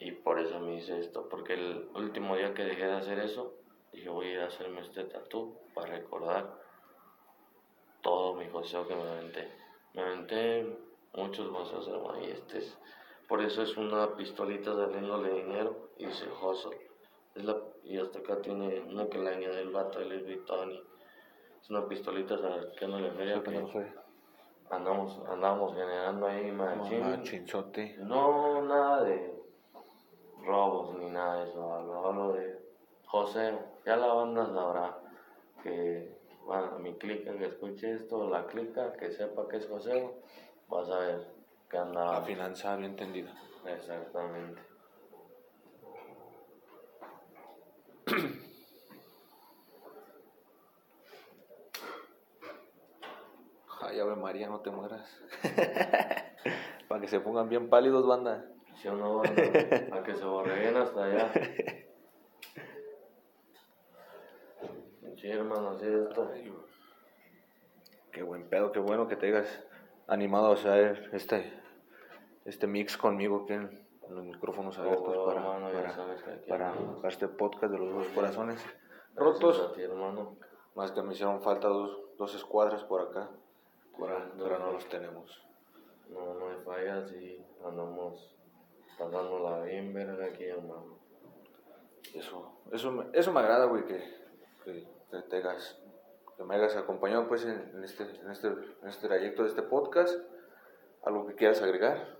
Y 0.00 0.12
por 0.12 0.40
eso 0.40 0.58
me 0.60 0.76
hice 0.76 0.98
esto. 0.98 1.28
Porque 1.28 1.54
el 1.54 1.90
último 1.94 2.34
día 2.34 2.54
que 2.54 2.64
dejé 2.64 2.86
de 2.86 2.92
hacer 2.92 3.18
eso, 3.18 3.54
dije 3.92 4.08
voy 4.08 4.28
a 4.28 4.32
ir 4.32 4.40
a 4.40 4.46
hacerme 4.46 4.80
este 4.80 5.04
tatu 5.04 5.58
para 5.74 5.92
recordar 5.92 6.58
todo 8.00 8.34
mi 8.34 8.48
joseo 8.48 8.88
que 8.88 8.96
me 8.96 9.02
aventé. 9.02 9.48
Me 9.92 10.02
aventé 10.02 10.66
muchos 11.12 11.48
joseos, 11.50 11.86
hermano. 11.88 12.26
Y 12.26 12.30
este 12.30 12.58
es. 12.58 12.78
Por 13.28 13.42
eso 13.42 13.62
es 13.62 13.76
una 13.76 14.16
pistolita 14.16 14.74
saliéndole 14.74 15.34
dinero. 15.34 15.90
Y 15.98 16.06
dice 16.06 16.26
hustle. 16.30 16.78
Es 17.34 17.44
la, 17.44 17.58
y 17.84 17.98
hasta 17.98 18.20
acá 18.20 18.40
tiene 18.40 18.80
uno 18.80 19.08
que 19.08 19.18
le 19.18 19.30
añade 19.30 19.60
el 19.60 19.70
vato 19.70 19.98
de 19.98 20.06
Luis 20.06 20.24
Es 21.60 21.70
una 21.70 21.86
pistolita 21.86 22.38
feria 22.38 23.34
Eso 23.34 23.42
que 23.42 23.50
no 23.50 23.68
fue. 23.68 23.92
andamos, 24.70 25.20
andamos 25.28 25.74
generando 25.74 26.26
ahí 26.26 26.50
machín. 26.50 27.46
No, 27.98 28.62
nada 28.62 29.04
de 29.04 29.39
robos 30.44 30.98
ni 30.98 31.10
nada 31.10 31.44
de 31.44 31.50
eso. 31.50 31.72
Hablo, 31.72 32.06
hablo 32.06 32.32
de 32.32 32.58
José. 33.06 33.58
Ya 33.84 33.96
la 33.96 34.12
banda 34.12 34.46
sabrá 34.46 34.98
que 35.62 36.20
bueno, 36.44 36.78
mi 36.80 36.94
clica 36.94 37.32
que 37.36 37.46
escuche 37.46 37.92
esto, 37.92 38.28
la 38.28 38.46
clica 38.46 38.92
que 38.94 39.12
sepa 39.12 39.46
que 39.48 39.58
es 39.58 39.68
José, 39.68 40.10
vas 40.68 40.88
a 40.90 40.98
ver 40.98 41.26
que 41.70 41.78
anda. 41.78 42.12
La 42.12 42.22
finanza 42.22 42.74
bien 42.76 42.90
entendida. 42.90 43.32
Exactamente. 43.66 44.60
Ay, 53.82 54.00
Ave 54.00 54.16
María, 54.16 54.48
no 54.48 54.60
te 54.60 54.70
mueras. 54.70 55.08
Para 56.88 57.00
que 57.00 57.08
se 57.08 57.20
pongan 57.20 57.48
bien 57.48 57.70
pálidos, 57.70 58.06
banda. 58.06 58.44
Si 58.80 58.88
o 58.88 58.94
no, 58.94 59.20
a 59.20 60.02
que 60.02 60.14
se 60.16 60.24
borreguen 60.24 60.76
hasta 60.76 61.04
allá. 61.04 61.32
Sí, 65.16 65.28
hermano, 65.30 65.70
así 65.70 65.84
es 65.84 65.92
esto. 65.92 66.30
Qué 68.10 68.22
buen 68.22 68.48
pedo, 68.48 68.72
qué 68.72 68.78
bueno 68.80 69.06
que 69.06 69.16
te 69.16 69.26
hayas 69.26 69.64
animado 70.06 70.50
a 70.50 70.54
hacer 70.54 71.10
este, 71.12 71.52
este 72.46 72.66
mix 72.66 72.96
conmigo 72.96 73.42
aquí 73.44 73.52
en, 73.52 73.86
los 74.08 74.24
micrófonos 74.24 74.76
abiertos 74.78 75.14
Oh, 75.16 75.26
para, 75.26 75.40
hermano, 75.40 75.70
para, 75.72 75.94
para, 76.48 76.72
para 76.96 77.08
este 77.08 77.28
podcast 77.28 77.72
de 77.72 77.78
los 77.78 77.94
dos 77.94 78.06
corazones 78.08 78.64
rotos. 79.14 79.60
a 79.60 79.72
ti, 79.74 79.82
hermano. 79.82 80.36
Más 80.74 80.90
que 80.92 81.02
me 81.02 81.12
hicieron 81.12 81.42
falta 81.42 81.68
dos, 81.68 82.16
dos 82.16 82.34
escuadras 82.34 82.82
por 82.84 83.02
acá, 83.02 83.28
Ah, 84.02 84.26
pero 84.38 84.58
no 84.58 84.72
los 84.72 84.88
tenemos. 84.88 85.46
No, 86.08 86.34
no 86.34 86.48
hay 86.48 86.56
fallas 86.64 87.12
y 87.12 87.44
andamos 87.64 88.34
pasándola 89.00 89.62
bien 89.64 89.94
verga 89.94 90.26
aquí, 90.26 90.44
hermano. 90.44 90.98
Eso, 92.14 92.52
eso, 92.70 92.92
me, 92.92 93.06
eso 93.12 93.32
me 93.32 93.40
agrada, 93.40 93.64
güey, 93.64 93.86
que, 93.86 93.98
que, 94.64 94.86
que 95.10 95.22
te 95.22 95.36
hagas, 95.38 95.80
que 96.36 96.44
me 96.44 96.56
hayas 96.56 96.76
acompañado 96.76 97.26
pues 97.26 97.44
en, 97.44 97.70
en 97.74 97.82
este, 97.82 98.02
en, 98.02 98.30
este, 98.30 98.48
en 98.48 98.88
este 98.88 99.08
trayecto 99.08 99.42
de 99.42 99.48
este 99.48 99.62
podcast. 99.62 100.14
¿Algo 101.02 101.26
que 101.26 101.34
quieras 101.34 101.62
agregar? 101.62 102.18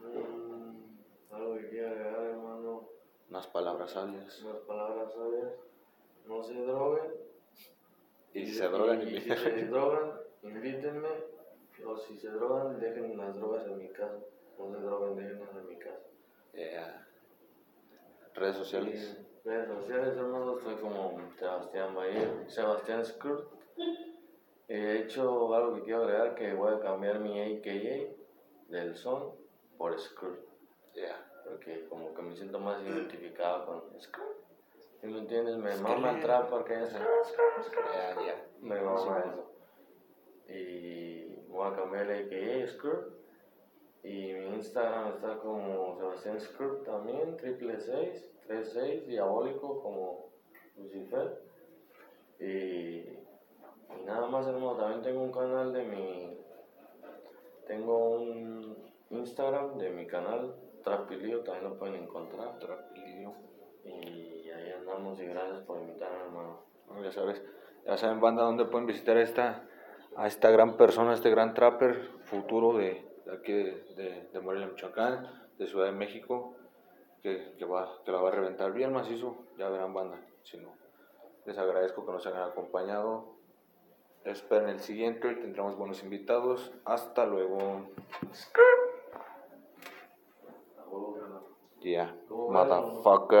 Mm, 0.00 1.34
algo 1.34 1.56
que 1.56 1.68
quiera 1.68 1.90
agregar, 1.90 2.24
hermano. 2.24 2.88
Unas 3.28 3.46
palabras 3.48 3.90
sabias. 3.90 4.42
Unas 4.42 4.62
palabras 4.62 5.12
sabias. 5.12 5.52
No 6.26 6.42
se 6.42 6.54
droguen. 6.54 7.12
Y 8.32 8.46
si 8.46 8.54
se 8.54 8.68
drogan, 8.68 9.02
y, 9.02 9.14
y 9.14 9.20
si 9.20 9.36
se 9.36 9.64
drogan, 9.66 10.12
invítenme. 10.42 11.34
O 11.86 11.98
si 11.98 12.16
se 12.18 12.30
drogan, 12.30 12.80
dejen 12.80 13.18
las 13.18 13.36
drogas 13.36 13.66
en 13.66 13.76
mi 13.76 13.88
casa. 13.90 14.20
No 14.58 14.72
se 14.72 14.80
droguen, 14.80 15.18
en 15.18 15.68
mi 15.68 15.78
casa. 15.78 15.98
Yeah. 16.52 17.06
Redes 18.34 18.56
sociales. 18.56 19.16
Y 19.44 19.48
redes 19.48 19.68
sociales, 19.68 20.16
hermano, 20.16 20.58
estoy 20.58 20.76
como 20.76 21.20
Sebastián 21.38 21.94
Bayer, 21.94 22.50
Sebastián 22.50 23.04
Skurt. 23.04 23.48
He 24.68 24.98
hecho 24.98 25.54
algo 25.54 25.74
que 25.74 25.82
quiero 25.82 26.04
agregar, 26.04 26.34
que 26.34 26.54
voy 26.54 26.72
a 26.74 26.80
cambiar 26.80 27.20
mi 27.20 27.40
AKA 27.40 28.14
del 28.68 28.96
son 28.96 29.34
por 29.76 29.98
Skurt. 29.98 30.40
Yeah. 30.94 31.30
porque 31.44 31.86
como 31.88 32.14
que 32.14 32.22
me 32.22 32.34
siento 32.34 32.58
más 32.58 32.82
identificado 32.82 33.66
con 33.66 34.00
Skirt. 34.00 34.24
¿Sí 35.00 35.06
me 35.06 35.18
entiendes? 35.18 35.58
Me 35.58 35.76
mama 35.76 36.12
el 36.12 36.20
trap 36.20 36.48
porque 36.48 36.82
es 36.82 36.92
Ya, 36.92 38.14
ya. 38.24 38.46
me 38.60 38.80
mama 38.80 39.18
eso. 39.20 39.50
Y 40.48 41.36
voy 41.48 41.68
a 41.70 41.76
cambiar 41.76 42.10
el 42.10 42.28
que 42.28 42.66
Skirt. 42.68 43.23
Y 44.04 44.34
mi 44.34 44.56
Instagram 44.56 45.08
está 45.08 45.38
como 45.38 45.96
Sebastián 45.96 46.38
Skirt 46.38 46.84
también, 46.84 47.36
triple 47.38 47.80
seis, 47.80 48.30
tres 48.46 48.70
seis, 48.72 49.06
diabólico 49.06 49.82
como 49.82 50.26
Lucifer. 50.76 51.40
Y, 52.38 52.44
y 52.44 54.04
nada 54.04 54.26
más 54.26 54.46
hermano, 54.46 54.76
también 54.76 55.02
tengo 55.02 55.22
un 55.22 55.32
canal 55.32 55.72
de 55.72 55.84
mi, 55.84 56.38
tengo 57.66 58.20
un 58.20 58.76
Instagram 59.08 59.78
de 59.78 59.90
mi 59.90 60.06
canal, 60.06 60.54
Trapilio, 60.82 61.40
también 61.40 61.70
lo 61.70 61.78
pueden 61.78 61.94
encontrar. 62.02 62.58
Trapilillo. 62.58 63.32
Y 63.84 64.50
ahí 64.50 64.70
andamos 64.78 65.18
y 65.18 65.26
gracias 65.26 65.62
por 65.62 65.80
invitarme 65.80 66.20
hermano. 66.26 66.60
Ya 67.02 67.10
sabes, 67.10 67.42
ya 67.86 67.96
saben, 67.96 68.20
banda, 68.20 68.42
dónde 68.42 68.66
pueden 68.66 68.86
visitar 68.86 69.16
esta, 69.16 69.66
a 70.14 70.26
esta 70.26 70.50
gran 70.50 70.76
persona, 70.76 71.14
este 71.14 71.30
gran 71.30 71.54
trapper 71.54 72.10
futuro 72.24 72.76
de 72.76 73.13
aquí 73.32 73.52
de, 73.52 73.84
de, 73.96 74.28
de 74.32 74.40
Morelia, 74.40 74.66
Michoacán, 74.66 75.28
de 75.58 75.66
Ciudad 75.66 75.86
de 75.86 75.92
México, 75.92 76.54
que, 77.22 77.54
que, 77.58 77.64
va, 77.64 78.02
que 78.04 78.12
la 78.12 78.20
va 78.20 78.28
a 78.28 78.32
reventar 78.32 78.72
bien 78.72 78.92
macizo. 78.92 79.36
Ya 79.58 79.68
verán, 79.68 79.94
banda. 79.94 80.20
Si 80.42 80.58
no, 80.58 80.68
les 81.46 81.56
agradezco 81.56 82.04
que 82.04 82.12
nos 82.12 82.26
hayan 82.26 82.42
acompañado. 82.42 83.34
Esperen 84.24 84.70
el 84.70 84.80
siguiente, 84.80 85.28
hoy 85.28 85.36
tendremos 85.36 85.76
buenos 85.76 86.02
invitados. 86.02 86.72
Hasta 86.84 87.26
luego. 87.26 87.88
Yeah, 91.80 92.16
motherfucker. 92.30 93.38